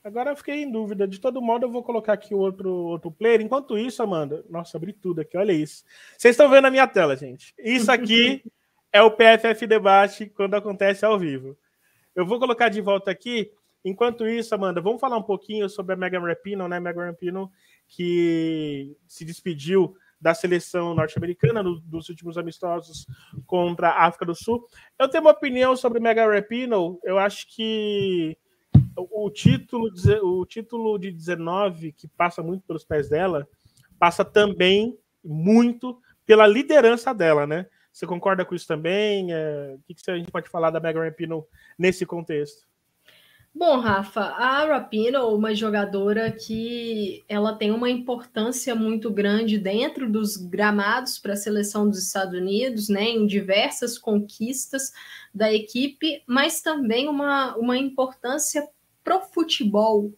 Agora 0.03 0.29
eu 0.29 0.35
fiquei 0.35 0.61
em 0.61 0.71
dúvida. 0.71 1.07
De 1.07 1.19
todo 1.19 1.41
modo, 1.41 1.65
eu 1.65 1.71
vou 1.71 1.81
colocar 1.81 2.13
aqui 2.13 2.35
o 2.35 2.37
outro, 2.37 2.69
outro 2.71 3.09
player. 3.11 3.41
Enquanto 3.41 3.79
isso, 3.79 4.03
Amanda. 4.03 4.45
Nossa, 4.47 4.77
abri 4.77 4.93
tudo 4.93 5.21
aqui, 5.21 5.35
olha 5.35 5.51
isso. 5.51 5.83
Vocês 6.19 6.33
estão 6.33 6.51
vendo 6.51 6.67
a 6.67 6.71
minha 6.71 6.85
tela, 6.85 7.17
gente. 7.17 7.55
Isso 7.57 7.91
aqui 7.91 8.43
é 8.93 9.01
o 9.01 9.09
PFF 9.09 9.65
Debate 9.65 10.27
quando 10.27 10.53
acontece 10.53 11.03
ao 11.03 11.17
vivo. 11.17 11.57
Eu 12.13 12.27
vou 12.27 12.37
colocar 12.37 12.69
de 12.69 12.79
volta 12.79 13.09
aqui 13.09 13.51
Enquanto 13.83 14.27
isso, 14.27 14.53
Amanda, 14.53 14.81
vamos 14.81 14.99
falar 14.99 15.17
um 15.17 15.23
pouquinho 15.23 15.69
sobre 15.69 15.93
a 15.93 15.95
Megan 15.95 16.21
Rapinoe, 16.21 16.67
né? 16.67 16.79
Megan 16.79 17.07
Rapinoe 17.07 17.49
que 17.87 18.95
se 19.07 19.25
despediu 19.25 19.95
da 20.21 20.33
seleção 20.33 20.93
norte-americana 20.93 21.63
no, 21.63 21.79
dos 21.79 22.09
últimos 22.09 22.37
amistosos 22.37 23.07
contra 23.45 23.89
a 23.89 24.05
África 24.05 24.25
do 24.25 24.35
Sul. 24.35 24.65
Eu 24.97 25.09
tenho 25.09 25.23
uma 25.23 25.31
opinião 25.31 25.75
sobre 25.75 25.99
Megan 25.99 26.31
Rapinoe. 26.31 26.97
Eu 27.03 27.17
acho 27.17 27.47
que 27.47 28.37
o 28.95 29.29
título, 29.29 29.89
o 30.23 30.45
título 30.45 30.99
de 30.99 31.11
19, 31.11 31.93
que 31.93 32.07
passa 32.07 32.43
muito 32.43 32.65
pelos 32.67 32.83
pés 32.83 33.09
dela, 33.09 33.47
passa 33.97 34.25
também 34.25 34.97
muito 35.23 35.99
pela 36.25 36.45
liderança 36.45 37.13
dela, 37.13 37.47
né? 37.47 37.65
Você 37.91 38.05
concorda 38.05 38.45
com 38.45 38.53
isso 38.53 38.67
também? 38.67 39.33
É, 39.33 39.75
o 39.75 39.81
que, 39.83 39.95
que 39.95 40.11
a 40.11 40.17
gente 40.17 40.31
pode 40.31 40.49
falar 40.49 40.69
da 40.69 40.79
Megan 40.79 41.03
Rapinoe 41.03 41.43
nesse 41.77 42.05
contexto? 42.05 42.67
Bom, 43.59 43.77
Rafa, 43.81 44.21
a 44.21 44.65
Rapino, 44.65 45.35
uma 45.35 45.53
jogadora 45.53 46.31
que 46.31 47.25
ela 47.27 47.53
tem 47.53 47.71
uma 47.71 47.89
importância 47.89 48.73
muito 48.73 49.11
grande 49.11 49.57
dentro 49.57 50.09
dos 50.09 50.37
gramados 50.37 51.19
para 51.19 51.33
a 51.33 51.35
seleção 51.35 51.85
dos 51.89 52.01
Estados 52.01 52.39
Unidos, 52.39 52.87
né, 52.87 53.03
em 53.03 53.27
diversas 53.27 53.97
conquistas 53.97 54.93
da 55.35 55.51
equipe, 55.51 56.23
mas 56.25 56.61
também 56.61 57.09
uma, 57.09 57.53
uma 57.57 57.77
importância 57.77 58.65
para 59.03 59.17
o 59.17 59.21
futebol, 59.23 60.13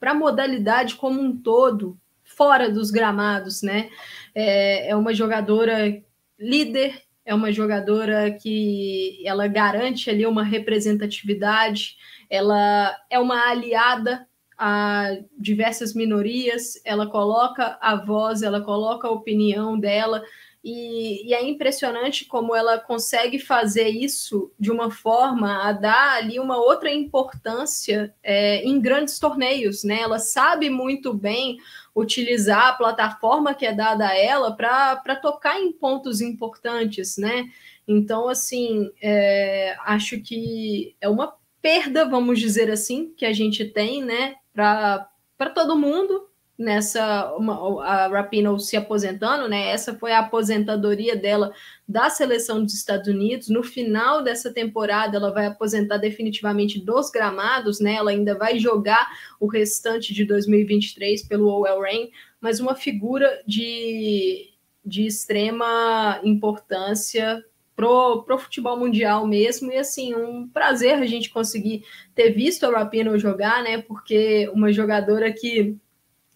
para 0.00 0.12
a 0.12 0.14
modalidade 0.14 0.94
como 0.94 1.20
um 1.20 1.36
todo, 1.36 1.98
fora 2.24 2.70
dos 2.70 2.90
gramados, 2.90 3.60
né? 3.60 3.90
É, 4.34 4.88
é 4.88 4.96
uma 4.96 5.12
jogadora 5.12 6.02
líder, 6.38 7.02
é 7.26 7.34
uma 7.34 7.52
jogadora 7.52 8.30
que 8.30 9.20
ela 9.22 9.46
garante 9.48 10.08
ali 10.08 10.24
uma 10.24 10.42
representatividade 10.42 11.96
ela 12.30 12.96
é 13.10 13.18
uma 13.18 13.48
aliada 13.50 14.26
a 14.58 15.18
diversas 15.38 15.94
minorias, 15.94 16.80
ela 16.84 17.06
coloca 17.06 17.76
a 17.80 17.94
voz, 17.94 18.42
ela 18.42 18.62
coloca 18.62 19.06
a 19.06 19.10
opinião 19.10 19.78
dela, 19.78 20.22
e, 20.68 21.28
e, 21.28 21.32
é 21.32 21.48
impressionante 21.48 22.24
como 22.24 22.52
ela 22.52 22.76
consegue 22.76 23.38
fazer 23.38 23.86
isso 23.86 24.50
de 24.58 24.68
uma 24.72 24.90
forma 24.90 25.62
a 25.62 25.70
dar 25.70 26.16
ali 26.16 26.40
uma 26.40 26.56
outra 26.56 26.90
importância 26.90 28.12
é, 28.20 28.64
em 28.64 28.80
grandes 28.80 29.16
torneios, 29.20 29.84
né? 29.84 30.00
Ela 30.00 30.18
sabe 30.18 30.68
muito 30.68 31.14
bem 31.14 31.56
utilizar 31.94 32.66
a 32.66 32.72
plataforma 32.72 33.54
que 33.54 33.64
é 33.64 33.72
dada 33.72 34.08
a 34.08 34.18
ela 34.18 34.56
para 34.56 35.14
tocar 35.14 35.60
em 35.60 35.70
pontos 35.70 36.20
importantes, 36.20 37.16
né? 37.16 37.48
Então, 37.86 38.28
assim, 38.28 38.90
é, 39.00 39.76
acho 39.84 40.20
que 40.20 40.96
é 41.00 41.08
uma 41.08 41.32
perda, 41.66 42.08
vamos 42.08 42.38
dizer 42.38 42.70
assim, 42.70 43.12
que 43.16 43.26
a 43.26 43.32
gente 43.32 43.64
tem, 43.64 44.00
né, 44.00 44.36
para 44.54 45.50
todo 45.52 45.76
mundo 45.76 46.28
nessa 46.56 47.34
uma, 47.34 47.84
a 47.84 48.06
Rapinoe 48.06 48.60
se 48.60 48.76
aposentando, 48.76 49.48
né? 49.48 49.70
Essa 49.70 49.92
foi 49.98 50.12
a 50.12 50.20
aposentadoria 50.20 51.16
dela 51.16 51.52
da 51.86 52.08
seleção 52.08 52.62
dos 52.62 52.72
Estados 52.72 53.08
Unidos. 53.08 53.48
No 53.48 53.64
final 53.64 54.22
dessa 54.22 54.50
temporada, 54.52 55.16
ela 55.16 55.32
vai 55.32 55.46
aposentar 55.46 55.98
definitivamente 55.98 56.80
dos 56.80 57.10
gramados, 57.10 57.80
né? 57.80 57.94
Ela 57.94 58.12
ainda 58.12 58.38
vai 58.38 58.60
jogar 58.60 59.08
o 59.40 59.48
restante 59.48 60.14
de 60.14 60.24
2023 60.24 61.24
pelo 61.24 61.48
OL 61.48 61.82
Reign, 61.82 62.12
mas 62.40 62.60
uma 62.60 62.76
figura 62.76 63.42
de, 63.44 64.50
de 64.84 65.04
extrema 65.04 66.20
importância 66.22 67.44
pro, 67.76 68.22
pro 68.22 68.38
futebol 68.38 68.76
mundial 68.78 69.26
mesmo. 69.26 69.70
E 69.70 69.76
assim, 69.76 70.14
um 70.14 70.48
prazer 70.48 70.94
a 70.94 71.06
gente 71.06 71.30
conseguir 71.30 71.84
ter 72.14 72.30
visto 72.30 72.64
a 72.64 72.70
Rapino 72.70 73.18
jogar, 73.18 73.62
né? 73.62 73.82
Porque 73.82 74.48
uma 74.52 74.72
jogadora 74.72 75.30
que 75.30 75.76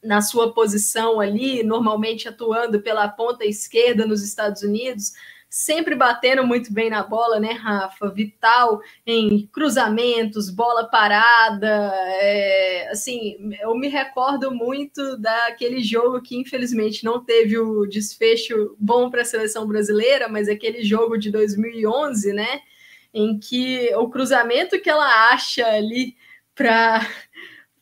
na 0.02 0.20
sua 0.20 0.52
posição 0.52 1.20
ali, 1.20 1.62
normalmente 1.62 2.28
atuando 2.28 2.80
pela 2.80 3.08
ponta 3.08 3.44
esquerda 3.44 4.06
nos 4.06 4.22
Estados 4.22 4.62
Unidos, 4.62 5.12
sempre 5.50 5.96
batendo 5.96 6.46
muito 6.46 6.72
bem 6.72 6.88
na 6.88 7.02
bola, 7.02 7.40
né, 7.40 7.50
Rafa? 7.52 8.08
Vital 8.08 8.80
em 9.04 9.48
cruzamentos, 9.48 10.48
bola 10.48 10.88
parada. 10.88 11.92
É, 12.22 12.88
assim, 12.90 13.52
eu 13.60 13.74
me 13.74 13.88
recordo 13.88 14.52
muito 14.52 15.16
daquele 15.18 15.82
jogo 15.82 16.22
que 16.22 16.36
infelizmente 16.36 17.04
não 17.04 17.22
teve 17.24 17.58
o 17.58 17.84
desfecho 17.84 18.76
bom 18.78 19.10
para 19.10 19.22
a 19.22 19.24
seleção 19.24 19.66
brasileira, 19.66 20.28
mas 20.28 20.48
aquele 20.48 20.84
jogo 20.84 21.18
de 21.18 21.32
2011, 21.32 22.32
né? 22.32 22.62
Em 23.12 23.36
que 23.40 23.92
o 23.96 24.08
cruzamento 24.08 24.80
que 24.80 24.88
ela 24.88 25.32
acha 25.32 25.66
ali 25.66 26.16
para 26.54 27.00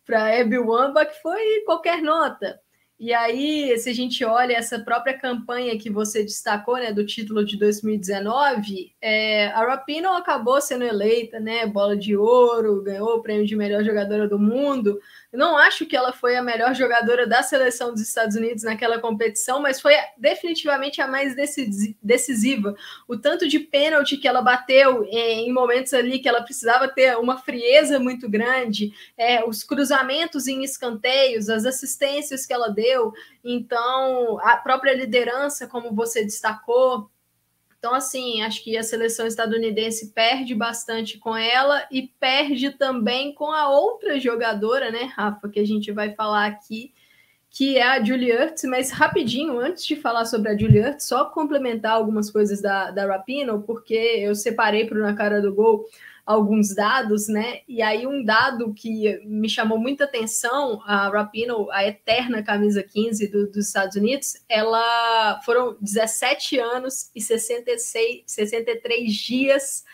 para 0.07 0.41
Abby 0.41 0.59
Wambach 0.59 1.21
foi 1.21 1.61
qualquer 1.67 2.01
nota. 2.01 2.59
E 3.01 3.15
aí, 3.15 3.79
se 3.79 3.89
a 3.89 3.93
gente 3.93 4.25
olha 4.25 4.55
essa 4.55 4.81
própria 4.81 5.17
campanha 5.17 5.79
que 5.79 5.89
você 5.89 6.25
destacou, 6.25 6.75
né, 6.77 6.93
do 6.93 7.07
título 7.07 7.45
de 7.45 7.57
2019, 7.57 8.93
é, 9.01 9.47
a 9.49 9.65
Rapino 9.65 10.09
acabou 10.15 10.61
sendo 10.61 10.83
eleita, 10.83 11.39
né, 11.39 11.65
bola 11.65 11.97
de 11.97 12.17
ouro, 12.17 12.83
ganhou 12.83 13.15
o 13.15 13.23
prêmio 13.23 13.47
de 13.47 13.55
melhor 13.55 13.85
jogadora 13.85 14.27
do 14.29 14.37
mundo, 14.37 14.99
não 15.33 15.59
acho 15.59 15.85
que 15.85 15.97
ela 15.97 16.13
foi 16.13 16.37
a 16.37 16.43
melhor 16.43 16.75
jogadora 16.75 17.27
da 17.27 17.43
seleção 17.43 17.93
dos 17.93 18.01
Estados 18.01 18.35
Unidos 18.35 18.63
naquela 18.63 18.99
competição, 18.99 19.61
mas 19.61 19.81
foi 19.81 19.95
definitivamente 20.17 21.03
a 21.03 21.07
mais 21.07 21.35
decisiva. 22.03 22.75
O 23.07 23.17
tanto 23.17 23.47
de 23.47 23.59
pênalti 23.59 24.17
que 24.17 24.27
ela 24.27 24.41
bateu 24.41 25.05
é, 25.05 25.35
em 25.35 25.53
momentos 25.53 25.93
ali 25.93 26.19
que 26.19 26.29
ela 26.29 26.43
precisava 26.43 26.89
ter 26.89 27.17
uma 27.19 27.37
frieza 27.37 27.99
muito 27.99 28.29
grande, 28.29 28.93
é, 29.19 29.45
os 29.45 29.63
cruzamentos 29.63 30.47
em 30.47 30.65
escanteios, 30.65 31.51
as 31.51 31.67
assistências 31.67 32.47
que 32.47 32.53
ela 32.53 32.69
deu, 32.69 33.13
então 33.45 34.39
a 34.41 34.57
própria 34.57 34.95
liderança, 34.95 35.67
como 35.67 35.95
você 35.95 36.25
destacou, 36.25 37.11
então, 37.79 37.95
assim, 37.95 38.43
acho 38.43 38.65
que 38.65 38.77
a 38.77 38.83
seleção 38.83 39.25
estadunidense 39.25 40.13
perde 40.13 40.53
bastante 40.53 41.17
com 41.17 41.37
ela 41.37 41.87
e 41.93 42.11
perde 42.19 42.71
também 42.73 43.33
com 43.33 43.53
a 43.53 43.69
outra 43.69 44.19
jogadora, 44.19 44.91
né, 44.91 45.05
Rafa, 45.15 45.49
que 45.49 45.61
a 45.61 45.67
gente 45.67 45.93
vai 45.93 46.13
falar 46.13 46.47
aqui, 46.47 46.93
que 47.49 47.79
é 47.79 47.85
a 47.85 48.03
Julie 48.03 48.33
Ertz. 48.33 48.65
Mas 48.65 48.91
rapidinho, 48.91 49.61
antes 49.61 49.87
de 49.87 49.95
falar 49.95 50.25
sobre 50.25 50.51
a 50.51 50.59
Julie 50.59 50.81
Ertz, 50.81 51.05
só 51.05 51.27
complementar 51.27 51.93
algumas 51.93 52.31
coisas 52.33 52.61
da, 52.61 52.91
da 52.91 53.07
Rapino, 53.07 53.63
porque 53.63 53.95
eu 53.95 54.35
separei 54.35 54.85
para 54.85 54.99
Na 54.99 55.15
Cara 55.15 55.41
do 55.41 55.55
Gol 55.55 55.85
alguns 56.29 56.75
dados, 56.75 57.27
né? 57.27 57.61
E 57.67 57.81
aí 57.81 58.07
um 58.07 58.23
dado 58.23 58.75
que 58.75 59.19
me 59.25 59.49
chamou 59.49 59.79
muita 59.79 60.05
atenção, 60.05 60.79
a 60.85 61.09
Rapino, 61.09 61.71
a 61.71 61.87
eterna 61.87 62.43
camisa 62.43 62.83
15 62.83 63.29
do, 63.29 63.47
dos 63.47 63.69
Estados 63.69 63.97
Unidos, 63.97 64.35
ela 64.47 65.41
foram 65.41 65.79
17 65.81 66.59
anos 66.59 67.11
e 67.17 67.23
66, 67.23 68.25
63 68.27 69.11
dias 69.11 69.85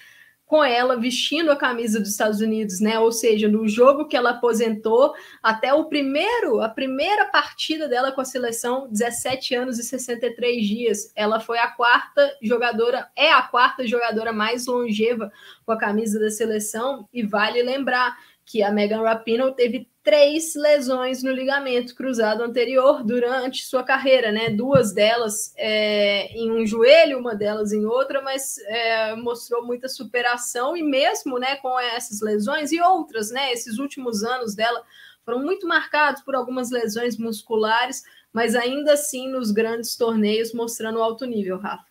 com 0.47 0.63
ela 0.63 0.97
vestindo 0.97 1.51
a 1.51 1.57
camisa 1.57 1.99
dos 1.99 2.11
Estados 2.11 2.41
Unidos, 2.41 2.81
né? 2.81 2.99
Ou 2.99 3.11
seja, 3.11 3.49
no 3.49 3.67
jogo 3.67 4.07
que 4.07 4.17
ela 4.17 4.31
aposentou, 4.31 5.15
até 5.43 5.73
o 5.73 5.87
primeiro, 5.87 6.61
a 6.61 6.69
primeira 6.69 7.27
partida 7.27 7.89
dela 7.89 8.13
com 8.13 8.21
a 8.21 8.25
seleção, 8.25 8.87
17 8.91 9.55
anos 9.55 9.79
e 9.79 9.83
63 9.83 10.67
dias. 10.67 11.13
Ela 11.17 11.41
foi 11.41 11.59
a 11.59 11.69
quarta 11.69 12.37
jogadora, 12.43 13.09
é 13.17 13.33
a 13.33 13.43
quarta 13.43 13.87
jogadora 13.87 14.33
mais 14.33 14.67
longeva 14.67 15.33
com 15.65 15.73
a 15.73 15.79
camisa 15.79 16.21
da 16.21 16.31
seleção, 16.31 17.09
e 17.13 17.23
vale 17.23 17.63
lembrar 17.63 18.17
que 18.47 18.63
a 18.63 18.71
Megan 18.71 19.03
Rapinoe 19.03 19.55
teve 19.55 19.89
três 20.03 20.55
lesões 20.55 21.23
no 21.23 21.33
ligamento 21.33 21.95
cruzado 21.95 22.43
anterior 22.43 23.03
durante 23.03 23.65
sua 23.65 23.83
carreira, 23.83 24.31
né? 24.31 24.51
Duas 24.51 24.93
delas 24.93 25.55
é, 25.57 26.27
em 26.37 26.53
um 26.53 26.67
joelho, 26.67 27.19
uma 27.19 27.35
delas 27.35 27.73
em 27.73 27.87
outra, 27.87 28.21
mas 28.21 28.59
é, 28.67 29.17
mostrou 29.17 29.65
muita 29.65 29.89
superação 29.89 30.77
e 30.77 30.83
mesmo, 30.83 31.39
né, 31.39 31.57
com 31.57 31.81
essas 31.81 32.21
lesões 32.21 32.71
e 32.71 32.81
outras, 32.83 33.31
né? 33.31 33.51
Esses 33.51 33.79
últimos 33.79 34.23
anos 34.23 34.55
dela 34.55 34.85
foram 35.25 35.39
muito 35.41 35.67
marcados 35.67 36.21
por 36.21 36.35
algumas 36.35 36.71
lesões 36.71 37.17
musculares, 37.17 38.03
mas 38.31 38.55
ainda 38.55 38.93
assim 38.93 39.27
nos 39.27 39.51
grandes 39.51 39.97
torneios 39.97 40.53
mostrando 40.53 41.03
alto 41.03 41.25
nível, 41.25 41.59
Rafa. 41.59 41.87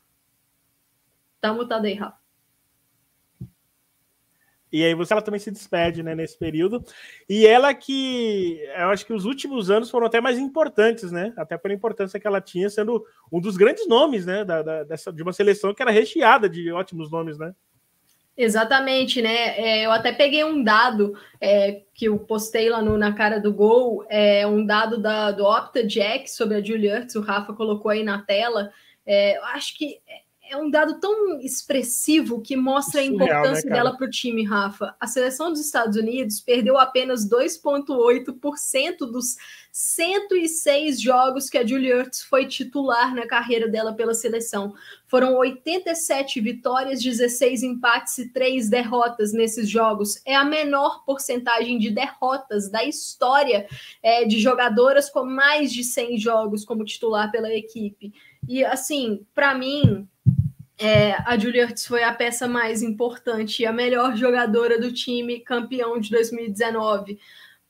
Tá 1.41 1.51
mutado 1.51 1.85
aí, 1.85 1.95
Rafa. 1.95 2.22
E 4.73 4.83
aí 4.83 4.95
você 4.95 5.13
ela 5.13 5.21
também 5.21 5.39
se 5.39 5.51
despede, 5.51 6.01
né, 6.01 6.15
nesse 6.15 6.35
período. 6.35 6.83
E 7.29 7.45
ela 7.45 7.71
que 7.75 8.59
eu 8.75 8.89
acho 8.89 9.05
que 9.05 9.13
os 9.13 9.23
últimos 9.23 9.69
anos 9.69 9.91
foram 9.91 10.07
até 10.07 10.19
mais 10.19 10.39
importantes, 10.39 11.11
né? 11.11 11.31
Até 11.37 11.55
pela 11.59 11.75
importância 11.75 12.19
que 12.19 12.25
ela 12.25 12.41
tinha, 12.41 12.67
sendo 12.71 13.05
um 13.31 13.39
dos 13.39 13.55
grandes 13.55 13.87
nomes, 13.87 14.25
né, 14.25 14.43
da, 14.43 14.63
da 14.63 14.83
dessa, 14.83 15.13
de 15.13 15.21
uma 15.21 15.31
seleção 15.31 15.75
que 15.75 15.81
era 15.83 15.91
recheada 15.91 16.49
de 16.49 16.71
ótimos 16.71 17.11
nomes, 17.11 17.37
né? 17.37 17.53
Exatamente, 18.35 19.21
né? 19.21 19.59
É, 19.59 19.85
eu 19.85 19.91
até 19.91 20.11
peguei 20.11 20.43
um 20.43 20.63
dado 20.63 21.13
é, 21.39 21.83
que 21.93 22.05
eu 22.05 22.17
postei 22.17 22.67
lá 22.67 22.81
no, 22.81 22.97
na 22.97 23.13
cara 23.13 23.39
do 23.39 23.53
gol, 23.53 24.03
é 24.09 24.45
um 24.47 24.65
dado 24.65 24.97
da, 24.97 25.29
do 25.29 25.45
Opta 25.45 25.85
Jack 25.85 26.31
sobre 26.31 26.57
a 26.57 26.63
Julia 26.63 27.05
o 27.15 27.21
Rafa 27.21 27.53
colocou 27.53 27.91
aí 27.91 28.03
na 28.03 28.23
tela. 28.23 28.71
É, 29.05 29.37
eu 29.37 29.43
acho 29.45 29.77
que 29.77 29.99
é 30.53 30.57
um 30.57 30.69
dado 30.69 30.99
tão 30.99 31.39
expressivo 31.41 32.39
que 32.39 32.55
mostra 32.55 33.01
a 33.01 33.03
importância 33.03 33.67
né, 33.67 33.75
dela 33.75 33.97
para 33.97 34.05
o 34.05 34.09
time, 34.09 34.45
Rafa. 34.45 34.95
A 34.99 35.07
seleção 35.07 35.49
dos 35.49 35.59
Estados 35.59 35.97
Unidos 35.97 36.39
perdeu 36.39 36.77
apenas 36.77 37.27
2,8% 37.27 38.99
dos 38.99 39.35
106 39.71 41.01
jogos 41.01 41.49
que 41.49 41.57
a 41.57 41.65
Julie 41.65 41.89
Ertz 41.89 42.21
foi 42.21 42.45
titular 42.45 43.15
na 43.15 43.25
carreira 43.25 43.67
dela 43.67 43.93
pela 43.93 44.13
seleção. 44.13 44.75
Foram 45.07 45.35
87 45.37 46.39
vitórias, 46.39 47.01
16 47.01 47.63
empates 47.63 48.19
e 48.19 48.29
3 48.29 48.69
derrotas 48.69 49.33
nesses 49.33 49.67
jogos. 49.67 50.21
É 50.23 50.35
a 50.35 50.45
menor 50.45 51.03
porcentagem 51.03 51.79
de 51.79 51.89
derrotas 51.89 52.69
da 52.69 52.83
história 52.83 53.67
é, 54.03 54.23
de 54.23 54.39
jogadoras 54.39 55.09
com 55.09 55.25
mais 55.25 55.73
de 55.73 55.83
100 55.83 56.19
jogos 56.19 56.63
como 56.63 56.85
titular 56.85 57.31
pela 57.31 57.51
equipe. 57.51 58.13
E 58.47 58.63
assim, 58.63 59.25
para 59.33 59.55
mim, 59.55 60.07
é, 60.77 61.13
a 61.25 61.37
Julia 61.37 61.63
Ertz 61.63 61.85
foi 61.85 62.03
a 62.03 62.13
peça 62.13 62.47
mais 62.47 62.81
importante 62.81 63.61
e 63.61 63.65
a 63.65 63.71
melhor 63.71 64.15
jogadora 64.15 64.79
do 64.79 64.91
time 64.91 65.39
campeão 65.39 65.99
de 65.99 66.09
2019 66.09 67.19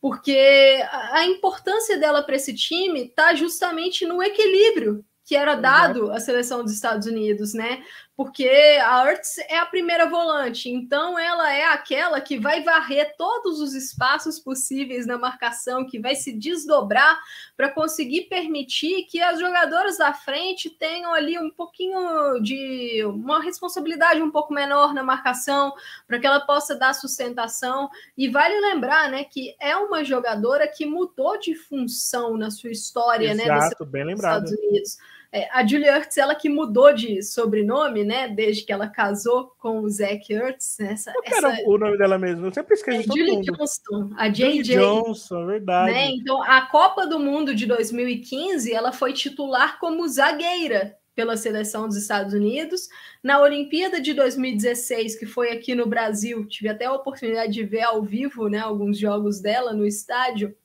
porque 0.04 0.84
a 1.12 1.26
importância 1.26 1.98
dela 1.98 2.22
para 2.22 2.36
esse 2.36 2.54
time 2.54 3.06
está 3.06 3.34
justamente 3.34 4.06
no 4.06 4.22
equilíbrio 4.22 5.02
que 5.24 5.34
era 5.34 5.56
dado 5.56 6.12
à 6.12 6.20
seleção 6.20 6.62
dos 6.62 6.74
Estados 6.74 7.08
Unidos, 7.08 7.54
né? 7.54 7.82
Porque 8.16 8.48
a 8.48 9.10
Ertz 9.10 9.40
é 9.50 9.58
a 9.58 9.66
primeira 9.66 10.08
volante, 10.08 10.70
então 10.70 11.18
ela 11.18 11.52
é 11.52 11.66
aquela 11.66 12.22
que 12.22 12.38
vai 12.38 12.62
varrer 12.62 13.16
todos 13.18 13.60
os 13.60 13.74
espaços 13.74 14.38
possíveis 14.38 15.08
na 15.08 15.18
marcação, 15.18 15.86
que 15.86 16.00
vai 16.00 16.14
se 16.14 16.32
desdobrar 16.32 17.20
para 17.58 17.72
conseguir 17.72 18.24
permitir 18.24 19.08
que 19.08 19.20
as 19.20 19.40
jogadoras 19.40 19.98
da 19.98 20.14
frente 20.14 20.70
tenham 20.70 21.12
ali 21.12 21.40
um 21.40 21.50
pouquinho 21.50 22.40
de 22.40 23.04
uma 23.06 23.42
responsabilidade 23.42 24.22
um 24.22 24.30
pouco 24.30 24.54
menor 24.54 24.94
na 24.94 25.02
marcação, 25.02 25.74
para 26.06 26.20
que 26.20 26.28
ela 26.28 26.42
possa 26.42 26.76
dar 26.76 26.94
sustentação. 26.94 27.90
E 28.16 28.30
vale 28.30 28.60
lembrar, 28.60 29.10
né, 29.10 29.24
que 29.24 29.56
é 29.60 29.76
uma 29.76 30.04
jogadora 30.04 30.68
que 30.68 30.86
mudou 30.86 31.40
de 31.40 31.56
função 31.56 32.38
na 32.38 32.52
sua 32.52 32.70
história, 32.70 33.32
Exato, 33.32 33.50
né, 33.50 33.58
Exato, 33.58 33.86
bem 33.86 34.04
lembrado. 34.04 34.44
Estados 34.46 34.66
Unidos. 34.66 34.98
É, 35.36 35.50
a 35.52 35.66
Julia 35.66 35.96
Ertz, 35.96 36.16
ela 36.16 36.36
que 36.36 36.48
mudou 36.48 36.94
de 36.94 37.24
sobrenome, 37.24 38.04
né? 38.04 38.28
Desde 38.28 38.64
que 38.64 38.72
ela 38.72 38.88
casou 38.88 39.52
com 39.58 39.80
o 39.80 39.90
Zack 39.90 40.32
Ertz. 40.32 40.80
Essa, 40.80 41.12
Qual 41.12 41.24
essa... 41.26 41.48
era 41.48 41.68
o 41.68 41.76
nome 41.76 41.98
dela 41.98 42.20
mesmo? 42.20 42.46
Eu 42.46 42.54
sempre 42.54 42.76
esqueço. 42.76 43.00
É 43.00 43.04
Julie 43.04 43.42
Johnston, 43.42 44.12
a 44.16 44.30
JJ. 44.30 44.78
Johnson, 44.78 45.48
verdade. 45.48 45.92
Né? 45.92 46.12
Então, 46.12 46.44
a 46.44 46.62
Copa 46.68 47.08
do 47.08 47.20
Mundo 47.20 47.56
de 47.56 47.66
2015, 47.66 48.72
ela 48.72 48.92
foi 48.92 49.12
titular 49.12 49.80
como 49.80 50.08
zagueira 50.08 50.96
pela 51.16 51.36
seleção 51.36 51.88
dos 51.88 51.98
Estados 51.98 52.36
Unidos. 52.36 52.88
Na 53.24 53.42
Olimpíada 53.42 54.00
de 54.00 54.14
2016, 54.14 55.18
que 55.18 55.26
foi 55.26 55.52
aqui 55.52 55.74
no 55.74 55.88
Brasil, 55.88 56.46
tive 56.48 56.70
até 56.70 56.86
a 56.86 56.94
oportunidade 56.94 57.52
de 57.52 57.64
ver 57.64 57.82
ao 57.82 58.04
vivo, 58.04 58.48
né? 58.50 58.60
Alguns 58.60 59.00
jogos 59.00 59.42
dela 59.42 59.74
no 59.74 59.84
estádio. 59.84 60.56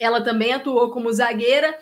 Ela 0.00 0.20
também 0.20 0.52
atuou 0.52 0.90
como 0.90 1.12
zagueira. 1.12 1.78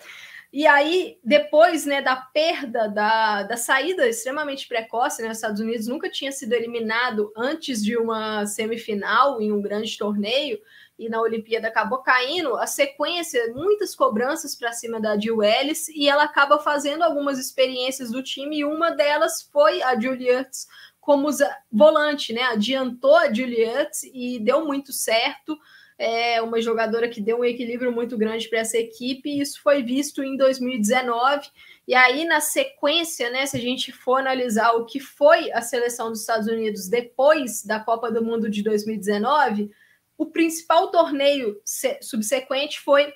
E 0.50 0.66
aí, 0.66 1.18
depois 1.22 1.84
né, 1.84 2.00
da 2.00 2.16
perda, 2.16 2.88
da, 2.88 3.42
da 3.42 3.56
saída 3.56 4.08
extremamente 4.08 4.66
precoce, 4.66 5.20
né, 5.20 5.28
os 5.28 5.36
Estados 5.36 5.60
Unidos 5.60 5.86
nunca 5.86 6.10
tinha 6.10 6.32
sido 6.32 6.54
eliminado 6.54 7.30
antes 7.36 7.84
de 7.84 7.98
uma 7.98 8.46
semifinal 8.46 9.42
em 9.42 9.52
um 9.52 9.60
grande 9.60 9.98
torneio, 9.98 10.58
e 10.98 11.08
na 11.08 11.20
Olimpíada 11.20 11.68
acabou 11.68 11.98
caindo, 11.98 12.56
a 12.56 12.66
sequência, 12.66 13.52
muitas 13.54 13.94
cobranças 13.94 14.56
para 14.56 14.72
cima 14.72 14.98
da 14.98 15.18
Jill 15.18 15.42
Ellis, 15.42 15.86
e 15.88 16.08
ela 16.08 16.24
acaba 16.24 16.58
fazendo 16.58 17.02
algumas 17.02 17.38
experiências 17.38 18.10
do 18.10 18.22
time, 18.22 18.58
e 18.58 18.64
uma 18.64 18.90
delas 18.90 19.42
foi 19.52 19.82
a 19.82 20.00
Juliette 20.00 20.66
como 20.98 21.28
volante, 21.70 22.32
né? 22.32 22.42
Adiantou 22.42 23.16
a 23.16 23.32
Juliette 23.32 24.10
e 24.12 24.38
deu 24.40 24.66
muito 24.66 24.92
certo 24.92 25.58
é 25.98 26.40
uma 26.40 26.60
jogadora 26.60 27.08
que 27.08 27.20
deu 27.20 27.40
um 27.40 27.44
equilíbrio 27.44 27.90
muito 27.90 28.16
grande 28.16 28.48
para 28.48 28.60
essa 28.60 28.78
equipe, 28.78 29.28
e 29.28 29.40
isso 29.40 29.60
foi 29.60 29.82
visto 29.82 30.22
em 30.22 30.36
2019. 30.36 31.50
E 31.88 31.94
aí, 31.94 32.24
na 32.24 32.40
sequência, 32.40 33.28
né, 33.30 33.44
se 33.46 33.56
a 33.56 33.60
gente 33.60 33.90
for 33.90 34.20
analisar 34.20 34.72
o 34.72 34.86
que 34.86 35.00
foi 35.00 35.50
a 35.50 35.60
seleção 35.60 36.10
dos 36.10 36.20
Estados 36.20 36.46
Unidos 36.46 36.88
depois 36.88 37.64
da 37.64 37.80
Copa 37.80 38.12
do 38.12 38.24
Mundo 38.24 38.48
de 38.48 38.62
2019, 38.62 39.70
o 40.16 40.26
principal 40.26 40.90
torneio 40.90 41.60
subsequente 42.00 42.80
foi 42.80 43.12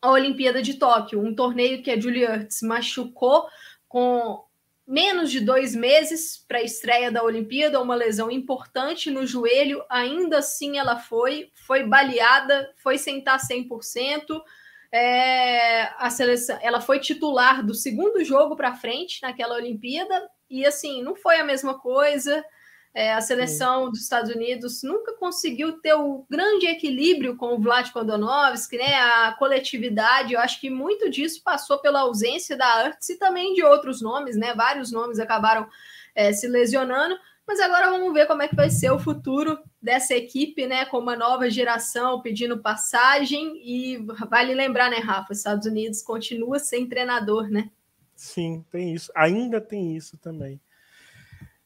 a 0.00 0.10
Olimpíada 0.10 0.62
de 0.62 0.74
Tóquio, 0.74 1.20
um 1.20 1.34
torneio 1.34 1.82
que 1.82 1.90
a 1.90 2.00
Julie 2.00 2.24
Ertz 2.24 2.62
machucou 2.62 3.46
com 3.86 4.42
menos 4.86 5.30
de 5.30 5.40
dois 5.40 5.74
meses 5.74 6.44
para 6.46 6.58
a 6.58 6.62
estreia 6.62 7.10
da 7.10 7.22
Olimpíada, 7.22 7.80
uma 7.80 7.94
lesão 7.94 8.30
importante 8.30 9.10
no 9.10 9.26
joelho, 9.26 9.84
ainda 9.88 10.38
assim 10.38 10.78
ela 10.78 10.98
foi, 10.98 11.50
foi 11.66 11.84
baleada, 11.84 12.72
foi 12.76 12.98
sentar 12.98 13.38
100%. 13.38 14.42
É, 14.94 15.84
a 15.96 16.10
seleção, 16.10 16.58
ela 16.60 16.80
foi 16.80 16.98
titular 16.98 17.64
do 17.64 17.74
segundo 17.74 18.22
jogo 18.22 18.56
para 18.56 18.74
frente 18.74 19.22
naquela 19.22 19.54
Olimpíada 19.54 20.28
e 20.50 20.66
assim 20.66 21.02
não 21.02 21.16
foi 21.16 21.36
a 21.36 21.44
mesma 21.44 21.78
coisa. 21.78 22.44
É, 22.94 23.14
a 23.14 23.22
seleção 23.22 23.90
dos 23.90 24.02
Estados 24.02 24.34
Unidos 24.34 24.82
nunca 24.82 25.14
conseguiu 25.14 25.80
ter 25.80 25.94
o 25.94 26.26
grande 26.28 26.66
equilíbrio 26.66 27.36
com 27.36 27.54
o 27.54 27.58
Vlad 27.58 27.90
Kondonovski, 27.90 28.76
né? 28.76 28.94
A 28.96 29.34
coletividade, 29.38 30.34
eu 30.34 30.40
acho 30.40 30.60
que 30.60 30.68
muito 30.68 31.08
disso 31.08 31.42
passou 31.42 31.78
pela 31.78 32.00
ausência 32.00 32.54
da 32.54 32.66
Arts 32.66 33.08
e 33.08 33.18
também 33.18 33.54
de 33.54 33.64
outros 33.64 34.02
nomes, 34.02 34.36
né? 34.36 34.52
Vários 34.54 34.92
nomes 34.92 35.18
acabaram 35.18 35.66
é, 36.14 36.34
se 36.34 36.46
lesionando. 36.46 37.16
Mas 37.46 37.60
agora 37.60 37.90
vamos 37.90 38.12
ver 38.12 38.26
como 38.26 38.42
é 38.42 38.48
que 38.48 38.54
vai 38.54 38.68
ser 38.68 38.90
o 38.90 38.98
futuro 38.98 39.58
dessa 39.80 40.14
equipe, 40.14 40.66
né? 40.66 40.84
Com 40.84 40.98
uma 40.98 41.16
nova 41.16 41.48
geração 41.48 42.20
pedindo 42.20 42.58
passagem. 42.58 43.58
E 43.64 44.04
vale 44.28 44.54
lembrar, 44.54 44.90
né, 44.90 44.98
Rafa? 44.98 45.32
Estados 45.32 45.66
Unidos 45.66 46.02
continua 46.02 46.58
sem 46.58 46.86
treinador, 46.86 47.48
né? 47.48 47.70
Sim, 48.14 48.64
tem 48.70 48.94
isso. 48.94 49.10
Ainda 49.16 49.62
tem 49.62 49.96
isso 49.96 50.18
também. 50.18 50.60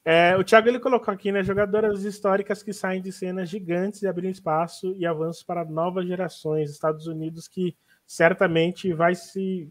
É, 0.09 0.37
o 0.37 0.45
Thiago 0.45 0.69
ele 0.69 0.79
colocou 0.79 1.13
aqui, 1.13 1.33
né? 1.33 1.43
Jogadoras 1.43 2.05
históricas 2.05 2.63
que 2.63 2.73
saem 2.73 3.03
de 3.03 3.11
cenas 3.11 3.49
gigantes 3.49 4.03
e 4.03 4.07
abrem 4.07 4.31
espaço 4.31 4.95
e 4.95 5.05
avanços 5.05 5.43
para 5.43 5.65
novas 5.65 6.07
gerações. 6.07 6.71
Estados 6.71 7.09
Unidos 7.09 7.49
que 7.49 7.77
certamente 8.07 8.93
vai 8.93 9.17
se. 9.17 9.69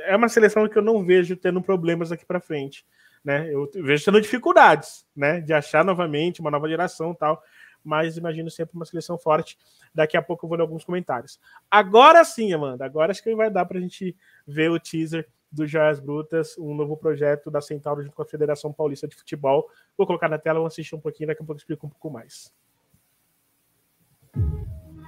É 0.00 0.16
uma 0.16 0.28
seleção 0.28 0.68
que 0.68 0.76
eu 0.76 0.82
não 0.82 1.04
vejo 1.04 1.36
tendo 1.36 1.62
problemas 1.62 2.10
aqui 2.10 2.26
para 2.26 2.40
frente. 2.40 2.84
Né? 3.24 3.48
Eu 3.54 3.70
vejo 3.76 4.04
tendo 4.04 4.20
dificuldades 4.20 5.06
né? 5.14 5.40
de 5.40 5.52
achar 5.52 5.84
novamente 5.84 6.40
uma 6.40 6.50
nova 6.50 6.68
geração 6.68 7.14
tal. 7.14 7.40
Mas 7.84 8.16
imagino 8.16 8.50
sempre 8.50 8.74
uma 8.74 8.84
seleção 8.84 9.16
forte. 9.16 9.56
Daqui 9.94 10.16
a 10.16 10.22
pouco 10.22 10.44
eu 10.44 10.48
vou 10.48 10.58
ler 10.58 10.62
alguns 10.62 10.84
comentários. 10.84 11.38
Agora 11.70 12.24
sim, 12.24 12.52
Amanda. 12.52 12.84
Agora 12.84 13.12
acho 13.12 13.22
que 13.22 13.32
vai 13.36 13.48
dar 13.48 13.64
para 13.64 13.78
a 13.78 13.80
gente 13.80 14.16
ver 14.44 14.68
o 14.68 14.80
teaser 14.80 15.28
do 15.50 15.66
Joias 15.66 16.00
Brutas, 16.00 16.56
um 16.58 16.74
novo 16.74 16.96
projeto 16.96 17.50
da 17.50 17.60
Centauro 17.60 18.02
junto 18.02 18.14
com 18.14 18.22
a 18.22 18.26
Federação 18.26 18.72
Paulista 18.72 19.06
de 19.06 19.16
Futebol. 19.16 19.68
Vou 19.96 20.06
colocar 20.06 20.28
na 20.28 20.38
tela, 20.38 20.58
vamos 20.58 20.74
assistir 20.74 20.94
um 20.94 21.00
pouquinho, 21.00 21.28
daqui 21.28 21.42
a 21.42 21.44
pouco 21.44 21.58
eu 21.58 21.62
explico 21.62 21.86
um 21.86 21.90
pouco 21.90 22.10
mais. 22.10 22.52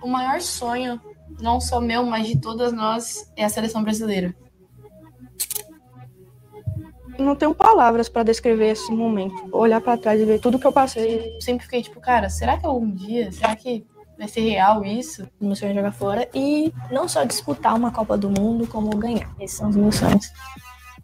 O 0.02 0.06
maior 0.06 0.40
sonho, 0.40 1.00
não 1.40 1.60
só 1.60 1.80
meu, 1.80 2.04
mas 2.04 2.26
de 2.26 2.40
todas 2.40 2.72
nós, 2.72 3.32
é 3.36 3.44
a 3.44 3.48
seleção 3.48 3.82
brasileira. 3.82 4.34
Não 7.18 7.34
tenho 7.34 7.52
palavras 7.52 8.08
para 8.08 8.22
descrever 8.22 8.70
esse 8.70 8.92
momento. 8.92 9.48
Olhar 9.50 9.80
para 9.80 9.98
trás 9.98 10.20
e 10.20 10.24
ver 10.24 10.40
tudo 10.40 10.58
que 10.58 10.66
eu 10.66 10.72
passei. 10.72 11.34
Eu 11.34 11.40
sempre 11.40 11.64
fiquei 11.64 11.82
tipo, 11.82 12.00
cara, 12.00 12.30
será 12.30 12.56
que 12.56 12.64
algum 12.64 12.88
dia, 12.88 13.32
será 13.32 13.56
que 13.56 13.84
vai 14.18 14.26
ser 14.28 14.40
real 14.40 14.84
isso. 14.84 15.26
Meu 15.40 15.54
sonho 15.54 15.70
é 15.70 15.74
jogar 15.74 15.92
fora 15.92 16.28
e 16.34 16.72
não 16.90 17.08
só 17.08 17.24
disputar 17.24 17.74
uma 17.76 17.92
Copa 17.92 18.18
do 18.18 18.28
Mundo, 18.28 18.66
como 18.66 18.90
ganhar. 18.96 19.30
Esses 19.40 19.56
são 19.56 19.68
os 19.68 19.76
meus 19.76 19.94
sonhos. 19.94 20.30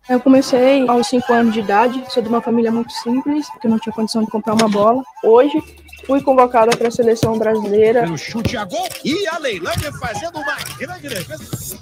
Eu 0.09 0.21
comecei 0.21 0.87
aos 0.87 1.07
5 1.07 1.33
anos 1.33 1.55
de 1.55 1.61
idade, 1.61 2.05
sou 2.11 2.23
de 2.23 2.29
uma 2.29 2.43
família 2.43 2.71
muito 2.71 2.93
simples, 2.93 3.47
que 3.61 3.69
não 3.69 3.79
tinha 3.79 3.95
condição 3.95 4.23
de 4.23 4.31
comprar 4.31 4.53
uma 4.53 4.69
bola. 4.69 5.03
Hoje, 5.23 5.63
fui 6.05 6.21
convocada 6.21 6.77
para 6.77 6.89
a 6.89 6.91
seleção 6.91 7.39
brasileira. 7.39 8.03
Pelo 8.03 8.19
chute 8.19 8.57
a 8.57 8.65
gol 8.65 8.87
e 9.03 9.27
a 9.29 9.39
Leilândia 9.39 9.91
fazendo 9.93 10.39
uma 10.39 10.57
grande 10.77 11.09
defesa. 11.09 11.79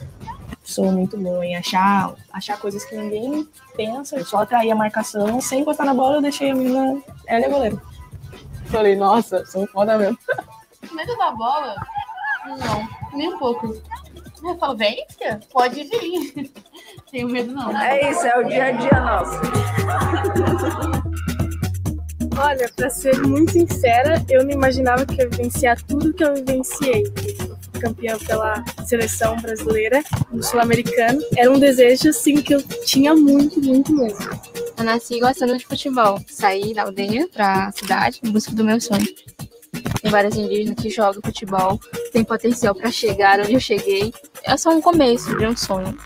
Sou 0.62 0.92
muito 0.92 1.18
boa 1.18 1.44
em 1.44 1.56
achar, 1.56 2.14
achar 2.32 2.58
coisas 2.58 2.84
que 2.84 2.96
ninguém 2.96 3.46
pensa, 3.76 4.16
eu 4.16 4.24
só 4.24 4.38
atrair 4.38 4.70
a 4.70 4.76
marcação, 4.76 5.40
sem 5.40 5.64
botar 5.64 5.84
na 5.84 5.92
bola, 5.92 6.16
eu 6.16 6.22
deixei 6.22 6.52
a 6.52 6.54
menina, 6.54 7.02
ela 7.26 7.44
é 7.44 7.48
goleiro. 7.48 7.82
Falei, 8.66 8.94
nossa, 8.94 9.44
sou 9.46 9.66
foda 9.66 9.98
mesmo. 9.98 10.16
Medo 10.90 11.16
da 11.16 11.30
bola? 11.30 11.76
Não, 12.46 12.88
nem 13.16 13.32
um 13.32 13.38
pouco. 13.38 13.80
Eu 14.42 14.58
falo, 14.58 14.76
vem, 14.76 15.06
pode 15.52 15.84
vir. 15.84 16.50
Tenho 17.10 17.28
medo, 17.28 17.52
não. 17.52 17.76
É 17.78 18.10
isso, 18.10 18.26
é 18.26 18.38
o 18.38 18.44
dia 18.44 18.64
a 18.64 18.72
dia 18.72 19.00
nosso. 19.00 19.40
Olha, 22.36 22.68
para 22.74 22.90
ser 22.90 23.20
muito 23.22 23.52
sincera, 23.52 24.24
eu 24.28 24.42
não 24.42 24.50
imaginava 24.50 25.04
que 25.06 25.22
eu 25.22 25.30
vivenciar 25.30 25.80
tudo 25.82 26.12
que 26.12 26.24
eu 26.24 26.34
vivenciei. 26.34 27.04
Campeã 27.80 28.18
pela 28.18 28.64
seleção 28.86 29.36
brasileira, 29.36 30.02
no 30.30 30.42
sul-americano. 30.42 31.22
Era 31.36 31.50
um 31.50 31.58
desejo, 31.58 32.08
assim, 32.08 32.42
que 32.42 32.54
eu 32.54 32.62
tinha 32.84 33.14
muito, 33.14 33.60
muito 33.60 33.92
mesmo. 33.94 34.30
Eu 34.76 34.84
nasci 34.84 35.20
gostando 35.20 35.56
de 35.56 35.66
futebol. 35.66 36.20
Saí 36.26 36.74
da 36.74 36.82
aldeia 36.82 37.28
para 37.28 37.66
a 37.66 37.72
cidade 37.72 38.20
em 38.24 38.30
busca 38.30 38.52
do 38.52 38.64
meu 38.64 38.80
sonho. 38.80 39.06
Tem 40.02 40.10
várias 40.10 40.34
indígenas 40.34 40.82
que 40.82 40.90
jogam 40.90 41.22
futebol, 41.22 41.78
tem 42.12 42.24
potencial 42.24 42.74
para 42.74 42.90
chegar 42.90 43.38
onde 43.38 43.54
eu 43.54 43.60
cheguei. 43.60 44.12
É 44.42 44.56
só 44.56 44.70
um 44.70 44.80
começo 44.80 45.36
de 45.38 45.46
um 45.46 45.56
sonho. 45.56 45.96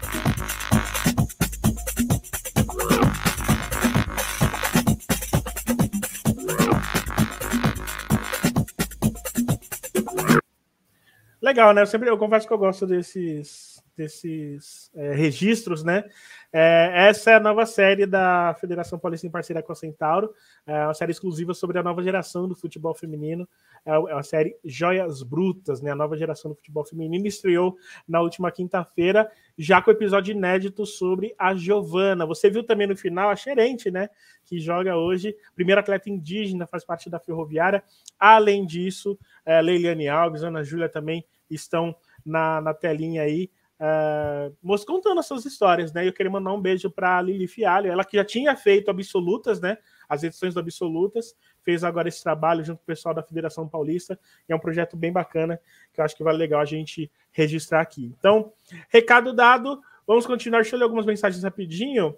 Legal, 11.41 11.73
né? 11.73 11.81
Eu 11.81 11.87
sempre 11.87 12.11
eu 12.11 12.19
confesso 12.19 12.47
que 12.47 12.53
eu 12.53 12.59
gosto 12.59 12.87
desses 12.87 13.77
desses 13.97 14.91
é, 14.95 15.15
registros, 15.15 15.83
né? 15.83 16.05
É, 16.53 17.09
essa 17.09 17.33
é 17.33 17.35
a 17.35 17.41
nova 17.41 17.67
série 17.67 18.07
da 18.07 18.55
Federação 18.61 18.99
Paulista 18.99 19.27
em 19.27 19.31
parceria 19.31 19.63
com 19.63 19.73
a 19.73 19.75
Centauro, 19.75 20.33
é 20.67 20.85
uma 20.85 20.95
série 20.95 21.13
exclusiva 21.13 21.53
sobre 21.55 21.79
a 21.79 21.83
nova 21.83 22.03
geração 22.03 22.49
do 22.49 22.55
futebol 22.55 22.95
feminino, 22.95 23.49
é, 23.85 23.91
é 23.91 23.99
uma 23.99 24.23
série 24.23 24.57
Joias 24.65 25.23
Brutas, 25.23 25.81
né? 25.81 25.91
A 25.91 25.95
nova 25.95 26.17
geração 26.17 26.51
do 26.51 26.55
futebol 26.55 26.85
feminino 26.85 27.27
estreou 27.27 27.77
na 28.09 28.21
última 28.21 28.51
quinta-feira, 28.51 29.31
já 29.59 29.81
com 29.81 29.91
o 29.91 29.95
episódio 29.95 30.33
inédito 30.33 30.85
sobre 30.87 31.35
a 31.39 31.55
Giovana. 31.55 32.27
Você 32.27 32.51
viu 32.51 32.63
também 32.65 32.87
no 32.87 32.97
final 32.97 33.31
a 33.31 33.37
Xerente, 33.37 33.91
né? 33.91 34.09
Que 34.45 34.59
joga 34.59 34.97
hoje, 34.97 35.37
primeira 35.55 35.81
atleta 35.81 36.11
indígena, 36.11 36.67
faz 36.67 36.85
parte 36.85 37.11
da 37.11 37.19
Ferroviária. 37.19 37.83
Além 38.19 38.65
disso, 38.65 39.19
é, 39.45 39.61
Leiliane 39.61 40.09
Alves, 40.09 40.43
Ana 40.43 40.63
Júlia 40.63 40.89
também 40.89 41.25
estão 41.51 41.95
na, 42.25 42.61
na 42.61 42.75
telinha 42.75 43.23
aí 43.23 43.51
uh, 43.81 44.85
contando 44.87 45.19
as 45.19 45.27
suas 45.27 45.45
histórias, 45.45 45.93
né? 45.93 46.07
Eu 46.07 46.13
queria 46.13 46.31
mandar 46.31 46.53
um 46.53 46.61
beijo 46.61 46.91
para 46.91 47.21
Lili 47.21 47.47
Fialho, 47.47 47.91
ela 47.91 48.05
que 48.05 48.17
já 48.17 48.25
tinha 48.25 48.57
feito 48.57 48.91
Absolutas, 48.91 49.61
né? 49.61 49.79
As 50.09 50.23
edições 50.23 50.55
do 50.55 50.61
Absolutas, 50.61 51.35
fez 51.63 51.83
agora 51.83 52.09
esse 52.09 52.23
trabalho 52.23 52.65
junto 52.65 52.79
com 52.79 52.85
o 52.85 52.87
pessoal 52.87 53.15
da 53.15 53.23
Federação 53.23 53.69
Paulista, 53.69 54.19
é 54.49 54.55
um 54.55 54.59
projeto 54.59 54.97
bem 54.97 55.13
bacana, 55.13 55.61
que 55.93 56.01
eu 56.01 56.05
acho 56.05 56.17
que 56.17 56.25
vale 56.25 56.39
legal 56.39 56.61
a 56.61 56.65
gente 56.65 57.11
registrar 57.33 57.81
aqui. 57.81 58.15
Então, 58.19 58.53
recado 58.89 59.33
dado, 59.33 59.81
vamos 60.07 60.27
continuar. 60.27 60.61
Deixa 60.61 60.77
eu 60.77 60.79
ler 60.79 60.85
algumas 60.85 61.07
mensagens 61.07 61.43
rapidinho. 61.43 62.17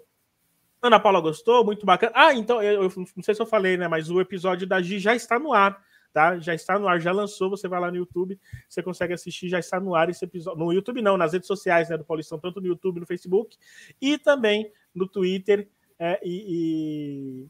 Ana 0.81 0.99
Paula 0.99 1.19
gostou, 1.19 1.65
muito 1.65 1.85
bacana. 1.85 2.13
Ah, 2.15 2.33
então, 2.33 2.61
eu, 2.61 2.83
eu, 2.83 2.93
não 3.15 3.23
sei 3.23 3.35
se 3.35 3.41
eu 3.41 3.45
falei, 3.45 3.75
né? 3.75 3.87
Mas 3.87 4.09
o 4.09 4.21
episódio 4.21 4.65
da 4.65 4.81
Gi 4.81 4.99
já 4.99 5.13
está 5.13 5.37
no 5.37 5.51
ar 5.51 5.77
tá? 6.13 6.39
Já 6.39 6.53
está 6.53 6.77
no 6.77 6.87
ar, 6.87 6.99
já 6.99 7.11
lançou, 7.11 7.49
você 7.49 7.67
vai 7.67 7.79
lá 7.79 7.91
no 7.91 7.97
YouTube, 7.97 8.39
você 8.67 8.81
consegue 8.81 9.13
assistir, 9.13 9.49
já 9.49 9.59
está 9.59 9.79
no 9.79 9.95
ar 9.95 10.09
esse 10.09 10.23
episódio. 10.25 10.59
No 10.59 10.73
YouTube 10.73 11.01
não, 11.01 11.17
nas 11.17 11.33
redes 11.33 11.47
sociais 11.47 11.89
né, 11.89 11.97
do 11.97 12.05
Paulistão, 12.05 12.39
tanto 12.39 12.59
no 12.59 12.67
YouTube, 12.67 12.99
no 12.99 13.05
Facebook 13.05 13.57
e 14.01 14.17
também 14.17 14.71
no 14.93 15.07
Twitter 15.07 15.69
é, 15.97 16.19
e, 16.23 17.47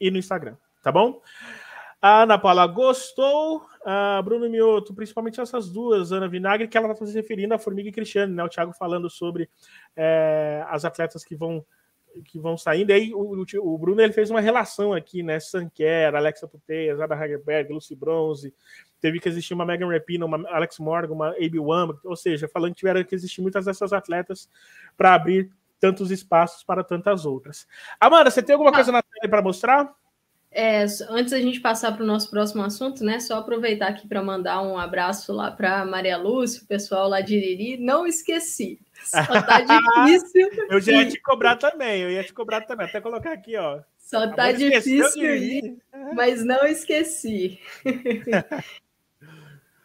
e, 0.00 0.08
e, 0.08 0.10
no 0.10 0.18
Instagram, 0.18 0.56
tá 0.82 0.92
bom? 0.92 1.20
A 2.02 2.22
Ana 2.22 2.38
Paula 2.38 2.66
gostou, 2.66 3.66
a 3.84 4.22
Bruno 4.22 4.48
Mioto, 4.48 4.94
principalmente 4.94 5.38
essas 5.38 5.68
duas, 5.68 6.12
Ana 6.12 6.28
Vinagre, 6.28 6.66
que 6.66 6.76
ela 6.76 6.92
está 6.92 7.04
se 7.04 7.12
referindo 7.12 7.52
a 7.52 7.58
Formiga 7.58 7.90
e 7.90 7.92
Cristiane, 7.92 8.32
né? 8.32 8.42
O 8.42 8.48
Thiago 8.48 8.72
falando 8.72 9.10
sobre 9.10 9.50
é, 9.94 10.64
as 10.68 10.84
atletas 10.86 11.22
que 11.22 11.36
vão 11.36 11.64
que 12.24 12.38
vão 12.38 12.56
saindo. 12.56 12.90
E 12.90 12.92
aí 12.92 13.14
o, 13.14 13.44
o, 13.62 13.78
Bruno 13.78 14.00
ele 14.00 14.12
fez 14.12 14.30
uma 14.30 14.40
relação 14.40 14.92
aqui, 14.92 15.22
né? 15.22 15.38
Sanquer, 15.40 16.14
Alexa 16.14 16.46
Puteia, 16.46 16.96
Zada 16.96 17.14
Hagerberg, 17.14 17.72
Lucy 17.72 17.94
Bronze. 17.94 18.54
Teve 19.00 19.18
que 19.18 19.28
existir 19.28 19.54
uma 19.54 19.64
Megan 19.64 19.88
Rapinoe, 19.88 20.28
uma 20.28 20.48
Alex 20.50 20.78
Morgan, 20.78 21.14
uma 21.14 21.28
A.B. 21.30 21.58
Wamba, 21.58 21.98
ou 22.04 22.16
seja, 22.16 22.48
falando 22.48 22.72
que 22.72 22.78
tiveram 22.78 23.02
que 23.02 23.14
existir 23.14 23.40
muitas 23.40 23.64
dessas 23.64 23.92
atletas 23.92 24.48
para 24.96 25.14
abrir 25.14 25.50
tantos 25.80 26.10
espaços 26.10 26.62
para 26.62 26.84
tantas 26.84 27.24
outras. 27.24 27.66
Amanda, 27.98 28.30
você 28.30 28.42
tem 28.42 28.52
alguma 28.52 28.72
coisa 28.72 28.92
na 28.92 29.02
tela 29.02 29.30
para 29.30 29.42
mostrar? 29.42 29.94
É, 30.52 30.84
antes 31.08 31.30
da 31.30 31.40
gente 31.40 31.60
passar 31.60 31.92
para 31.92 32.02
o 32.02 32.06
nosso 32.06 32.28
próximo 32.28 32.62
assunto, 32.62 33.04
né? 33.04 33.20
Só 33.20 33.38
aproveitar 33.38 33.88
aqui 33.88 34.08
para 34.08 34.22
mandar 34.22 34.60
um 34.62 34.76
abraço 34.76 35.32
lá 35.32 35.50
para 35.50 35.84
Maria 35.84 36.16
Lúcia, 36.16 36.62
o 36.62 36.66
pessoal 36.66 37.08
lá 37.08 37.20
de 37.20 37.36
Iriri. 37.36 37.76
Não 37.76 38.04
esqueci. 38.04 38.80
Só 39.04 39.42
tá 39.42 39.60
difícil. 39.60 40.50
eu 40.68 40.80
já 40.80 40.92
ia 40.92 41.08
te 41.08 41.20
cobrar 41.20 41.56
também, 41.56 42.02
eu 42.02 42.10
ia 42.10 42.22
te 42.22 42.32
cobrar 42.32 42.60
também. 42.62 42.86
Até 42.86 43.00
colocar 43.00 43.32
aqui, 43.32 43.56
ó. 43.56 43.80
Só 43.98 44.26
tá 44.28 44.52
difícil 44.52 45.36
ir, 45.36 45.78
mas 46.14 46.44
não 46.44 46.66
esqueci. 46.66 47.60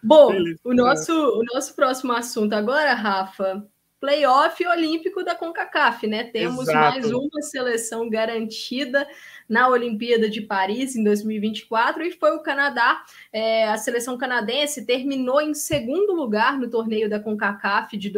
Bom, 0.04 0.34
o 0.64 0.74
nosso, 0.74 1.14
o 1.14 1.44
nosso 1.54 1.76
próximo 1.76 2.14
assunto 2.14 2.54
agora, 2.54 2.94
Rafa, 2.94 3.68
playoff 4.00 4.64
olímpico 4.68 5.24
da 5.24 5.34
CONCACAF, 5.34 6.06
né? 6.06 6.26
Temos 6.26 6.68
Exato. 6.68 6.78
mais 6.78 7.12
uma 7.12 7.42
seleção 7.42 8.08
garantida 8.08 9.08
na 9.50 9.68
Olimpíada 9.68 10.30
de 10.30 10.42
Paris 10.42 10.96
em 10.96 11.04
2024 11.04 12.04
e 12.04 12.12
foi 12.12 12.36
o 12.36 12.44
Canadá. 12.44 13.04
É, 13.34 13.68
a 13.68 13.78
seleção 13.78 14.16
canadense 14.16 14.86
terminou 14.86 15.42
em 15.42 15.56
segundo 15.56 16.14
lugar 16.14 16.60
no 16.60 16.70
torneio 16.70 17.10
da 17.10 17.20
CONCACAF 17.20 17.98
de 17.98 18.12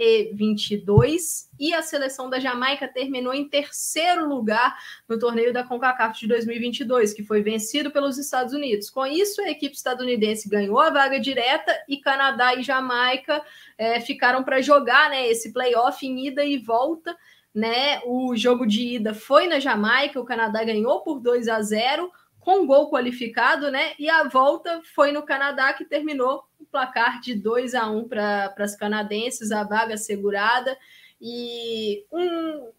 2024 0.00 0.70
2022 0.70 1.50
e 1.58 1.74
a 1.74 1.82
seleção 1.82 2.30
da 2.30 2.40
Jamaica 2.40 2.88
terminou 2.88 3.34
em 3.34 3.48
terceiro 3.48 4.26
lugar 4.26 4.76
no 5.06 5.18
torneio 5.18 5.52
da 5.52 5.62
CONCACAF 5.62 6.20
de 6.20 6.26
2022, 6.26 7.12
que 7.12 7.22
foi 7.22 7.42
vencido 7.42 7.90
pelos 7.90 8.16
Estados 8.18 8.54
Unidos. 8.54 8.88
Com 8.88 9.06
isso, 9.06 9.42
a 9.42 9.50
equipe 9.50 9.76
estadunidense 9.76 10.48
ganhou 10.48 10.78
a 10.80 10.90
vaga 10.90 11.20
direta 11.20 11.72
e 11.88 11.98
Canadá 11.98 12.54
e 12.54 12.62
Jamaica 12.62 13.42
é, 13.76 14.00
ficaram 14.00 14.42
para 14.42 14.62
jogar 14.62 15.10
né, 15.10 15.28
esse 15.28 15.52
playoff 15.52 16.04
em 16.06 16.26
ida 16.26 16.44
e 16.44 16.56
volta. 16.56 17.14
Né? 17.54 18.00
O 18.06 18.36
jogo 18.36 18.64
de 18.64 18.94
ida 18.94 19.12
foi 19.12 19.48
na 19.48 19.58
Jamaica, 19.58 20.20
o 20.20 20.24
Canadá 20.24 20.62
ganhou 20.62 21.00
por 21.00 21.18
2 21.18 21.48
a 21.48 21.60
0 21.60 22.10
com 22.40 22.66
gol 22.66 22.90
qualificado, 22.90 23.70
né? 23.70 23.92
E 23.98 24.08
a 24.08 24.24
volta 24.24 24.80
foi 24.94 25.12
no 25.12 25.22
Canadá 25.22 25.72
que 25.72 25.84
terminou 25.84 26.44
o 26.58 26.64
placar 26.64 27.20
de 27.20 27.34
2 27.34 27.74
a 27.74 27.88
1 27.88 28.08
para 28.08 28.54
as 28.58 28.74
canadenses, 28.74 29.52
a 29.52 29.62
vaga 29.62 29.94
assegurada. 29.94 30.76
E 31.20 32.04
um, 32.10 32.70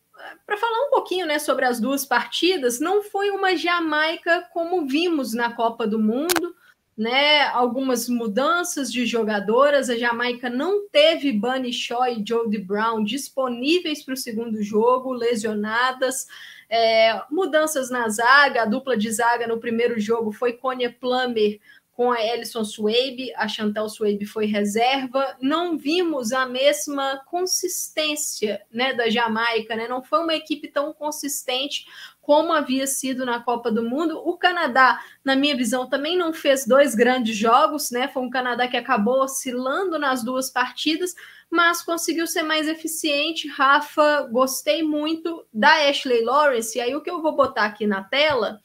para 0.45 0.57
falar 0.57 0.87
um 0.87 0.89
pouquinho 0.89 1.25
né, 1.25 1.39
sobre 1.39 1.65
as 1.65 1.79
duas 1.79 2.05
partidas, 2.05 2.79
não 2.79 3.03
foi 3.03 3.29
uma 3.29 3.55
Jamaica 3.55 4.47
como 4.51 4.85
vimos 4.87 5.33
na 5.33 5.53
Copa 5.53 5.85
do 5.85 5.99
Mundo, 5.99 6.55
né? 6.97 7.47
Algumas 7.47 8.09
mudanças 8.09 8.91
de 8.91 9.05
jogadoras. 9.05 9.89
A 9.89 9.97
Jamaica 9.97 10.49
não 10.49 10.87
teve 10.89 11.31
Bunny 11.31 11.71
Shaw 11.71 12.07
e 12.07 12.23
Jodie 12.27 12.59
Brown 12.59 13.03
disponíveis 13.03 14.03
para 14.03 14.13
o 14.15 14.17
segundo 14.17 14.61
jogo, 14.61 15.13
lesionadas. 15.13 16.27
É, 16.73 17.21
mudanças 17.29 17.89
na 17.89 18.07
zaga, 18.07 18.61
a 18.61 18.65
dupla 18.65 18.95
de 18.95 19.11
zaga 19.11 19.45
no 19.45 19.59
primeiro 19.59 19.99
jogo 19.99 20.31
foi 20.31 20.53
Konya 20.53 20.89
Plummer 20.89 21.59
com 21.93 22.11
a 22.11 22.21
Ellison 22.21 22.63
Swabe, 22.63 23.33
a 23.35 23.47
Chantal 23.47 23.89
Swabe 23.89 24.25
foi 24.25 24.45
reserva. 24.45 25.35
Não 25.41 25.77
vimos 25.77 26.31
a 26.31 26.45
mesma 26.45 27.21
consistência 27.25 28.61
né, 28.71 28.93
da 28.93 29.09
Jamaica, 29.09 29.75
né? 29.75 29.87
não 29.87 30.01
foi 30.01 30.19
uma 30.19 30.33
equipe 30.33 30.67
tão 30.69 30.93
consistente 30.93 31.85
como 32.21 32.53
havia 32.53 32.87
sido 32.87 33.25
na 33.25 33.41
Copa 33.41 33.69
do 33.71 33.83
Mundo. 33.83 34.21
O 34.25 34.37
Canadá, 34.37 35.01
na 35.23 35.35
minha 35.35 35.55
visão, 35.55 35.89
também 35.89 36.17
não 36.17 36.31
fez 36.31 36.65
dois 36.65 36.95
grandes 36.95 37.35
jogos, 37.35 37.91
né? 37.91 38.07
Foi 38.07 38.23
um 38.23 38.29
Canadá 38.29 38.67
que 38.67 38.77
acabou 38.77 39.23
oscilando 39.23 39.99
nas 39.99 40.23
duas 40.23 40.49
partidas, 40.49 41.13
mas 41.49 41.81
conseguiu 41.81 42.25
ser 42.27 42.43
mais 42.43 42.67
eficiente. 42.67 43.47
Rafa, 43.49 44.29
gostei 44.31 44.81
muito 44.81 45.45
da 45.51 45.89
Ashley 45.89 46.23
Lawrence. 46.23 46.77
E 46.77 46.81
aí, 46.81 46.95
o 46.95 47.01
que 47.01 47.09
eu 47.09 47.21
vou 47.21 47.35
botar 47.35 47.65
aqui 47.65 47.85
na 47.85 48.03
tela 48.03 48.61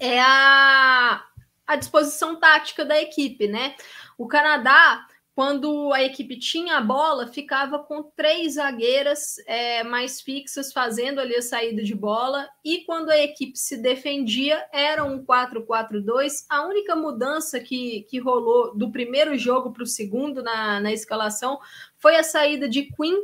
é 0.00 0.18
a, 0.18 1.22
a 1.70 1.76
disposição 1.76 2.34
tática 2.34 2.84
da 2.84 3.00
equipe, 3.00 3.46
né? 3.46 3.76
O 4.18 4.26
Canadá 4.26 5.06
quando 5.32 5.90
a 5.94 6.02
equipe 6.02 6.36
tinha 6.38 6.76
a 6.76 6.80
bola, 6.82 7.26
ficava 7.26 7.78
com 7.78 8.02
três 8.02 8.54
zagueiras 8.54 9.36
é, 9.46 9.82
mais 9.82 10.20
fixas 10.20 10.70
fazendo 10.70 11.18
ali 11.18 11.34
a 11.34 11.40
saída 11.40 11.82
de 11.82 11.94
bola, 11.94 12.46
e 12.62 12.84
quando 12.84 13.08
a 13.08 13.16
equipe 13.16 13.58
se 13.58 13.78
defendia, 13.78 14.62
era 14.70 15.02
um 15.02 15.24
4-4-2. 15.24 16.44
A 16.46 16.66
única 16.66 16.94
mudança 16.94 17.58
que, 17.58 18.02
que 18.10 18.18
rolou 18.18 18.76
do 18.76 18.90
primeiro 18.90 19.38
jogo 19.38 19.72
para 19.72 19.84
o 19.84 19.86
segundo 19.86 20.42
na, 20.42 20.78
na 20.78 20.92
escalação 20.92 21.58
foi 21.96 22.16
a 22.16 22.22
saída 22.22 22.68
de 22.68 22.82
Queen. 22.94 23.16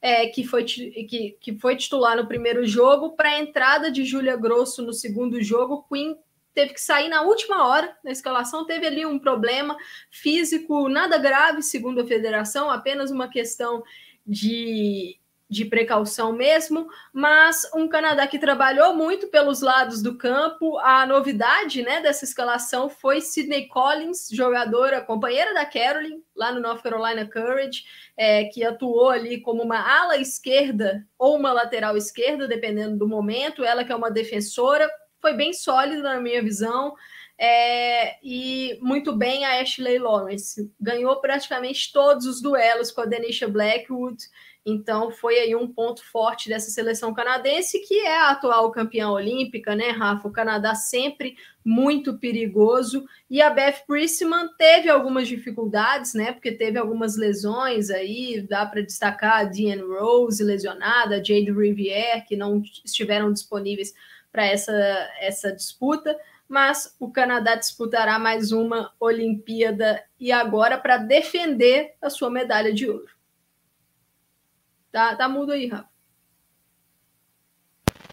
É, 0.00 0.26
que, 0.28 0.44
foi, 0.44 0.64
que, 0.64 1.36
que 1.40 1.58
foi 1.58 1.76
titular 1.76 2.14
no 2.14 2.28
primeiro 2.28 2.66
jogo, 2.66 3.16
para 3.16 3.30
a 3.30 3.40
entrada 3.40 3.90
de 3.90 4.04
Júlia 4.04 4.36
Grosso 4.36 4.82
no 4.82 4.92
segundo 4.92 5.42
jogo, 5.42 5.86
Queen 5.90 6.14
teve 6.54 6.72
que 6.72 6.80
sair 6.80 7.08
na 7.08 7.22
última 7.22 7.66
hora 7.66 7.96
na 8.04 8.12
escalação, 8.12 8.64
teve 8.64 8.86
ali 8.86 9.04
um 9.04 9.18
problema 9.18 9.76
físico, 10.10 10.88
nada 10.88 11.18
grave, 11.18 11.62
segundo 11.62 12.00
a 12.00 12.06
federação, 12.06 12.70
apenas 12.70 13.10
uma 13.10 13.28
questão 13.28 13.82
de, 14.26 15.18
de 15.48 15.64
precaução 15.64 16.32
mesmo, 16.32 16.88
mas 17.12 17.68
um 17.74 17.86
Canadá 17.86 18.26
que 18.26 18.38
trabalhou 18.38 18.94
muito 18.94 19.28
pelos 19.28 19.60
lados 19.60 20.02
do 20.02 20.16
campo. 20.16 20.78
A 20.78 21.04
novidade 21.06 21.82
né, 21.82 22.00
dessa 22.00 22.24
escalação 22.24 22.88
foi 22.88 23.20
Sidney 23.20 23.68
Collins, 23.68 24.28
jogadora, 24.32 25.00
companheira 25.00 25.52
da 25.52 25.66
Carolyn, 25.66 26.22
lá 26.34 26.50
no 26.52 26.60
North 26.60 26.82
Carolina 26.82 27.28
Courage, 27.30 27.84
é, 28.16 28.44
que 28.44 28.64
atuou 28.64 29.10
ali 29.10 29.40
como 29.40 29.62
uma 29.62 29.78
ala 29.78 30.16
esquerda 30.16 31.06
ou 31.18 31.36
uma 31.36 31.52
lateral 31.52 31.96
esquerda, 31.96 32.48
dependendo 32.48 32.96
do 32.96 33.08
momento. 33.08 33.64
Ela 33.64 33.84
que 33.84 33.92
é 33.92 33.96
uma 33.96 34.10
defensora, 34.10 34.90
foi 35.24 35.32
bem 35.32 35.54
sólido 35.54 36.02
na 36.02 36.20
minha 36.20 36.42
visão. 36.42 36.94
É, 37.38 38.18
e 38.22 38.78
muito 38.82 39.16
bem 39.16 39.42
a 39.46 39.62
Ashley 39.62 39.98
Lawrence. 39.98 40.70
Ganhou 40.78 41.16
praticamente 41.16 41.90
todos 41.94 42.26
os 42.26 42.42
duelos 42.42 42.90
com 42.90 43.00
a 43.00 43.06
Denisha 43.06 43.48
Blackwood. 43.48 44.22
Então 44.66 45.10
foi 45.10 45.38
aí 45.38 45.56
um 45.56 45.66
ponto 45.66 46.04
forte 46.04 46.50
dessa 46.50 46.70
seleção 46.70 47.14
canadense, 47.14 47.80
que 47.86 48.00
é 48.00 48.18
a 48.18 48.30
atual 48.32 48.70
campeã 48.70 49.08
olímpica, 49.08 49.74
né, 49.74 49.88
Rafa? 49.88 50.28
O 50.28 50.32
Canadá 50.32 50.74
sempre 50.74 51.36
muito 51.64 52.18
perigoso. 52.18 53.06
E 53.30 53.40
a 53.40 53.48
Beth 53.48 53.84
Priestman 53.86 54.48
teve 54.58 54.90
algumas 54.90 55.26
dificuldades, 55.26 56.12
né? 56.12 56.32
Porque 56.32 56.52
teve 56.52 56.78
algumas 56.78 57.16
lesões 57.16 57.88
aí, 57.88 58.42
dá 58.46 58.66
para 58.66 58.82
destacar 58.82 59.40
a 59.40 59.44
Deanne 59.44 59.82
Rose 59.82 60.44
lesionada, 60.44 61.16
a 61.16 61.24
Jade 61.24 61.50
Rivière, 61.50 62.26
que 62.26 62.36
não 62.36 62.62
estiveram 62.84 63.32
disponíveis 63.32 63.94
para 64.34 64.46
essa, 64.46 64.72
essa 65.20 65.52
disputa 65.52 66.18
mas 66.48 66.94
o 67.00 67.10
Canadá 67.10 67.54
disputará 67.54 68.18
mais 68.18 68.52
uma 68.52 68.92
Olimpíada 69.00 70.04
e 70.20 70.30
agora 70.30 70.78
para 70.78 70.98
defender 70.98 71.94
a 72.00 72.10
sua 72.10 72.30
medalha 72.30 72.72
de 72.72 72.88
ouro. 72.88 73.08
Tá, 74.92 75.16
tá 75.16 75.28
mudo 75.28 75.52
aí, 75.52 75.66
Rafa. 75.66 75.88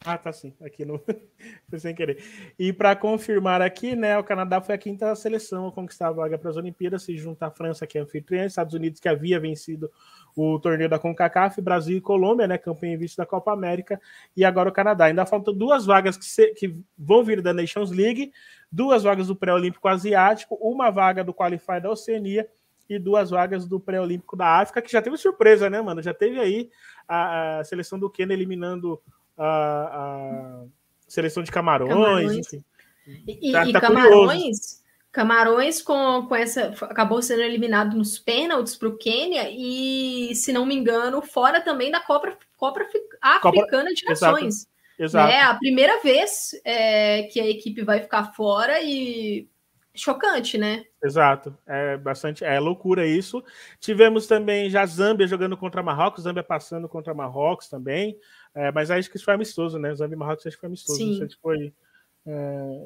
Ah, 0.04 0.18
tá 0.18 0.34
sim. 0.34 0.56
Aqui 0.62 0.84
no. 0.84 1.00
foi 1.70 1.80
sem 1.80 1.94
querer. 1.94 2.24
E 2.58 2.74
para 2.74 2.96
confirmar 2.96 3.62
aqui, 3.62 3.96
né, 3.96 4.18
o 4.18 4.24
Canadá 4.24 4.60
foi 4.60 4.74
a 4.74 4.78
quinta 4.78 5.14
seleção 5.16 5.68
a 5.68 5.72
conquistar 5.72 6.08
a 6.08 6.12
vaga 6.12 6.40
para 6.40 6.50
as 6.50 6.58
Olimpíadas, 6.58 7.04
se 7.04 7.16
junta 7.18 7.46
à 7.46 7.52
França, 7.52 7.86
que 7.86 8.00
é 8.00 8.02
anfitriã, 8.02 8.46
Estados 8.46 8.74
Unidos, 8.74 9.00
que 9.00 9.08
havia 9.08 9.40
vencido 9.40 9.92
o 10.36 10.60
torneio 10.60 10.90
da 10.90 11.00
CONCACAF, 11.00 11.62
Brasil 11.62 11.98
e 11.98 12.02
Colômbia, 12.02 12.48
né, 12.48 12.58
campeão 12.58 12.94
em 12.94 12.98
vice 12.98 13.18
da 13.18 13.26
Copa 13.26 13.52
América, 13.52 14.00
e 14.36 14.46
agora 14.46 14.70
o 14.70 14.72
Canadá. 14.72 15.06
Ainda 15.06 15.26
faltam 15.26 15.54
duas 15.54 15.86
vagas 15.86 16.18
que, 16.18 16.26
se... 16.26 16.54
que 16.54 16.74
vão 16.98 17.24
vir 17.24 17.42
da 17.42 17.54
Nations 17.54 17.92
League, 17.92 18.32
duas 18.72 19.04
vagas 19.04 19.28
do 19.28 19.36
pré-olímpico 19.36 19.88
asiático, 19.88 20.58
uma 20.62 20.90
vaga 20.90 21.24
do 21.24 21.34
Qualify 21.34 21.82
da 21.82 21.90
Oceania 21.90 22.48
e 22.90 23.00
duas 23.00 23.30
vagas 23.30 23.68
do 23.68 23.80
pré-olímpico 23.80 24.36
da 24.36 24.60
África, 24.60 24.82
que 24.82 24.92
já 24.92 25.02
teve 25.02 25.18
surpresa, 25.18 25.70
né, 25.70 25.82
mano? 25.82 26.02
Já 26.02 26.14
teve 26.14 26.40
aí 26.40 26.70
a, 27.08 27.60
a 27.60 27.64
seleção 27.64 27.98
do 27.98 28.10
Quênia 28.10 28.34
eliminando 28.34 29.02
a, 29.38 29.46
a, 29.48 30.64
seleção 31.08 31.44
de 31.44 31.52
Camarões, 31.52 31.90
Camarões. 31.92 32.38
enfim. 32.38 32.64
E, 33.08 33.52
tá, 33.52 33.66
e 33.66 33.74
tá 33.74 33.82
Camarões, 33.82 34.81
Camarões 35.12 35.82
com, 35.82 36.26
com 36.28 36.36
essa 36.36 36.74
acabou 36.82 37.22
sendo 37.22 37.42
eliminado 37.42 37.98
nos 37.98 38.18
pênaltis 38.18 38.78
para 38.78 38.88
o 38.88 38.98
Quênia 38.98 39.50
e, 39.52 40.34
se 40.36 40.54
não 40.54 40.66
me 40.66 40.76
engano, 40.76 41.22
fora 41.22 41.60
também 41.60 41.92
da 41.92 42.00
Copa, 42.00 42.38
Copa 42.56 42.82
Africana 42.82 43.42
Copa, 43.42 43.94
de 43.94 44.06
Nações. 44.06 44.56
Exato. 44.56 44.72
Exato. 45.00 45.32
É 45.32 45.42
a 45.42 45.56
primeira 45.56 46.00
vez 46.02 46.52
é, 46.64 47.24
que 47.24 47.40
a 47.40 47.50
equipe 47.50 47.84
vai 47.84 48.02
ficar 48.02 48.34
fora 48.34 48.80
e 48.82 49.50
chocante, 49.96 50.58
né? 50.58 50.84
Exato, 51.04 51.58
é 51.68 51.98
bastante, 51.98 52.46
é 52.46 52.60
loucura 52.60 53.06
isso. 53.06 53.44
Tivemos 53.80 54.28
também 54.28 54.70
já 54.70 54.86
Zâmbia 54.86 55.28
jogando 55.28 55.58
contra 55.58 55.84
Marrocos, 55.84 56.24
Zâmbia 56.24 56.44
passando 56.44 56.88
contra 56.88 57.14
Marrocos 57.14 57.68
também, 57.68 58.18
é, 58.54 58.72
mas 58.72 58.92
acho 58.92 59.10
que 59.10 59.18
isso 59.18 59.26
foi 59.26 59.34
amistoso, 59.34 59.80
né? 59.80 59.94
Zâmbia 59.94 60.16
e 60.16 60.20
Marrocos 60.20 60.46
acho 60.46 60.56
que 60.56 60.62
foi 60.62 60.68
amistoso. 60.68 60.98
Sim. 60.98 61.28
foi, 61.42 61.58
é, 61.68 61.72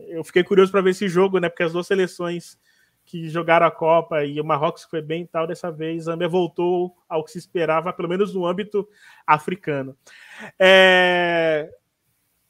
eu 0.07 0.23
fiquei 0.23 0.43
curioso 0.43 0.71
para 0.71 0.81
ver 0.81 0.91
esse 0.91 1.07
jogo, 1.07 1.39
né? 1.39 1.49
Porque 1.49 1.63
as 1.63 1.73
duas 1.73 1.87
seleções 1.87 2.57
que 3.05 3.29
jogaram 3.29 3.67
a 3.67 3.71
Copa 3.71 4.23
e 4.23 4.41
o 4.41 4.45
Marrocos 4.45 4.83
foi 4.83 5.01
bem 5.01 5.23
e 5.23 5.27
tal, 5.27 5.45
dessa 5.45 5.71
vez 5.71 6.03
Zâmbia 6.03 6.27
voltou 6.27 6.97
ao 7.07 7.23
que 7.23 7.31
se 7.31 7.37
esperava, 7.37 7.93
pelo 7.93 8.09
menos 8.09 8.33
no 8.33 8.45
âmbito 8.45 8.87
africano. 9.27 9.95
É, 10.57 11.69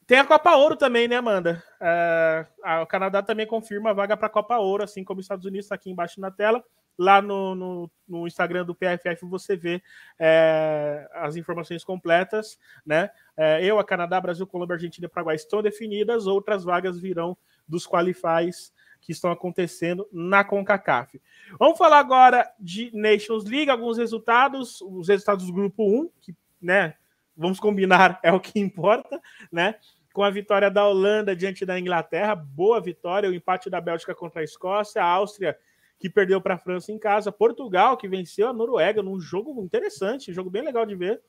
tem 0.07 0.17
a 0.17 0.25
Copa 0.25 0.55
Ouro 0.55 0.77
também, 0.77 1.07
né, 1.07 1.17
Amanda? 1.17 1.61
É, 1.81 2.45
a, 2.63 2.81
o 2.83 2.87
Canadá 2.87 3.21
também 3.21 3.45
confirma 3.45 3.89
a 3.89 3.93
vaga 3.93 4.15
para 4.15 4.27
a 4.27 4.29
Copa 4.29 4.57
Ouro, 4.57 4.83
assim 4.83 5.03
como 5.03 5.19
os 5.19 5.25
Estados 5.25 5.45
Unidos, 5.45 5.65
está 5.65 5.75
aqui 5.75 5.91
embaixo 5.91 6.21
na 6.21 6.31
tela. 6.31 6.63
Lá 6.97 7.21
no, 7.21 7.55
no, 7.55 7.91
no 8.07 8.27
Instagram 8.27 8.65
do 8.65 8.75
PFF 8.75 9.25
você 9.25 9.55
vê 9.55 9.81
é, 10.19 11.07
as 11.13 11.35
informações 11.35 11.83
completas, 11.83 12.57
né? 12.85 13.09
É, 13.35 13.63
eu, 13.63 13.79
a 13.79 13.83
Canadá, 13.83 14.19
Brasil, 14.21 14.47
Colômbia, 14.47 14.75
Argentina 14.75 15.05
e 15.05 15.09
Paraguai 15.09 15.35
estão 15.35 15.61
definidas, 15.61 16.27
outras 16.27 16.63
vagas 16.63 16.99
virão 16.99 17.37
dos 17.67 17.85
qualifies 17.85 18.73
que 19.01 19.11
estão 19.11 19.31
acontecendo 19.31 20.07
na 20.11 20.43
CONCACAF. 20.43 21.21
Vamos 21.59 21.77
falar 21.77 21.99
agora 21.99 22.49
de 22.59 22.89
Nations 22.93 23.45
League, 23.45 23.69
alguns 23.69 23.97
resultados, 23.97 24.81
os 24.81 25.07
resultados 25.07 25.45
do 25.45 25.53
grupo 25.53 25.83
1, 25.83 26.09
que, 26.21 26.35
né, 26.61 26.95
vamos 27.35 27.59
combinar, 27.59 28.19
é 28.23 28.31
o 28.31 28.39
que 28.39 28.59
importa, 28.59 29.21
né? 29.51 29.75
com 30.15 30.23
a 30.23 30.29
vitória 30.29 30.71
da 30.71 30.87
Holanda 30.87 31.35
diante 31.35 31.65
da 31.65 31.77
Inglaterra, 31.77 32.33
boa 32.33 32.79
vitória, 32.79 33.29
o 33.29 33.33
empate 33.33 33.69
da 33.69 33.81
Bélgica 33.81 34.15
contra 34.15 34.39
a 34.39 34.43
Escócia, 34.45 35.03
a 35.03 35.05
Áustria 35.05 35.57
que 35.99 36.09
perdeu 36.09 36.41
para 36.41 36.55
a 36.55 36.57
França 36.57 36.91
em 36.91 36.99
casa, 36.99 37.31
Portugal 37.31 37.97
que 37.97 38.07
venceu 38.07 38.47
a 38.47 38.53
Noruega 38.53 39.01
num 39.01 39.19
jogo 39.19 39.61
interessante, 39.63 40.33
jogo 40.33 40.49
bem 40.49 40.63
legal 40.63 40.85
de 40.85 40.95
ver. 40.95 41.21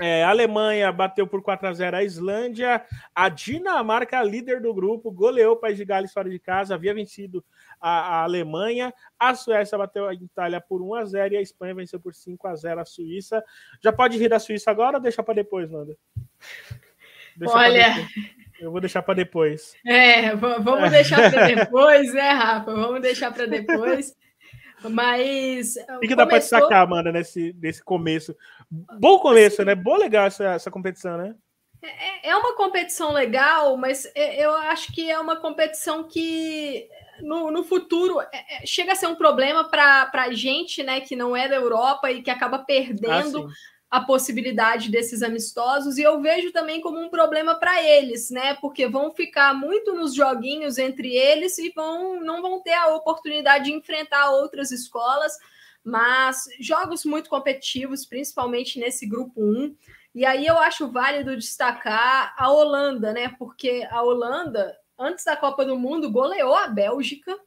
É, 0.00 0.24
a 0.24 0.30
Alemanha 0.30 0.90
bateu 0.90 1.26
por 1.26 1.42
4 1.42 1.68
a 1.68 1.72
0 1.72 1.96
a 1.98 2.02
Islândia, 2.02 2.84
a 3.14 3.28
Dinamarca, 3.28 4.22
líder 4.22 4.60
do 4.60 4.72
grupo, 4.72 5.12
goleou 5.12 5.52
o 5.52 5.56
País 5.56 5.76
de 5.76 5.84
Gales 5.84 6.12
fora 6.12 6.30
de 6.30 6.38
casa, 6.38 6.74
havia 6.74 6.94
vencido 6.94 7.44
a, 7.78 7.90
a, 7.90 8.22
Alemanha, 8.22 8.92
a 9.18 9.34
Suécia 9.34 9.76
bateu 9.76 10.08
a 10.08 10.14
Itália 10.14 10.60
por 10.60 10.80
1 10.80 10.94
a 10.94 11.04
0 11.04 11.34
e 11.34 11.36
a 11.36 11.42
Espanha 11.42 11.74
venceu 11.74 12.00
por 12.00 12.14
5 12.14 12.48
a 12.48 12.54
0 12.56 12.80
a 12.80 12.84
Suíça. 12.86 13.44
Já 13.82 13.92
pode 13.92 14.16
rir 14.16 14.28
da 14.28 14.38
Suíça 14.38 14.70
agora 14.70 14.96
ou 14.96 15.02
deixar 15.02 15.22
para 15.22 15.34
depois, 15.34 15.70
Nanda? 15.70 15.96
Deixa 17.36 17.54
Olha. 17.54 17.94
Eu 18.62 18.70
vou 18.70 18.80
deixar 18.80 19.02
para 19.02 19.14
depois. 19.14 19.74
É, 19.84 20.36
vamos 20.36 20.88
deixar 20.92 21.32
para 21.32 21.46
depois, 21.52 22.14
né, 22.14 22.30
Rafa? 22.30 22.72
Vamos 22.72 23.02
deixar 23.02 23.34
para 23.34 23.44
depois. 23.44 24.14
Mas. 24.88 25.74
O 25.96 25.98
que, 25.98 26.06
que 26.08 26.14
dá 26.14 26.24
para 26.24 26.38
destacar, 26.38 26.82
Amanda, 26.82 27.10
nesse, 27.10 27.52
nesse 27.60 27.82
começo? 27.82 28.36
Bom 28.70 29.18
começo, 29.18 29.64
né? 29.64 29.74
Boa 29.74 29.98
legal 29.98 30.26
essa, 30.26 30.44
essa 30.44 30.70
competição, 30.70 31.18
né? 31.18 31.34
É, 31.82 32.30
é 32.30 32.36
uma 32.36 32.54
competição 32.54 33.12
legal, 33.12 33.76
mas 33.76 34.08
é, 34.14 34.44
eu 34.44 34.54
acho 34.54 34.92
que 34.92 35.10
é 35.10 35.18
uma 35.18 35.34
competição 35.34 36.04
que 36.04 36.88
no, 37.20 37.50
no 37.50 37.64
futuro 37.64 38.20
é, 38.20 38.64
chega 38.64 38.92
a 38.92 38.94
ser 38.94 39.08
um 39.08 39.16
problema 39.16 39.64
para 39.64 40.08
a 40.12 40.32
gente, 40.32 40.84
né, 40.84 41.00
que 41.00 41.16
não 41.16 41.36
é 41.36 41.48
da 41.48 41.56
Europa 41.56 42.12
e 42.12 42.22
que 42.22 42.30
acaba 42.30 42.60
perdendo 42.60 43.48
ah, 43.48 43.52
a 43.92 44.00
possibilidade 44.00 44.90
desses 44.90 45.22
amistosos 45.22 45.98
e 45.98 46.02
eu 46.02 46.18
vejo 46.18 46.50
também 46.50 46.80
como 46.80 46.98
um 46.98 47.10
problema 47.10 47.56
para 47.56 47.86
eles, 47.86 48.30
né? 48.30 48.54
Porque 48.54 48.88
vão 48.88 49.10
ficar 49.10 49.52
muito 49.52 49.94
nos 49.94 50.14
joguinhos 50.14 50.78
entre 50.78 51.14
eles 51.14 51.58
e 51.58 51.68
vão 51.76 52.18
não 52.18 52.40
vão 52.40 52.62
ter 52.62 52.72
a 52.72 52.94
oportunidade 52.94 53.66
de 53.66 53.72
enfrentar 53.72 54.30
outras 54.30 54.70
escolas, 54.70 55.36
mas 55.84 56.44
jogos 56.58 57.04
muito 57.04 57.28
competitivos, 57.28 58.06
principalmente 58.06 58.80
nesse 58.80 59.04
grupo 59.04 59.42
1. 59.42 59.76
E 60.14 60.24
aí 60.24 60.46
eu 60.46 60.56
acho 60.56 60.90
válido 60.90 61.36
destacar 61.36 62.34
a 62.38 62.50
Holanda, 62.50 63.12
né? 63.12 63.34
Porque 63.38 63.86
a 63.90 64.02
Holanda, 64.02 64.74
antes 64.98 65.26
da 65.26 65.36
Copa 65.36 65.66
do 65.66 65.78
Mundo, 65.78 66.10
goleou 66.10 66.54
a 66.54 66.66
Bélgica 66.66 67.38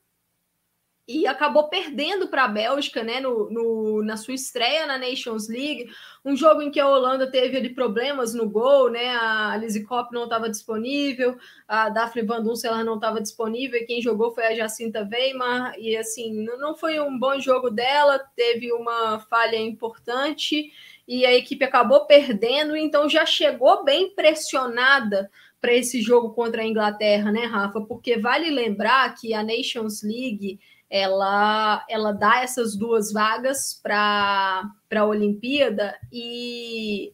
e 1.07 1.27
acabou 1.27 1.69
perdendo 1.69 2.27
para 2.27 2.45
a 2.45 2.47
Bélgica, 2.47 3.03
né, 3.03 3.19
no, 3.19 3.49
no, 3.49 4.03
na 4.03 4.17
sua 4.17 4.33
estreia 4.33 4.87
na 4.87 4.97
Nations 4.97 5.47
League, 5.47 5.87
um 6.23 6.35
jogo 6.35 6.63
em 6.63 6.71
que 6.71 6.79
a 6.79 6.87
Holanda 6.87 7.29
teve 7.29 7.57
ali 7.57 7.69
problemas 7.69 8.33
no 8.33 8.49
gol, 8.49 8.89
né, 8.89 9.09
a 9.15 9.55
Lizzie 9.57 9.83
Kopp 9.83 10.11
não 10.11 10.23
estava 10.23 10.49
disponível, 10.49 11.37
a 11.67 11.89
Daphne 11.89 12.23
Van 12.23 12.43
não 12.43 12.95
estava 12.95 13.21
disponível, 13.21 13.79
e 13.79 13.85
quem 13.85 14.01
jogou 14.01 14.33
foi 14.33 14.45
a 14.45 14.55
Jacinta 14.55 15.07
Weimar, 15.09 15.75
e 15.77 15.95
assim, 15.95 16.43
não 16.57 16.75
foi 16.75 16.99
um 16.99 17.19
bom 17.19 17.39
jogo 17.39 17.69
dela, 17.69 18.19
teve 18.35 18.73
uma 18.73 19.19
falha 19.19 19.57
importante, 19.57 20.71
e 21.07 21.23
a 21.23 21.35
equipe 21.35 21.63
acabou 21.63 22.05
perdendo, 22.07 22.75
então 22.75 23.07
já 23.07 23.27
chegou 23.27 23.83
bem 23.83 24.09
pressionada 24.15 25.29
para 25.61 25.73
esse 25.73 26.01
jogo 26.01 26.31
contra 26.33 26.61
a 26.61 26.65
Inglaterra, 26.65 27.31
né, 27.31 27.45
Rafa? 27.45 27.81
Porque 27.81 28.17
vale 28.17 28.49
lembrar 28.49 29.15
que 29.15 29.33
a 29.33 29.43
Nations 29.43 30.03
League 30.03 30.59
ela, 30.89 31.85
ela 31.89 32.11
dá 32.11 32.41
essas 32.41 32.75
duas 32.75 33.11
vagas 33.11 33.79
para 33.81 34.63
a 34.95 35.05
Olimpíada 35.05 35.97
e 36.11 37.13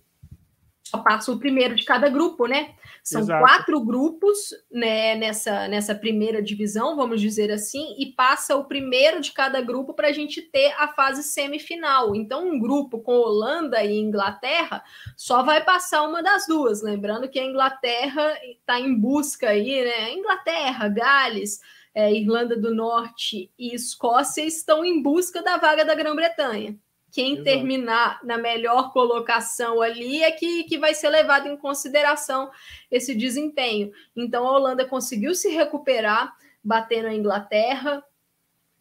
só 0.84 0.98
passa 0.98 1.32
o 1.32 1.40
primeiro 1.40 1.74
de 1.76 1.86
cada 1.86 2.10
grupo, 2.10 2.48
né? 2.48 2.74
São 3.02 3.22
Exato. 3.22 3.44
quatro 3.44 3.80
grupos 3.80 4.54
né, 4.70 5.16
nessa, 5.16 5.68
nessa 5.68 5.96
primeira 5.96 6.42
divisão, 6.42 6.96
vamos 6.96 7.22
dizer 7.22 7.50
assim, 7.50 7.96
e 7.98 8.08
passa 8.08 8.56
o 8.56 8.66
primeiro 8.66 9.22
de 9.22 9.32
cada 9.32 9.62
grupo 9.62 9.94
para 9.94 10.10
a 10.10 10.12
gente 10.12 10.42
ter 10.42 10.74
a 10.78 10.90
fase 10.90 11.24
semifinal. 11.24 12.16
Então, 12.16 12.48
um 12.48 12.60
grupo 12.60 13.00
com 13.00 13.14
Holanda 13.14 13.82
e 13.84 13.98
Inglaterra 13.98 14.84
só 15.16 15.42
vai 15.42 15.64
passar 15.64 16.04
uma 16.04 16.22
das 16.22 16.46
duas. 16.46 16.84
Lembrando 16.84 17.30
que 17.30 17.40
a 17.40 17.46
Inglaterra 17.46 18.38
está 18.44 18.80
em 18.80 18.94
busca 18.94 19.50
aí, 19.50 19.84
né? 19.84 20.12
Inglaterra, 20.14 20.90
Gales 20.90 21.60
é, 21.94 22.14
Irlanda 22.14 22.56
do 22.56 22.74
Norte 22.74 23.52
e 23.58 23.76
Escócia 23.76 24.44
estão 24.44 24.84
em 24.86 25.02
busca 25.02 25.42
da 25.42 25.58
vaga 25.58 25.84
da 25.84 25.96
Grã-Bretanha. 25.96 26.78
Quem 27.12 27.34
Exato. 27.34 27.44
terminar 27.44 28.20
na 28.24 28.38
melhor 28.38 28.94
colocação 28.94 29.82
ali 29.82 30.24
é 30.24 30.32
que, 30.32 30.64
que 30.64 30.78
vai 30.78 30.94
ser 30.94 31.10
levado 31.10 31.48
em 31.48 31.58
consideração 31.58 32.50
esse 32.90 33.14
desempenho. 33.14 33.92
Então 34.16 34.48
a 34.48 34.52
Holanda 34.52 34.86
conseguiu 34.86 35.36
se 35.36 35.50
recuperar 35.50 36.34
batendo 36.64 37.08
a 37.08 37.14
Inglaterra, 37.14 38.04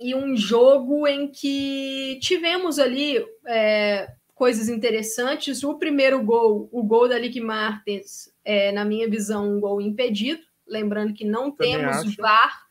e 0.00 0.14
um 0.14 0.34
jogo 0.34 1.06
em 1.06 1.28
que 1.28 2.18
tivemos 2.22 2.78
ali 2.78 3.22
é, 3.46 4.10
coisas 4.34 4.70
interessantes. 4.70 5.62
O 5.62 5.74
primeiro 5.74 6.22
gol, 6.24 6.70
o 6.72 6.82
gol 6.82 7.06
da 7.06 7.18
Lick 7.18 7.38
Martins, 7.38 8.32
é, 8.42 8.72
na 8.72 8.82
minha 8.82 9.08
visão, 9.08 9.56
um 9.56 9.60
gol 9.60 9.78
impedido. 9.78 10.40
Lembrando 10.66 11.12
que 11.12 11.24
não 11.24 11.50
Também 11.50 11.76
temos 11.76 11.96
acho. 11.98 12.16
VAR 12.16 12.69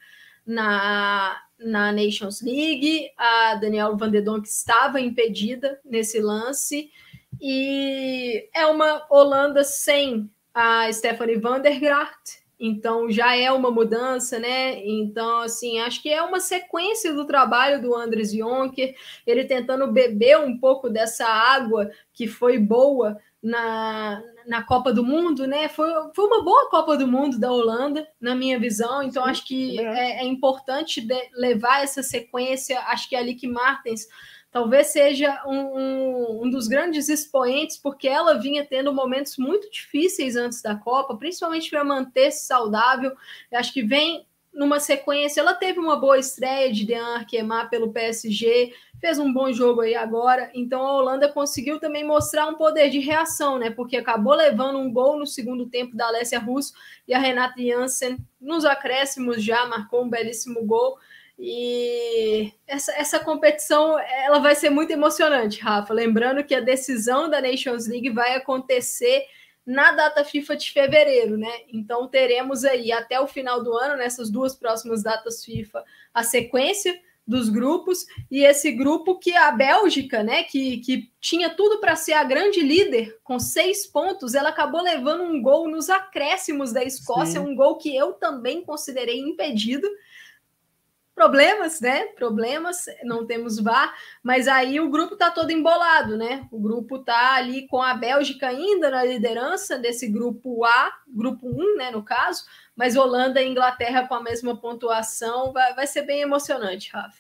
na, 0.49 1.39
na 1.59 1.91
Nations 1.91 2.41
League. 2.41 3.11
A 3.15 3.55
Daniela 3.55 3.95
Donk 3.95 4.47
estava 4.47 4.99
impedida 4.99 5.79
nesse 5.85 6.19
lance. 6.19 6.91
E 7.39 8.49
é 8.53 8.65
uma 8.65 9.05
Holanda 9.09 9.63
sem 9.63 10.29
a 10.53 10.91
Stephanie 10.91 11.37
van 11.37 11.61
der 11.61 11.79
Gracht, 11.79 12.38
então 12.60 13.10
já 13.10 13.36
é 13.36 13.51
uma 13.51 13.72
mudança, 13.72 14.38
né? 14.38 14.86
Então, 14.86 15.39
assim, 15.39 15.80
acho 15.80 16.01
que 16.01 16.10
é 16.10 16.22
uma 16.22 16.39
sequência 16.39 17.14
do 17.14 17.26
trabalho 17.26 17.82
do 17.82 17.95
Andres 17.95 18.32
Jonker, 18.32 18.95
ele 19.26 19.45
tentando 19.45 19.91
beber 19.91 20.39
um 20.39 20.57
pouco 20.57 20.89
dessa 20.89 21.26
água 21.26 21.89
que 22.14 22.28
foi 22.28 22.57
boa 22.57 23.18
na, 23.41 24.22
na 24.45 24.62
Copa 24.62 24.91
do 24.91 25.03
Mundo, 25.03 25.47
né? 25.47 25.70
Foi, 25.70 25.89
foi 26.14 26.26
uma 26.26 26.43
boa 26.43 26.70
Copa 26.70 26.97
do 26.97 27.07
Mundo 27.07 27.39
da 27.39 27.51
Holanda, 27.51 28.07
na 28.20 28.36
minha 28.36 28.60
visão. 28.60 29.01
Então, 29.01 29.24
Sim, 29.24 29.30
acho 29.30 29.45
que 29.45 29.80
é, 29.80 30.22
é 30.22 30.26
importante 30.26 31.07
levar 31.34 31.84
essa 31.84 32.03
sequência. 32.03 32.80
Acho 32.82 33.07
que 33.07 33.16
a 33.16 33.22
Lick 33.22 33.47
Martens 33.47 34.07
talvez 34.51 34.87
seja 34.87 35.41
um, 35.45 35.57
um, 35.57 36.43
um, 36.43 36.49
dos 36.49 36.67
grandes 36.67 37.09
expoentes, 37.09 37.77
porque 37.77 38.07
ela 38.07 38.39
vinha 38.39 38.65
tendo 38.65 38.93
momentos 38.93 39.37
muito 39.37 39.69
difíceis 39.71 40.35
antes 40.35 40.61
da 40.61 40.75
Copa, 40.75 41.15
principalmente 41.15 41.69
para 41.69 41.83
manter-se 41.83 42.45
saudável. 42.45 43.11
Eu 43.51 43.59
acho 43.59 43.73
que 43.73 43.83
vem 43.83 44.25
numa 44.53 44.79
sequência. 44.79 45.41
Ela 45.41 45.53
teve 45.53 45.79
uma 45.79 45.95
boa 45.95 46.17
estreia 46.17 46.71
de 46.71 46.85
Dean 46.85 47.15
Arquemar 47.15 47.69
pelo 47.69 47.91
PSG, 47.91 48.73
fez 48.99 49.19
um 49.19 49.31
bom 49.31 49.51
jogo 49.53 49.81
aí 49.81 49.95
agora. 49.95 50.49
Então 50.53 50.85
a 50.85 50.93
Holanda 50.93 51.29
conseguiu 51.29 51.79
também 51.79 52.05
mostrar 52.05 52.47
um 52.47 52.55
poder 52.55 52.89
de 52.89 52.99
reação, 52.99 53.57
né? 53.57 53.69
Porque 53.69 53.97
acabou 53.97 54.33
levando 54.33 54.79
um 54.79 54.91
gol 54.91 55.17
no 55.17 55.25
segundo 55.25 55.67
tempo 55.67 55.95
da 55.95 56.07
Alessia 56.07 56.39
Russo 56.39 56.73
e 57.07 57.13
a 57.13 57.19
Renata 57.19 57.61
Jansen, 57.61 58.17
nos 58.39 58.65
acréscimos 58.65 59.43
já, 59.43 59.65
marcou 59.65 60.03
um 60.03 60.09
belíssimo 60.09 60.65
gol. 60.65 60.97
E 61.41 62.51
essa, 62.67 62.91
essa 62.93 63.19
competição 63.19 63.97
ela 63.97 64.39
vai 64.39 64.55
ser 64.55 64.69
muito 64.69 64.91
emocionante, 64.91 65.61
Rafa. 65.61 65.93
Lembrando 65.93 66.43
que 66.43 66.53
a 66.53 66.59
decisão 66.59 67.29
da 67.29 67.41
Nations 67.41 67.87
League 67.87 68.09
vai 68.09 68.35
acontecer 68.35 69.25
na 69.65 69.91
data 69.91 70.25
FIFA 70.25 70.57
de 70.57 70.71
fevereiro, 70.71 71.37
né? 71.37 71.51
Então 71.71 72.07
teremos 72.07 72.65
aí 72.65 72.91
até 72.91 73.19
o 73.21 73.27
final 73.27 73.63
do 73.63 73.71
ano, 73.77 73.95
nessas 73.95 74.29
duas 74.29 74.53
próximas 74.53 75.01
datas 75.01 75.45
FIFA, 75.45 75.83
a 76.13 76.23
sequência 76.23 76.99
dos 77.25 77.47
grupos 77.47 78.07
e 78.31 78.43
esse 78.43 78.71
grupo 78.71 79.19
que 79.19 79.35
a 79.35 79.51
Bélgica, 79.51 80.23
né, 80.23 80.41
que, 80.43 80.77
que 80.77 81.11
tinha 81.21 81.47
tudo 81.51 81.79
para 81.79 81.95
ser 81.95 82.13
a 82.13 82.23
grande 82.23 82.59
líder 82.59 83.19
com 83.23 83.37
seis 83.37 83.85
pontos, 83.85 84.33
ela 84.33 84.49
acabou 84.49 84.81
levando 84.81 85.23
um 85.23 85.39
gol 85.39 85.69
nos 85.69 85.91
acréscimos 85.91 86.73
da 86.73 86.83
Escócia, 86.83 87.39
Sim. 87.39 87.47
um 87.47 87.55
gol 87.55 87.77
que 87.77 87.95
eu 87.95 88.13
também 88.13 88.63
considerei 88.63 89.19
impedido 89.19 89.87
problemas, 91.20 91.82
né? 91.82 92.05
Problemas, 92.15 92.86
não 93.03 93.26
temos 93.26 93.59
VAR, 93.59 93.93
mas 94.24 94.47
aí 94.47 94.80
o 94.80 94.89
grupo 94.89 95.17
tá 95.17 95.30
todo 95.30 95.51
embolado, 95.51 96.15
né? 96.15 96.47
O 96.49 96.57
grupo 96.57 96.99
tá 96.99 97.36
ali 97.36 97.67
com 97.67 97.82
a 97.82 97.93
Bélgica 97.93 98.47
ainda 98.47 98.89
na 98.89 99.03
liderança 99.03 99.78
desse 99.78 100.07
grupo 100.07 100.63
A, 100.63 100.93
grupo 101.05 101.45
1, 101.45 101.76
né, 101.76 101.91
no 101.91 102.01
caso, 102.01 102.45
mas 102.74 102.95
Holanda 102.95 103.41
e 103.41 103.49
Inglaterra 103.49 104.07
com 104.07 104.13
a 104.13 104.24
mesma 104.24 104.55
pontuação, 104.55 105.51
vai, 105.51 105.74
vai 105.74 105.86
ser 105.86 106.03
bem 106.03 106.22
emocionante, 106.22 106.89
Rafa. 106.93 107.20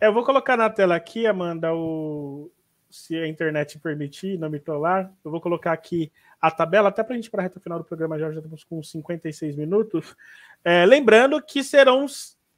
É, 0.00 0.06
eu 0.06 0.12
vou 0.12 0.24
colocar 0.24 0.56
na 0.56 0.70
tela 0.70 0.94
aqui, 0.94 1.26
Amanda, 1.26 1.74
o 1.74 2.48
se 2.88 3.16
a 3.16 3.26
internet 3.26 3.76
permitir, 3.80 4.38
não 4.38 4.48
me 4.48 4.60
trollar, 4.60 5.12
eu 5.24 5.32
vou 5.32 5.40
colocar 5.40 5.72
aqui 5.72 6.12
a 6.40 6.48
tabela, 6.48 6.90
até 6.90 7.02
para 7.02 7.14
a 7.14 7.16
gente 7.16 7.28
para 7.28 7.40
a 7.40 7.42
reta 7.42 7.58
final 7.58 7.78
do 7.78 7.84
programa 7.84 8.16
já, 8.20 8.30
já 8.30 8.38
estamos 8.38 8.62
com 8.62 8.80
56 8.80 9.56
minutos. 9.56 10.14
É, 10.64 10.86
lembrando 10.86 11.42
que 11.42 11.64
serão 11.64 12.06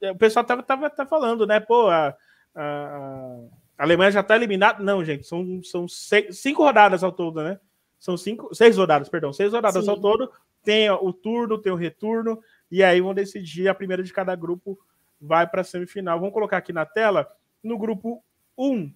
o 0.01 0.15
pessoal 0.15 0.45
tava, 0.45 0.63
tava, 0.63 0.89
tava 0.89 1.09
falando, 1.09 1.45
né? 1.45 1.59
Pô, 1.59 1.87
a, 1.89 2.15
a, 2.55 3.39
a 3.77 3.83
Alemanha 3.83 4.11
já 4.11 4.21
está 4.21 4.35
eliminada. 4.35 4.83
Não, 4.83 5.03
gente, 5.03 5.25
são, 5.25 5.61
são 5.63 5.87
seis, 5.87 6.39
cinco 6.39 6.63
rodadas 6.63 7.03
ao 7.03 7.11
todo, 7.11 7.43
né? 7.43 7.59
São 7.99 8.15
cinco, 8.15 8.53
seis 8.55 8.77
rodadas, 8.77 9.09
perdão, 9.09 9.33
seis 9.33 9.51
rodadas 9.51 9.83
Sim. 9.83 9.91
ao 9.91 9.99
todo. 9.99 10.31
Tem 10.63 10.89
o 10.89 11.11
turno, 11.13 11.57
tem 11.57 11.71
o 11.71 11.75
retorno, 11.75 12.41
e 12.69 12.83
aí 12.83 12.99
vão 13.01 13.13
decidir 13.13 13.67
a 13.67 13.75
primeira 13.75 14.03
de 14.03 14.11
cada 14.11 14.35
grupo 14.35 14.77
vai 15.19 15.47
para 15.47 15.61
a 15.61 15.63
semifinal. 15.63 16.19
Vamos 16.19 16.33
colocar 16.33 16.57
aqui 16.57 16.71
na 16.71 16.85
tela, 16.85 17.27
no 17.63 17.77
grupo 17.77 18.23
1. 18.57 18.91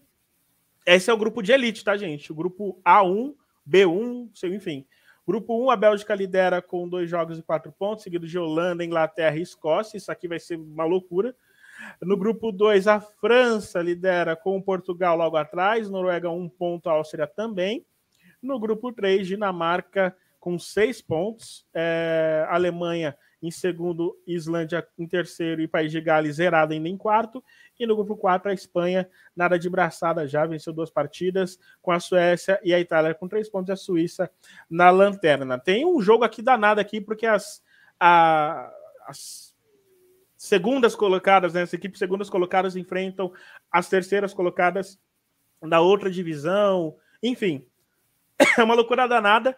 Esse 0.86 1.10
é 1.10 1.14
o 1.14 1.18
grupo 1.18 1.42
de 1.42 1.52
elite, 1.52 1.84
tá, 1.84 1.96
gente? 1.98 2.32
O 2.32 2.36
grupo 2.36 2.80
A1, 2.86 3.34
B1, 3.68 4.30
enfim. 4.54 4.86
Grupo 5.26 5.66
1, 5.66 5.72
a 5.72 5.76
Bélgica 5.76 6.14
lidera 6.14 6.62
com 6.62 6.88
dois 6.88 7.10
jogos 7.10 7.40
e 7.40 7.44
quatro 7.44 7.72
pontos, 7.72 8.04
seguido 8.04 8.28
de 8.28 8.38
Holanda, 8.38 8.84
Inglaterra 8.84 9.38
e 9.38 9.42
Escócia. 9.42 9.98
Isso 9.98 10.12
aqui 10.12 10.28
vai 10.28 10.40
ser 10.40 10.58
uma 10.58 10.84
loucura. 10.84 11.34
No 12.02 12.18
grupo 12.18 12.52
2, 12.52 12.88
a 12.88 13.00
França 13.00 13.82
lidera 13.82 14.36
com 14.36 14.62
Portugal 14.62 15.18
logo 15.18 15.38
atrás, 15.38 15.90
Noruega 15.90 16.30
um 16.30 16.50
ponto, 16.50 16.90
a 16.90 16.94
Áustria 16.94 17.26
também. 17.26 17.86
No 18.42 18.60
grupo 18.60 18.92
3, 18.92 19.26
Dinamarca 19.26 20.16
com 20.40 20.60
seis 20.60 21.02
pontos, 21.02 21.66
é, 21.74 22.46
Alemanha 22.50 23.18
em 23.44 23.52
segundo, 23.52 24.18
Islândia 24.26 24.88
em 24.98 25.06
terceiro 25.06 25.62
e 25.62 25.68
País 25.68 25.92
de 25.92 26.00
Gales 26.00 26.38
zerado 26.38 26.72
ainda 26.72 26.88
em 26.88 26.96
quarto. 26.96 27.44
E 27.78 27.86
no 27.86 27.94
grupo 27.94 28.16
4, 28.16 28.50
a 28.50 28.54
Espanha, 28.54 29.10
nada 29.36 29.60
de 29.60 29.70
braçada 29.70 30.26
já, 30.26 30.46
venceu 30.46 30.72
duas 30.72 30.90
partidas 30.90 31.60
com 31.82 31.92
a 31.92 32.00
Suécia 32.00 32.58
e 32.64 32.74
a 32.74 32.80
Itália 32.80 33.14
com 33.14 33.28
três 33.28 33.50
pontos 33.50 33.68
e 33.68 33.74
a 33.74 33.76
Suíça 33.76 34.32
na 34.70 34.90
lanterna. 34.90 35.60
Tem 35.60 35.86
um 35.86 36.02
jogo 36.02 36.24
aqui 36.24 36.42
danado 36.42 36.80
aqui, 36.80 37.02
porque 37.02 37.26
as, 37.26 37.62
a, 38.00 38.72
as 39.06 39.54
segundas 40.38 40.96
colocadas, 40.96 41.54
né, 41.54 41.64
as 41.64 41.74
equipes 41.74 42.00
segundas 42.00 42.30
colocadas 42.30 42.78
enfrentam 42.78 43.34
as 43.70 43.90
terceiras 43.90 44.34
colocadas 44.34 44.98
da 45.62 45.82
outra 45.82 46.10
divisão. 46.10 46.96
Enfim, 47.22 47.68
é 48.58 48.64
uma 48.64 48.74
loucura 48.74 49.06
danada. 49.06 49.54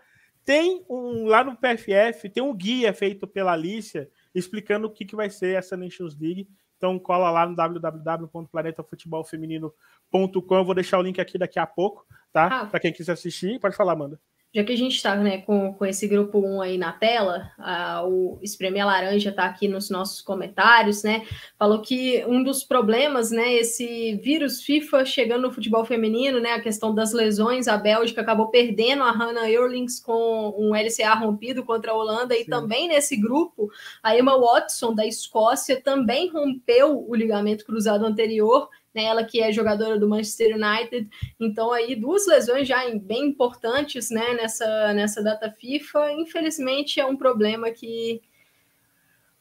Tem 0.45 0.85
um 0.87 1.25
lá 1.25 1.43
no 1.43 1.57
PFF, 1.57 2.29
tem 2.29 2.43
um 2.43 2.55
guia 2.55 2.93
feito 2.93 3.27
pela 3.27 3.53
Alicia 3.53 4.07
explicando 4.33 4.87
o 4.87 4.91
que, 4.91 5.03
que 5.03 5.15
vai 5.15 5.29
ser 5.29 5.57
essa 5.57 5.75
Nations 5.75 6.17
League. 6.17 6.47
Então 6.77 6.97
cola 6.99 7.31
lá 7.31 7.47
no 7.47 7.55
www.planetafutebolfeminino.com. 7.55 10.55
Eu 10.55 10.65
vou 10.65 10.75
deixar 10.75 10.99
o 10.99 11.01
link 11.01 11.19
aqui 11.19 11.37
daqui 11.37 11.57
a 11.57 11.65
pouco, 11.65 12.05
tá? 12.31 12.61
Ah. 12.61 12.65
Para 12.67 12.79
quem 12.79 12.93
quiser 12.93 13.13
assistir, 13.13 13.59
pode 13.59 13.75
falar, 13.75 13.93
Amanda 13.93 14.19
já 14.55 14.63
que 14.63 14.71
a 14.71 14.77
gente 14.77 14.95
está 14.95 15.17
né, 15.17 15.39
com, 15.39 15.73
com 15.73 15.85
esse 15.85 16.07
grupo 16.07 16.39
1 16.39 16.61
aí 16.61 16.77
na 16.77 16.93
tela, 16.93 17.51
a, 17.57 18.05
o 18.07 18.39
Espremer 18.41 18.85
Laranja 18.85 19.31
está 19.31 19.43
aqui 19.43 19.67
nos 19.67 19.89
nossos 19.89 20.21
comentários, 20.21 21.03
né? 21.03 21.25
Falou 21.59 21.81
que 21.81 22.23
um 22.25 22.41
dos 22.41 22.63
problemas, 22.63 23.31
né, 23.31 23.53
esse 23.55 24.15
vírus 24.23 24.61
FIFA 24.61 25.03
chegando 25.03 25.41
no 25.41 25.51
futebol 25.51 25.83
feminino, 25.83 26.39
né, 26.39 26.53
a 26.53 26.61
questão 26.61 26.95
das 26.95 27.11
lesões, 27.11 27.67
a 27.67 27.75
Bélgica 27.75 28.21
acabou 28.21 28.47
perdendo 28.47 29.03
a 29.03 29.11
Hannah 29.11 29.51
Eurlings 29.51 29.99
com 29.99 30.55
um 30.57 30.73
LCA 30.73 31.13
rompido 31.15 31.65
contra 31.65 31.91
a 31.91 31.95
Holanda, 31.95 32.33
Sim. 32.33 32.41
e 32.41 32.45
também 32.45 32.87
nesse 32.87 33.17
grupo, 33.17 33.69
a 34.01 34.17
Emma 34.17 34.39
Watson 34.39 34.95
da 34.95 35.05
Escócia 35.05 35.81
também 35.81 36.29
rompeu 36.29 37.05
o 37.05 37.13
ligamento 37.13 37.65
cruzado 37.65 38.05
anterior 38.05 38.69
né? 38.95 39.03
Ela 39.03 39.23
que 39.23 39.41
é 39.41 39.51
jogadora 39.51 39.99
do 39.99 40.07
Manchester 40.07 40.55
United. 40.55 41.09
Então 41.39 41.71
aí 41.71 41.95
duas 41.95 42.25
lesões 42.25 42.67
já 42.67 42.89
bem 42.97 43.25
importantes, 43.25 44.09
né, 44.09 44.33
nessa 44.33 44.93
nessa 44.93 45.21
data 45.21 45.51
FIFA. 45.51 46.13
Infelizmente 46.13 46.99
é 46.99 47.05
um 47.05 47.17
problema 47.17 47.69
que 47.71 48.21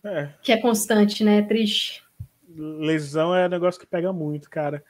é. 0.05 0.29
que 0.43 0.53
é 0.53 0.57
constante, 0.57 1.25
né? 1.25 1.43
Triste. 1.43 2.03
Lesão 2.57 3.35
é 3.35 3.47
um 3.47 3.51
negócio 3.51 3.81
que 3.81 3.87
pega 3.87 4.13
muito, 4.13 4.51
cara. 4.51 4.85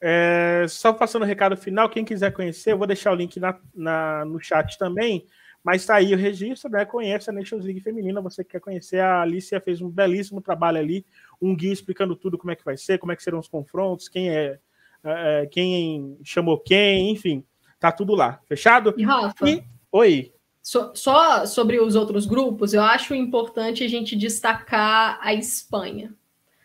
É, 0.00 0.66
só 0.68 0.92
passando 0.92 1.22
o 1.22 1.26
recado 1.26 1.56
final, 1.56 1.88
quem 1.88 2.04
quiser 2.04 2.32
conhecer, 2.32 2.72
eu 2.72 2.78
vou 2.78 2.86
deixar 2.86 3.12
o 3.12 3.14
link 3.14 3.38
na, 3.38 3.58
na, 3.74 4.24
no 4.24 4.40
chat 4.40 4.78
também. 4.78 5.26
Mas 5.66 5.84
tá 5.84 5.96
aí 5.96 6.14
o 6.14 6.16
registro, 6.16 6.70
né? 6.70 6.84
Conhece 6.84 7.28
a 7.28 7.32
Nations 7.32 7.64
League 7.64 7.80
Feminina. 7.80 8.20
Você 8.20 8.44
que 8.44 8.52
quer 8.52 8.60
conhecer, 8.60 9.00
a 9.00 9.22
Alicia 9.22 9.60
fez 9.60 9.80
um 9.80 9.90
belíssimo 9.90 10.40
trabalho 10.40 10.78
ali, 10.78 11.04
um 11.42 11.56
guia 11.56 11.72
explicando 11.72 12.14
tudo 12.14 12.38
como 12.38 12.52
é 12.52 12.54
que 12.54 12.64
vai 12.64 12.76
ser, 12.76 12.98
como 12.98 13.10
é 13.10 13.16
que 13.16 13.22
serão 13.24 13.40
os 13.40 13.48
confrontos, 13.48 14.08
quem 14.08 14.30
é, 14.30 14.60
é, 15.02 15.42
é 15.42 15.46
quem 15.46 16.16
chamou 16.22 16.56
quem, 16.56 17.10
enfim, 17.10 17.42
tá 17.80 17.90
tudo 17.90 18.14
lá. 18.14 18.40
Fechado? 18.46 18.94
E 18.96 19.02
Rafa, 19.02 19.50
e... 19.50 19.64
Oi. 19.90 20.32
So, 20.62 20.92
só 20.94 21.44
sobre 21.46 21.80
os 21.80 21.96
outros 21.96 22.26
grupos, 22.26 22.72
eu 22.72 22.82
acho 22.82 23.12
importante 23.12 23.82
a 23.82 23.88
gente 23.88 24.14
destacar 24.14 25.18
a 25.20 25.34
Espanha. 25.34 26.14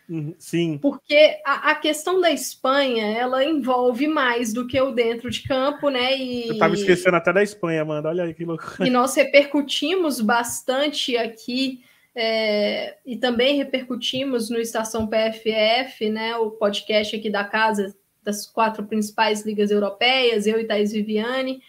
Uhum, 0.08 0.34
sim. 0.38 0.78
Porque 0.78 1.40
a, 1.44 1.70
a, 1.70 1.74
questão 1.74 2.20
da 2.20 2.30
Espanha, 2.30 3.06
ela 3.06 3.44
envolve 3.44 4.06
mais 4.08 4.52
do 4.52 4.66
que 4.66 4.80
o 4.80 4.92
dentro 4.92 5.30
de 5.30 5.42
campo, 5.42 5.88
né? 5.88 6.16
E, 6.16 6.48
Eu 6.48 6.58
tava 6.58 6.74
esquecendo 6.74 7.16
até 7.16 7.32
da 7.32 7.42
Espanha, 7.42 7.82
Amanda. 7.82 8.08
Olha 8.08 8.24
aí 8.24 8.34
que 8.34 8.44
loucura. 8.44 8.86
E 8.86 8.90
nós 8.90 9.14
repercutimos 9.14 10.20
bastante 10.20 11.16
aqui 11.16 11.82
É, 12.14 12.98
e 13.06 13.16
também 13.16 13.56
repercutimos 13.56 14.50
no 14.50 14.58
Estação 14.58 15.06
PFF, 15.06 16.10
né, 16.10 16.36
o 16.36 16.50
podcast 16.50 17.16
aqui 17.16 17.30
da 17.30 17.42
casa 17.42 17.96
das 18.22 18.46
quatro 18.46 18.84
principais 18.84 19.46
ligas 19.46 19.70
europeias, 19.70 20.46
eu 20.46 20.60
e 20.60 20.66
Thaís 20.66 20.92
Viviane. 20.92 21.62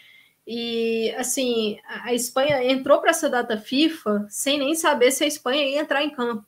E 0.46 1.14
assim, 1.18 1.80
a 1.88 2.14
Espanha 2.14 2.64
entrou 2.64 3.00
para 3.00 3.12
essa 3.12 3.30
data 3.30 3.58
FIFA 3.58 4.26
sem 4.30 4.60
nem 4.60 4.76
saber 4.76 5.12
se 5.12 5.24
a 5.24 5.28
Espanha 5.28 5.64
ia 5.64 5.80
entrar 5.80 6.04
em 6.04 6.10
campo. 6.10 6.46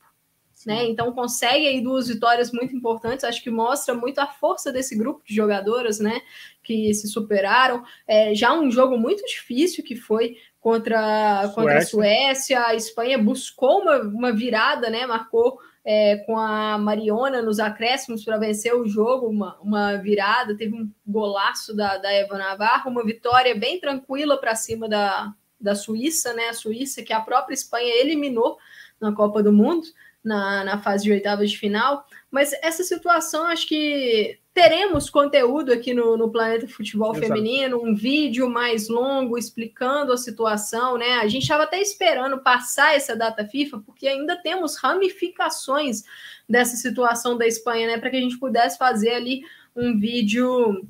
Né? 0.65 0.87
Então 0.87 1.11
consegue 1.11 1.67
aí 1.67 1.79
duas 1.79 2.07
vitórias 2.07 2.51
muito 2.51 2.75
importantes, 2.75 3.23
acho 3.23 3.43
que 3.43 3.51
mostra 3.51 3.93
muito 3.93 4.17
a 4.17 4.25
força 4.25 4.71
desse 4.71 4.97
grupo 4.97 5.21
de 5.23 5.35
jogadoras, 5.35 5.99
né? 5.99 6.19
Que 6.63 6.91
se 6.91 7.07
superaram. 7.07 7.83
É, 8.07 8.33
já 8.33 8.51
um 8.51 8.71
jogo 8.71 8.97
muito 8.97 9.23
difícil 9.27 9.83
que 9.83 9.95
foi 9.95 10.37
contra, 10.59 11.51
contra 11.53 11.77
a 11.77 11.85
Suécia, 11.85 12.65
a 12.65 12.73
Espanha 12.73 13.19
buscou 13.19 13.81
uma, 13.81 13.99
uma 13.99 14.31
virada, 14.31 14.89
né? 14.89 15.05
Marcou 15.05 15.59
é, 15.85 16.17
com 16.25 16.35
a 16.39 16.79
Mariona 16.79 17.43
nos 17.43 17.59
acréscimos 17.59 18.25
para 18.25 18.39
vencer 18.39 18.73
o 18.73 18.87
jogo, 18.87 19.27
uma, 19.27 19.59
uma 19.61 19.97
virada, 19.97 20.57
teve 20.57 20.73
um 20.73 20.91
golaço 21.05 21.75
da, 21.75 21.99
da 21.99 22.11
Eva 22.11 22.39
Navarro, 22.39 22.89
uma 22.89 23.05
vitória 23.05 23.53
bem 23.53 23.79
tranquila 23.79 24.35
para 24.41 24.55
cima 24.55 24.89
da, 24.89 25.31
da 25.61 25.75
Suíça, 25.75 26.33
né? 26.33 26.49
A 26.49 26.53
Suíça 26.53 27.03
que 27.03 27.13
a 27.13 27.21
própria 27.21 27.53
Espanha 27.53 28.01
eliminou 28.01 28.57
na 28.99 29.13
Copa 29.13 29.43
do 29.43 29.53
Mundo 29.53 29.85
na, 30.25 30.63
na 30.63 30.77
fase 30.79 31.03
de 31.03 31.11
oitavas 31.11 31.51
de 31.51 31.57
final. 31.57 32.05
Mas 32.31 32.51
essa 32.61 32.83
situação, 32.83 33.45
acho 33.45 33.67
que 33.67 34.39
teremos 34.53 35.09
conteúdo 35.09 35.71
aqui 35.71 35.93
no, 35.93 36.17
no 36.17 36.31
Planeta 36.31 36.67
Futebol 36.67 37.15
Exato. 37.15 37.27
Feminino, 37.27 37.81
um 37.81 37.93
vídeo 37.93 38.49
mais 38.49 38.89
longo 38.89 39.37
explicando 39.37 40.11
a 40.11 40.17
situação, 40.17 40.97
né? 40.97 41.15
A 41.15 41.27
gente 41.27 41.43
estava 41.43 41.63
até 41.63 41.79
esperando 41.79 42.39
passar 42.39 42.95
essa 42.95 43.15
data 43.15 43.45
FIFA, 43.45 43.79
porque 43.85 44.07
ainda 44.07 44.35
temos 44.35 44.77
ramificações 44.77 46.03
dessa 46.49 46.75
situação 46.75 47.37
da 47.37 47.45
Espanha, 47.45 47.87
né? 47.87 47.97
Para 47.97 48.09
que 48.09 48.17
a 48.17 48.21
gente 48.21 48.39
pudesse 48.39 48.77
fazer 48.77 49.11
ali 49.11 49.43
um 49.75 49.99
vídeo 49.99 50.85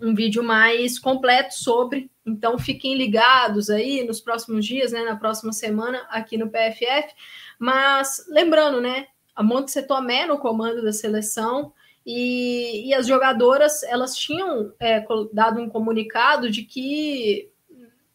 um 0.00 0.14
vídeo 0.14 0.42
mais 0.42 0.98
completo 0.98 1.54
sobre. 1.54 2.10
Então 2.26 2.58
fiquem 2.58 2.96
ligados 2.96 3.70
aí 3.70 4.04
nos 4.04 4.20
próximos 4.20 4.66
dias, 4.66 4.92
né, 4.92 5.04
na 5.04 5.16
próxima 5.16 5.52
semana 5.52 6.04
aqui 6.10 6.36
no 6.36 6.48
PFF. 6.48 7.14
Mas 7.58 8.24
lembrando, 8.28 8.80
né, 8.80 9.06
a 9.34 9.42
Monte 9.42 9.82
Tomé 9.82 10.26
no 10.26 10.38
comando 10.38 10.82
da 10.82 10.92
seleção 10.92 11.72
e, 12.06 12.88
e 12.88 12.94
as 12.94 13.06
jogadoras 13.06 13.82
elas 13.82 14.16
tinham 14.16 14.72
é, 14.78 15.04
dado 15.32 15.60
um 15.60 15.68
comunicado 15.68 16.50
de 16.50 16.62
que 16.62 17.50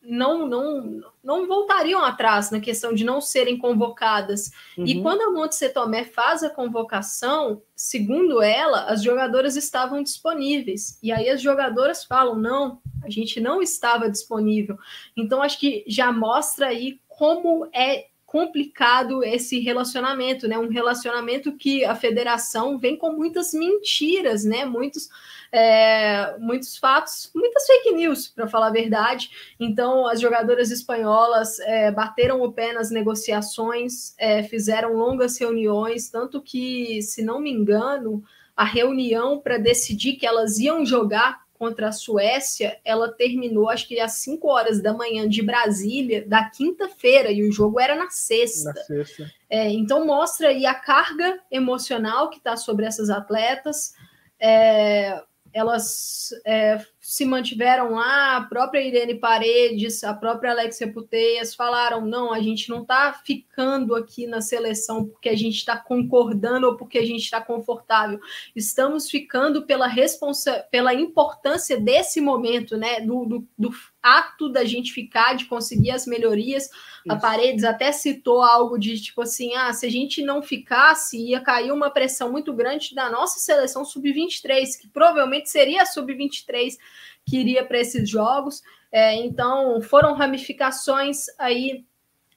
não, 0.01 0.47
não, 0.47 1.03
não 1.23 1.47
voltariam 1.47 2.03
atrás 2.03 2.49
na 2.49 2.59
questão 2.59 2.93
de 2.93 3.03
não 3.03 3.21
serem 3.21 3.57
convocadas. 3.57 4.51
Uhum. 4.77 4.85
E 4.85 5.01
quando 5.01 5.21
a 5.21 5.31
Monte 5.31 5.69
Tomé 5.69 6.03
faz 6.03 6.41
a 6.41 6.49
convocação, 6.49 7.61
segundo 7.75 8.41
ela, 8.41 8.85
as 8.85 9.03
jogadoras 9.03 9.55
estavam 9.55 10.01
disponíveis. 10.01 10.97
E 11.03 11.11
aí 11.11 11.29
as 11.29 11.41
jogadoras 11.41 12.03
falam: 12.03 12.35
não, 12.35 12.81
a 13.03 13.09
gente 13.09 13.39
não 13.39 13.61
estava 13.61 14.09
disponível. 14.09 14.77
Então, 15.15 15.43
acho 15.43 15.59
que 15.59 15.83
já 15.87 16.11
mostra 16.11 16.67
aí 16.67 16.99
como 17.07 17.67
é 17.71 18.07
complicado 18.29 19.23
esse 19.23 19.59
relacionamento, 19.59 20.47
né? 20.47 20.55
Um 20.55 20.69
relacionamento 20.69 21.51
que 21.57 21.83
a 21.83 21.95
federação 21.95 22.77
vem 22.77 22.95
com 22.95 23.11
muitas 23.11 23.55
mentiras, 23.55 24.43
né? 24.43 24.65
Muitos, 24.65 25.09
é, 25.51 26.37
muitos 26.37 26.77
fatos, 26.77 27.31
muitas 27.33 27.65
fake 27.65 27.91
news, 27.91 28.27
para 28.27 28.47
falar 28.47 28.67
a 28.67 28.71
verdade. 28.71 29.31
Então, 29.59 30.05
as 30.05 30.21
jogadoras 30.21 30.69
espanholas 30.69 31.59
é, 31.61 31.91
bateram 31.91 32.43
o 32.43 32.51
pé 32.51 32.71
nas 32.71 32.91
negociações, 32.91 34.13
é, 34.15 34.43
fizeram 34.43 34.93
longas 34.93 35.39
reuniões, 35.39 36.07
tanto 36.11 36.39
que, 36.39 37.01
se 37.01 37.23
não 37.23 37.41
me 37.41 37.51
engano, 37.51 38.23
a 38.55 38.63
reunião 38.63 39.39
para 39.39 39.57
decidir 39.57 40.17
que 40.17 40.25
elas 40.27 40.59
iam 40.59 40.85
jogar 40.85 41.48
contra 41.59 41.89
a 41.89 41.91
Suécia, 41.91 42.79
ela 42.85 43.11
terminou, 43.11 43.69
acho 43.69 43.85
que 43.85 43.99
às 43.99 44.13
5 44.13 44.47
horas 44.47 44.81
da 44.81 44.93
manhã 44.93 45.27
de 45.27 45.41
Brasília, 45.41 46.25
da 46.25 46.49
quinta-feira, 46.49 47.29
e 47.33 47.43
o 47.43 47.51
jogo 47.51 47.81
era 47.81 47.95
na 47.95 48.09
sexta. 48.09 48.71
Na 48.71 48.83
sexta. 48.83 49.29
É, 49.49 49.69
então 49.69 50.05
mostra 50.05 50.47
aí 50.47 50.65
a 50.65 50.73
carga 50.73 51.37
emocional 51.51 52.29
que 52.29 52.37
está 52.37 52.55
sobre 52.55 52.85
essas 52.85 53.09
atletas. 53.09 53.93
É, 54.39 55.21
elas 55.51 56.29
é, 56.45 56.79
se 57.09 57.25
mantiveram 57.25 57.95
lá, 57.95 58.37
a 58.37 58.41
própria 58.41 58.83
Irene 58.83 59.15
Paredes, 59.15 60.03
a 60.03 60.13
própria 60.13 60.51
Alexia 60.51 60.93
Puteias 60.93 61.55
falaram: 61.55 62.05
não, 62.05 62.31
a 62.31 62.39
gente 62.39 62.69
não 62.69 62.83
está 62.83 63.11
ficando 63.25 63.95
aqui 63.95 64.27
na 64.27 64.41
seleção 64.41 65.05
porque 65.05 65.27
a 65.27 65.35
gente 65.35 65.55
está 65.55 65.75
concordando 65.75 66.67
ou 66.67 66.77
porque 66.77 66.99
a 66.99 67.05
gente 67.05 67.23
está 67.23 67.41
confortável. 67.41 68.19
Estamos 68.55 69.09
ficando 69.09 69.65
pela 69.65 69.87
responsa 69.87 70.63
pela 70.69 70.93
importância 70.93 71.79
desse 71.79 72.21
momento, 72.21 72.77
né? 72.77 73.01
Do, 73.01 73.25
do, 73.25 73.47
do 73.57 73.71
ato 74.03 74.47
da 74.47 74.63
gente 74.63 74.93
ficar, 74.93 75.33
de 75.33 75.45
conseguir 75.45 75.89
as 75.89 76.05
melhorias. 76.05 76.65
Isso. 76.65 76.73
A 77.09 77.15
Paredes 77.15 77.63
até 77.63 77.91
citou 77.91 78.43
algo 78.43 78.77
de 78.77 79.01
tipo 79.01 79.23
assim: 79.23 79.55
ah, 79.55 79.73
se 79.73 79.83
a 79.83 79.89
gente 79.89 80.21
não 80.21 80.43
ficasse, 80.43 81.17
ia 81.17 81.41
cair 81.41 81.71
uma 81.71 81.89
pressão 81.89 82.31
muito 82.31 82.53
grande 82.53 82.93
da 82.93 83.09
nossa 83.09 83.39
seleção 83.39 83.83
sub-23, 83.83 84.79
que 84.79 84.87
provavelmente 84.89 85.49
seria 85.49 85.81
a 85.81 85.85
sub-23 85.87 86.77
que 87.25 87.37
iria 87.37 87.65
para 87.65 87.79
esses 87.79 88.09
jogos. 88.09 88.61
É, 88.91 89.15
então, 89.15 89.81
foram 89.81 90.13
ramificações 90.13 91.25
aí 91.37 91.85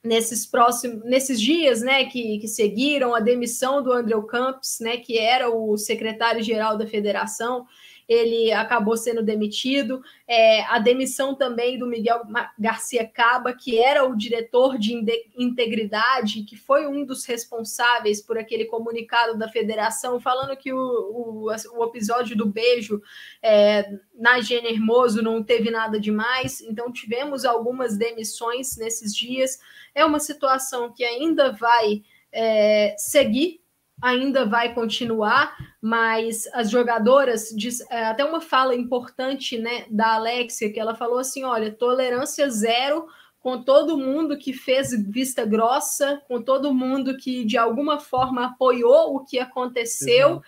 nesses 0.04 0.44
próximos 0.44 1.04
nesses 1.04 1.40
dias 1.40 1.80
né 1.80 2.04
que, 2.06 2.38
que 2.40 2.48
seguiram 2.48 3.14
a 3.14 3.20
demissão 3.20 3.80
do 3.80 3.92
André 3.92 4.20
Campos 4.28 4.78
né 4.80 4.96
que 4.96 5.16
era 5.16 5.48
o 5.48 5.76
secretário 5.78 6.42
geral 6.42 6.76
da 6.76 6.84
federação 6.84 7.64
ele 8.12 8.52
acabou 8.52 8.96
sendo 8.96 9.22
demitido. 9.22 10.02
É, 10.28 10.62
a 10.64 10.78
demissão 10.78 11.34
também 11.34 11.78
do 11.78 11.86
Miguel 11.86 12.22
Garcia 12.58 13.06
Caba, 13.06 13.52
que 13.52 13.78
era 13.78 14.04
o 14.04 14.16
diretor 14.16 14.78
de 14.78 14.94
integridade, 15.36 16.42
que 16.42 16.56
foi 16.56 16.86
um 16.86 17.04
dos 17.04 17.24
responsáveis 17.24 18.20
por 18.20 18.36
aquele 18.36 18.66
comunicado 18.66 19.38
da 19.38 19.48
federação, 19.48 20.20
falando 20.20 20.56
que 20.56 20.72
o, 20.72 20.78
o, 20.78 21.46
o 21.46 21.84
episódio 21.84 22.36
do 22.36 22.46
beijo 22.46 23.00
é, 23.42 23.98
na 24.14 24.40
Gênia 24.40 24.70
Hermoso 24.70 25.22
não 25.22 25.42
teve 25.42 25.70
nada 25.70 25.98
demais. 25.98 26.60
Então, 26.60 26.92
tivemos 26.92 27.44
algumas 27.44 27.96
demissões 27.96 28.76
nesses 28.76 29.14
dias. 29.14 29.58
É 29.94 30.04
uma 30.04 30.20
situação 30.20 30.92
que 30.92 31.04
ainda 31.04 31.52
vai 31.52 32.02
é, 32.30 32.94
seguir 32.98 33.61
ainda 34.02 34.44
vai 34.44 34.74
continuar, 34.74 35.56
mas 35.80 36.48
as 36.52 36.68
jogadoras, 36.68 37.50
diz, 37.56 37.80
é, 37.88 38.06
até 38.06 38.24
uma 38.24 38.40
fala 38.40 38.74
importante 38.74 39.56
né, 39.56 39.86
da 39.88 40.16
Alexia, 40.16 40.72
que 40.72 40.80
ela 40.80 40.96
falou 40.96 41.18
assim: 41.18 41.44
olha, 41.44 41.72
tolerância 41.72 42.50
zero 42.50 43.06
com 43.38 43.62
todo 43.62 43.98
mundo 43.98 44.38
que 44.38 44.52
fez 44.52 44.90
vista 45.08 45.44
grossa, 45.44 46.22
com 46.28 46.40
todo 46.40 46.72
mundo 46.74 47.16
que 47.16 47.44
de 47.44 47.58
alguma 47.58 47.98
forma 47.98 48.46
apoiou 48.46 49.16
o 49.16 49.24
que 49.24 49.38
aconteceu. 49.38 50.42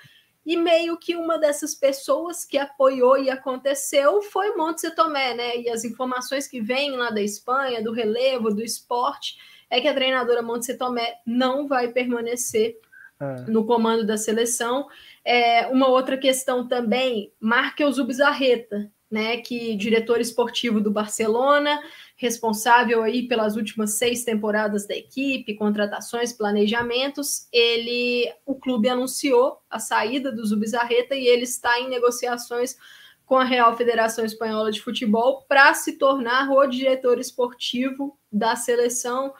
E 0.46 0.56
meio 0.56 0.98
que 0.98 1.16
uma 1.16 1.38
dessas 1.38 1.74
pessoas 1.74 2.44
que 2.44 2.58
apoiou 2.58 3.16
e 3.16 3.30
aconteceu 3.30 4.20
foi 4.22 4.54
Montse 4.54 4.94
Tomé, 4.94 5.34
né? 5.34 5.56
E 5.56 5.70
as 5.70 5.84
informações 5.84 6.46
que 6.46 6.60
vêm 6.60 6.92
lá 6.92 7.10
da 7.10 7.22
Espanha, 7.22 7.82
do 7.82 7.92
relevo, 7.92 8.54
do 8.54 8.62
esporte, 8.62 9.38
é 9.70 9.80
que 9.80 9.88
a 9.88 9.94
treinadora 9.94 10.42
Montse 10.42 10.76
Tomé 10.76 11.14
não 11.26 11.66
vai 11.66 11.88
permanecer 11.88 12.78
é. 13.20 13.50
no 13.50 13.64
comando 13.64 14.04
da 14.04 14.16
seleção. 14.16 14.86
É, 15.24 15.66
uma 15.68 15.88
outra 15.88 16.16
questão 16.16 16.66
também, 16.66 17.32
Markel 17.40 17.90
Zubizarreta, 17.90 18.90
né, 19.10 19.36
que 19.36 19.76
diretor 19.76 20.20
esportivo 20.20 20.80
do 20.80 20.90
Barcelona, 20.90 21.80
responsável 22.16 23.02
aí 23.02 23.28
pelas 23.28 23.54
últimas 23.54 23.96
seis 23.96 24.24
temporadas 24.24 24.86
da 24.86 24.96
equipe, 24.96 25.54
contratações, 25.54 26.32
planejamentos, 26.32 27.46
ele, 27.52 28.32
o 28.44 28.56
clube 28.56 28.88
anunciou 28.88 29.60
a 29.70 29.78
saída 29.78 30.32
do 30.32 30.44
Zubizarreta 30.44 31.14
e 31.14 31.26
ele 31.26 31.44
está 31.44 31.78
em 31.78 31.88
negociações 31.88 32.76
com 33.24 33.36
a 33.36 33.44
Real 33.44 33.76
Federação 33.76 34.24
Espanhola 34.24 34.70
de 34.70 34.82
Futebol 34.82 35.44
para 35.48 35.72
se 35.74 35.96
tornar 35.96 36.50
o 36.50 36.66
diretor 36.66 37.18
esportivo 37.18 38.18
da 38.30 38.56
seleção. 38.56 39.32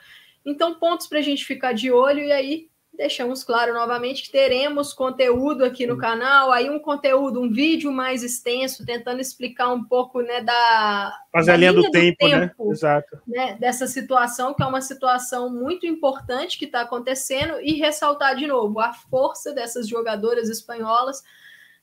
Então, 0.45 0.75
pontos 0.75 1.07
para 1.07 1.19
a 1.19 1.21
gente 1.21 1.45
ficar 1.45 1.73
de 1.73 1.91
olho 1.91 2.21
e 2.21 2.31
aí 2.31 2.69
deixamos 2.95 3.43
claro 3.43 3.73
novamente 3.73 4.23
que 4.23 4.31
teremos 4.31 4.93
conteúdo 4.93 5.63
aqui 5.63 5.85
no 5.85 5.97
canal, 5.97 6.51
aí 6.51 6.69
um 6.69 6.79
conteúdo, 6.79 7.41
um 7.41 7.51
vídeo 7.51 7.91
mais 7.91 8.23
extenso, 8.23 8.85
tentando 8.85 9.21
explicar 9.21 9.71
um 9.71 9.83
pouco, 9.83 10.21
né, 10.21 10.41
da, 10.41 11.13
Fazer 11.31 11.47
da 11.47 11.53
a 11.53 11.57
linha, 11.57 11.71
linha 11.71 11.83
do, 11.83 11.91
tempo, 11.91 12.17
do, 12.19 12.29
tempo, 12.29 12.65
né? 12.65 12.71
Exato. 12.71 13.21
Né, 13.27 13.57
dessa 13.59 13.87
situação, 13.87 14.53
que 14.53 14.63
é 14.63 14.65
uma 14.65 14.81
situação 14.81 15.49
muito 15.49 15.85
importante 15.85 16.57
que 16.57 16.65
está 16.65 16.81
acontecendo, 16.81 17.59
e 17.61 17.73
ressaltar 17.73 18.35
de 18.35 18.47
novo 18.47 18.79
a 18.79 18.93
força 18.93 19.53
dessas 19.53 19.87
jogadoras 19.87 20.49
espanholas, 20.49 21.23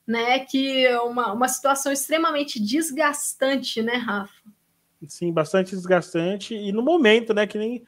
né, 0.05 0.39
que 0.39 0.85
é 0.85 0.99
uma, 0.99 1.31
uma 1.31 1.47
situação 1.47 1.91
extremamente 1.91 2.59
desgastante, 2.59 3.81
né, 3.81 3.93
Rafa? 3.95 4.33
Sim, 5.07 5.31
bastante 5.31 5.75
desgastante, 5.75 6.55
e 6.55 6.71
no 6.71 6.81
momento, 6.81 7.33
né, 7.33 7.45
que 7.45 7.57
nem 7.57 7.83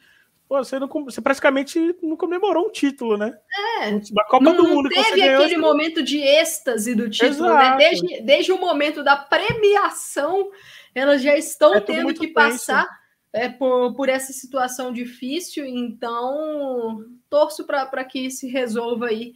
Pô, 0.48 0.64
você, 0.64 0.78
não, 0.78 0.88
você 0.88 1.22
praticamente 1.22 1.96
não 2.04 2.16
comemorou 2.16 2.68
um 2.68 2.72
título, 2.72 3.18
né? 3.18 3.36
É. 3.80 3.90
A 3.90 4.26
Copa 4.26 4.44
não, 4.44 4.56
do 4.56 4.68
Mundo 4.68 4.90
teve 4.90 5.20
ganhou, 5.20 5.42
aquele 5.42 5.58
momento 5.58 6.04
de 6.04 6.20
êxtase 6.20 6.94
do 6.94 7.10
título, 7.10 7.52
né? 7.52 7.76
Desde, 7.78 8.22
desde 8.22 8.52
o 8.52 8.60
momento 8.60 9.04
da 9.04 9.18
premiação, 9.18 10.52
elas 10.94 11.24
já 11.24 11.36
estão 11.36 11.74
é 11.74 11.82
tendo 11.82 12.14
que 12.14 12.28
passar 12.28 12.88
é, 13.34 13.50
por, 13.50 13.96
por 13.96 14.08
essa 14.08 14.32
situação 14.34 14.94
difícil. 14.94 15.66
Então, 15.66 17.04
torço 17.28 17.66
para 17.66 18.04
que 18.04 18.30
se 18.30 18.48
resolva 18.48 19.08
aí 19.08 19.34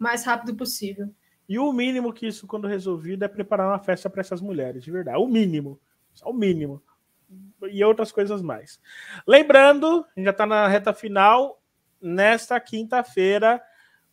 o 0.00 0.02
mais 0.02 0.24
rápido 0.24 0.56
possível. 0.56 1.10
E 1.46 1.58
o 1.58 1.70
mínimo 1.70 2.14
que 2.14 2.26
isso, 2.26 2.46
quando 2.46 2.66
resolvido, 2.66 3.24
é 3.24 3.28
preparar 3.28 3.68
uma 3.68 3.78
festa 3.78 4.08
para 4.08 4.22
essas 4.22 4.40
mulheres, 4.40 4.82
de 4.82 4.90
verdade. 4.90 5.18
O 5.18 5.28
mínimo. 5.28 5.78
Só 6.14 6.30
o 6.30 6.34
mínimo 6.34 6.82
e 7.70 7.84
outras 7.84 8.12
coisas 8.12 8.42
mais. 8.42 8.80
Lembrando, 9.26 10.04
já 10.16 10.30
está 10.30 10.46
na 10.46 10.66
reta 10.68 10.92
final. 10.92 11.60
Nesta 12.00 12.60
quinta-feira, 12.60 13.60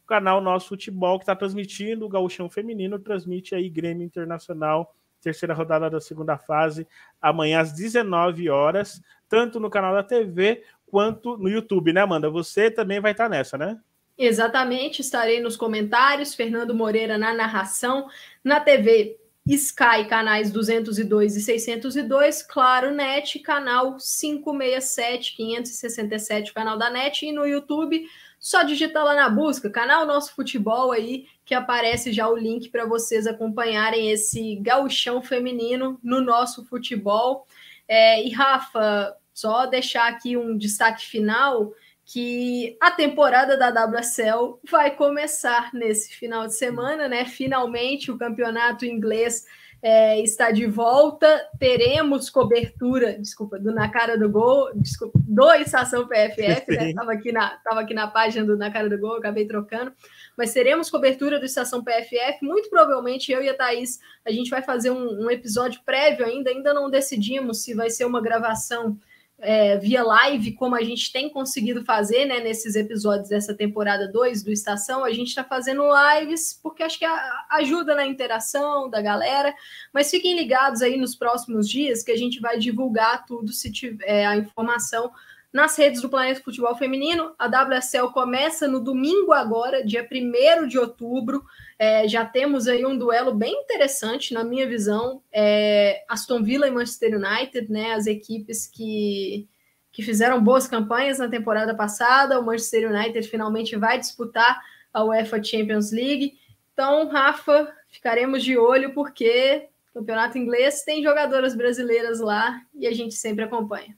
o 0.04 0.08
canal 0.08 0.42
Nosso 0.42 0.70
Futebol, 0.70 1.18
que 1.20 1.24
está 1.24 1.36
transmitindo 1.36 2.06
o 2.06 2.10
Gauchão 2.10 2.50
Feminino, 2.50 2.98
transmite 2.98 3.54
aí 3.54 3.70
Grêmio 3.70 4.06
Internacional, 4.06 4.96
terceira 5.22 5.54
rodada 5.54 5.90
da 5.90 6.00
segunda 6.00 6.38
fase, 6.38 6.88
amanhã 7.22 7.60
às 7.60 7.74
19 7.74 8.50
horas, 8.50 9.02
tanto 9.30 9.60
no 9.60 9.70
canal 9.70 9.94
da 9.94 10.04
TV 10.04 10.64
quanto 10.86 11.38
no 11.38 11.50
YouTube, 11.50 11.92
né, 11.92 12.02
Amanda? 12.02 12.30
Você 12.30 12.70
também 12.70 13.00
vai 13.00 13.12
estar 13.12 13.26
tá 13.26 13.30
nessa, 13.30 13.58
né? 13.58 13.80
Exatamente, 14.18 15.02
estarei 15.02 15.42
nos 15.42 15.58
comentários, 15.58 16.36
Fernando 16.36 16.76
Moreira 16.76 17.18
na 17.18 17.34
narração, 17.34 18.08
na 18.44 18.60
TV 18.60 19.18
Sky, 19.46 20.06
canais 20.08 20.52
202 20.52 21.36
e 21.36 21.42
602, 21.42 22.44
Claro 22.44 22.92
Net, 22.92 23.40
canal 23.40 23.98
567, 23.98 25.36
567, 25.36 26.52
o 26.52 26.54
canal 26.54 26.78
da 26.78 26.90
Net, 26.90 27.26
e 27.26 27.32
no 27.34 27.46
YouTube, 27.46 28.06
só 28.40 28.64
digita 28.64 29.04
lá 29.04 29.14
na 29.14 29.30
busca, 29.30 29.70
canal 29.70 30.06
Nosso 30.06 30.34
Futebol 30.34 30.94
aí, 30.94 31.28
que 31.44 31.54
aparece 31.54 32.14
já 32.14 32.28
o 32.30 32.38
link 32.38 32.70
para 32.70 32.86
vocês 32.86 33.28
acompanharem 33.28 34.12
esse 34.12 34.56
gauchão 34.56 35.22
feminino 35.22 36.00
no 36.02 36.22
nosso 36.22 36.64
futebol. 36.66 37.46
É, 37.86 38.26
e 38.26 38.32
Rafa, 38.32 39.14
só 39.34 39.66
deixar 39.66 40.08
aqui 40.08 40.38
um 40.38 40.58
destaque 40.58 41.06
final, 41.06 41.74
que 42.06 42.78
a 42.82 42.92
temporada 42.92 43.58
da 43.58 43.70
WSL 43.70 44.60
vai 44.70 44.92
começar 44.92 45.74
nesse 45.74 46.14
final 46.14 46.48
de 46.48 46.56
semana, 46.56 47.08
né? 47.08 47.26
Finalmente 47.26 48.12
o 48.12 48.18
campeonato 48.18 48.86
inglês 48.86 49.46
é, 49.82 50.22
está 50.22 50.52
de 50.52 50.66
volta. 50.66 51.46
Teremos 51.60 52.30
cobertura, 52.30 53.20
desculpa, 53.20 53.58
do 53.58 53.74
Na 53.74 53.90
Cara 53.90 54.18
do 54.18 54.30
Gol, 54.30 54.72
desculpa, 54.76 55.20
do 55.22 55.54
Estação 55.56 56.08
PFF, 56.08 56.72
né? 56.72 56.90
Estava 56.90 57.12
aqui, 57.14 57.32
na, 57.32 57.58
tava 57.58 57.82
aqui 57.82 57.94
na 57.94 58.08
página 58.08 58.46
do 58.46 58.58
Na 58.58 58.72
Cara 58.72 58.90
do 58.90 58.98
Gol, 58.98 59.18
acabei 59.18 59.46
trocando. 59.46 59.94
Mas 60.38 60.54
teremos 60.54 60.90
cobertura 60.90 61.38
do 61.38 61.46
Estação 61.46 61.84
PFF. 61.84 62.44
Muito 62.44 62.70
provavelmente 62.70 63.32
eu 63.32 63.44
e 63.44 63.50
a 63.50 63.54
Thaís, 63.54 64.00
a 64.26 64.32
gente 64.32 64.50
vai 64.50 64.62
fazer 64.62 64.90
um, 64.90 65.26
um 65.26 65.30
episódio 65.30 65.82
prévio 65.86 66.26
ainda, 66.26 66.50
ainda 66.50 66.74
não 66.74 66.90
decidimos 66.90 67.62
se 67.62 67.74
vai 67.74 67.90
ser 67.90 68.06
uma 68.06 68.22
gravação 68.22 68.98
é, 69.44 69.78
via 69.78 70.04
live, 70.04 70.54
como 70.54 70.76
a 70.76 70.84
gente 70.84 71.12
tem 71.12 71.30
conseguido 71.30 71.84
fazer 71.84 72.26
né, 72.26 72.40
nesses 72.40 72.76
episódios 72.76 73.30
dessa 73.30 73.54
temporada 73.54 74.08
2 74.08 74.42
do 74.44 74.52
Estação, 74.52 75.04
a 75.04 75.12
gente 75.12 75.28
está 75.28 75.44
fazendo 75.44 75.84
lives 75.84 76.60
porque 76.64 76.82
acho 76.82 76.98
que 76.98 77.06
ajuda 77.50 77.94
na 77.94 78.06
interação 78.06 78.90
da 78.90 79.02
galera. 79.02 79.54
Mas 79.94 80.10
fiquem 80.10 80.36
ligados 80.36 80.82
aí 80.82 80.98
nos 80.98 81.16
próximos 81.16 81.70
dias 81.70 82.02
que 82.02 82.12
a 82.12 82.18
gente 82.18 82.40
vai 82.40 82.58
divulgar 82.58 83.26
tudo 83.26 83.52
se 83.52 83.72
tiver 83.72 84.06
é, 84.06 84.26
a 84.26 84.38
informação 84.38 85.12
nas 85.54 85.78
redes 85.78 86.02
do 86.02 86.10
Planeta 86.10 86.42
Futebol 86.42 86.76
Feminino. 86.76 87.36
A 87.38 87.46
WSL 87.46 88.12
começa 88.12 88.68
no 88.68 88.80
domingo 88.80 89.32
agora, 89.32 89.86
dia 89.86 90.06
1 90.12 90.68
de 90.68 90.80
outubro. 90.80 91.44
É, 91.78 92.08
já 92.08 92.26
temos 92.26 92.68
aí 92.68 92.84
um 92.84 92.98
duelo 92.98 93.36
bem 93.36 93.54
interessante, 93.54 94.34
na 94.34 94.44
minha 94.44 94.68
visão. 94.68 95.22
É, 95.32 96.04
Aston 96.10 96.42
Villa 96.42 96.68
e 96.68 96.72
Manchester 96.72 97.16
United, 97.16 97.72
né? 97.72 97.94
As 97.94 98.08
equipes 98.08 98.66
que, 98.66 99.48
que 99.92 100.02
fizeram 100.02 100.44
boas 100.44 100.68
campanhas 100.68 101.20
na 101.20 101.30
temporada 101.30 101.76
passada. 101.76 102.40
O 102.40 102.46
Manchester 102.46 102.92
United 102.92 103.30
finalmente 103.30 103.76
vai 103.76 104.00
disputar 104.00 104.60
a 104.92 105.04
UEFA 105.04 105.44
Champions 105.44 105.92
League. 105.92 106.34
Então, 106.74 107.08
Rafa, 107.08 107.72
ficaremos 107.90 108.44
de 108.44 108.58
olho 108.58 108.92
porque 108.96 109.70
campeonato 109.94 110.40
inglês 110.40 110.82
tem 110.82 111.04
jogadoras 111.04 111.56
brasileiras 111.56 112.20
lá 112.20 112.60
e 112.74 112.88
a 112.88 112.92
gente 112.92 113.14
sempre 113.14 113.44
acompanha 113.44 113.96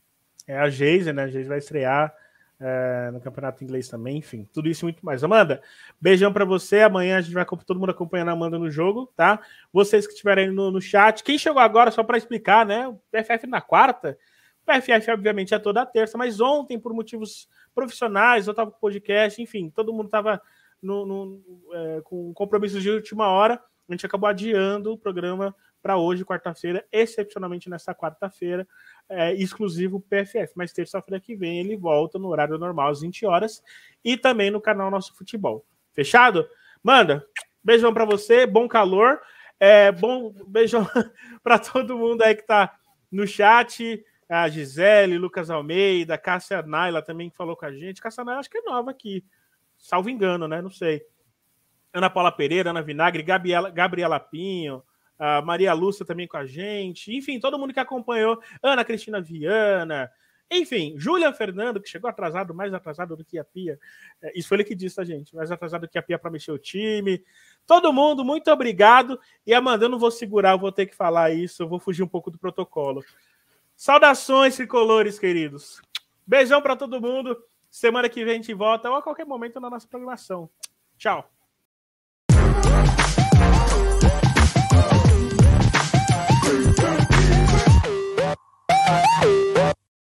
é 0.47 0.57
a 0.57 0.69
Geise, 0.69 1.11
né? 1.11 1.23
A 1.23 1.27
Geise 1.27 1.49
vai 1.49 1.57
estrear 1.57 2.13
é, 2.59 3.09
no 3.11 3.19
Campeonato 3.19 3.63
Inglês 3.63 3.87
também, 3.87 4.17
enfim, 4.17 4.47
tudo 4.53 4.69
isso 4.69 4.85
e 4.85 4.87
muito 4.87 5.05
mais. 5.05 5.23
Amanda, 5.23 5.61
beijão 5.99 6.31
para 6.31 6.45
você. 6.45 6.81
Amanhã 6.81 7.17
a 7.17 7.21
gente 7.21 7.33
vai 7.33 7.45
todo 7.45 7.79
mundo 7.79 7.89
acompanhando 7.89 8.29
a 8.29 8.31
Amanda 8.31 8.57
no 8.57 8.69
jogo, 8.69 9.11
tá? 9.15 9.39
Vocês 9.73 10.07
que 10.07 10.13
estiverem 10.13 10.51
no, 10.51 10.71
no 10.71 10.81
chat, 10.81 11.23
quem 11.23 11.37
chegou 11.37 11.61
agora, 11.61 11.91
só 11.91 12.03
para 12.03 12.17
explicar, 12.17 12.65
né? 12.65 12.87
O 12.87 12.99
PFF 13.11 13.47
na 13.47 13.61
quarta. 13.61 14.17
O 14.65 14.71
PFF, 14.71 15.11
obviamente, 15.11 15.53
é 15.53 15.59
toda 15.59 15.85
terça, 15.85 16.17
mas 16.17 16.39
ontem, 16.39 16.79
por 16.79 16.93
motivos 16.93 17.47
profissionais, 17.73 18.47
eu 18.47 18.51
estava 18.51 18.71
com 18.71 18.79
podcast, 18.79 19.41
enfim, 19.41 19.69
todo 19.69 19.93
mundo 19.93 20.05
estava 20.05 20.41
no, 20.81 21.05
no 21.05 21.41
é, 21.73 22.01
com 22.01 22.33
compromissos 22.33 22.81
de 22.81 22.89
última 22.89 23.27
hora. 23.27 23.61
A 23.87 23.93
gente 23.93 24.05
acabou 24.05 24.27
adiando 24.27 24.93
o 24.93 24.97
programa 24.97 25.55
para 25.85 25.97
hoje, 25.97 26.25
quarta-feira, 26.25 26.83
excepcionalmente 26.91 27.69
nessa 27.69 27.93
quarta-feira, 27.93 28.67
é, 29.07 29.35
exclusivo 29.35 30.01
PFF. 30.01 30.51
Mas 30.55 30.73
terça-feira 30.73 31.21
que 31.21 31.35
vem 31.35 31.59
ele 31.59 31.77
volta 31.77 32.17
no 32.17 32.27
horário 32.29 32.57
normal, 32.57 32.89
às 32.89 33.01
20 33.01 33.23
horas, 33.27 33.61
e 34.03 34.17
também 34.17 34.49
no 34.49 34.59
canal 34.59 34.89
Nosso 34.89 35.15
Futebol. 35.15 35.63
Fechado? 35.93 36.49
Manda, 36.81 37.23
beijão 37.63 37.93
para 37.93 38.03
você, 38.03 38.47
bom 38.47 38.67
calor. 38.67 39.21
É, 39.59 39.91
bom 39.91 40.33
beijão 40.47 40.89
para 41.43 41.59
todo 41.59 41.95
mundo 41.95 42.23
aí 42.23 42.33
que 42.33 42.41
está 42.41 42.75
no 43.11 43.27
chat. 43.27 44.03
A 44.27 44.49
Gisele, 44.49 45.19
Lucas 45.19 45.51
Almeida, 45.51 46.17
Cássia 46.17 46.63
Naila 46.63 47.03
também 47.03 47.29
falou 47.29 47.55
com 47.55 47.67
a 47.67 47.71
gente. 47.71 48.01
Cássia 48.01 48.23
Naila 48.23 48.39
acho 48.39 48.49
que 48.49 48.57
é 48.57 48.61
nova 48.63 48.89
aqui, 48.89 49.23
salvo 49.77 50.09
engano, 50.09 50.47
né? 50.47 50.63
Não 50.63 50.71
sei. 50.71 51.03
Ana 51.93 52.09
Paula 52.09 52.31
Pereira, 52.31 52.71
Ana 52.71 52.81
Vinagre, 52.81 53.21
Gabriela, 53.21 53.69
Gabriela 53.69 54.19
Pinho, 54.19 54.81
a 55.17 55.41
Maria 55.41 55.73
Lúcia 55.73 56.05
também 56.05 56.27
com 56.27 56.37
a 56.37 56.45
gente, 56.45 57.15
enfim, 57.15 57.39
todo 57.39 57.57
mundo 57.57 57.73
que 57.73 57.79
acompanhou, 57.79 58.39
Ana 58.61 58.83
Cristina 58.83 59.21
Viana, 59.21 60.11
enfim, 60.49 60.93
Júlia 60.97 61.33
Fernando, 61.33 61.81
que 61.81 61.89
chegou 61.89 62.09
atrasado, 62.09 62.53
mais 62.53 62.73
atrasado 62.73 63.15
do 63.15 63.25
que 63.25 63.39
a 63.39 63.43
Pia. 63.43 63.79
É, 64.21 64.37
isso 64.37 64.47
foi 64.47 64.57
ele 64.57 64.63
que 64.63 64.75
disse, 64.75 64.95
tá, 64.95 65.03
gente? 65.03 65.35
Mais 65.35 65.51
atrasado 65.51 65.81
do 65.81 65.87
que 65.87 65.97
a 65.97 66.03
Pia 66.03 66.19
para 66.19 66.29
mexer 66.29 66.51
o 66.51 66.57
time. 66.57 67.23
Todo 67.65 67.91
mundo, 67.91 68.23
muito 68.23 68.51
obrigado. 68.51 69.19
E 69.45 69.53
Amanda, 69.53 69.85
eu 69.85 69.89
não 69.89 69.97
vou 69.97 70.11
segurar, 70.11 70.51
eu 70.51 70.59
vou 70.59 70.71
ter 70.71 70.85
que 70.85 70.95
falar 70.95 71.31
isso, 71.31 71.63
eu 71.63 71.67
vou 71.67 71.79
fugir 71.79 72.03
um 72.03 72.07
pouco 72.07 72.29
do 72.29 72.37
protocolo. 72.37 73.03
Saudações, 73.75 74.55
tricolores, 74.55 75.17
queridos. 75.17 75.81
Beijão 76.25 76.61
para 76.61 76.75
todo 76.75 77.01
mundo. 77.01 77.37
Semana 77.69 78.07
que 78.07 78.23
vem 78.23 78.35
a 78.35 78.37
gente 78.37 78.53
volta 78.53 78.89
ou 78.89 78.95
a 78.95 79.01
qualquer 79.01 79.25
momento 79.25 79.59
na 79.59 79.69
nossa 79.69 79.87
programação. 79.87 80.49
Tchau. 80.97 81.34
Woo! 88.87 89.44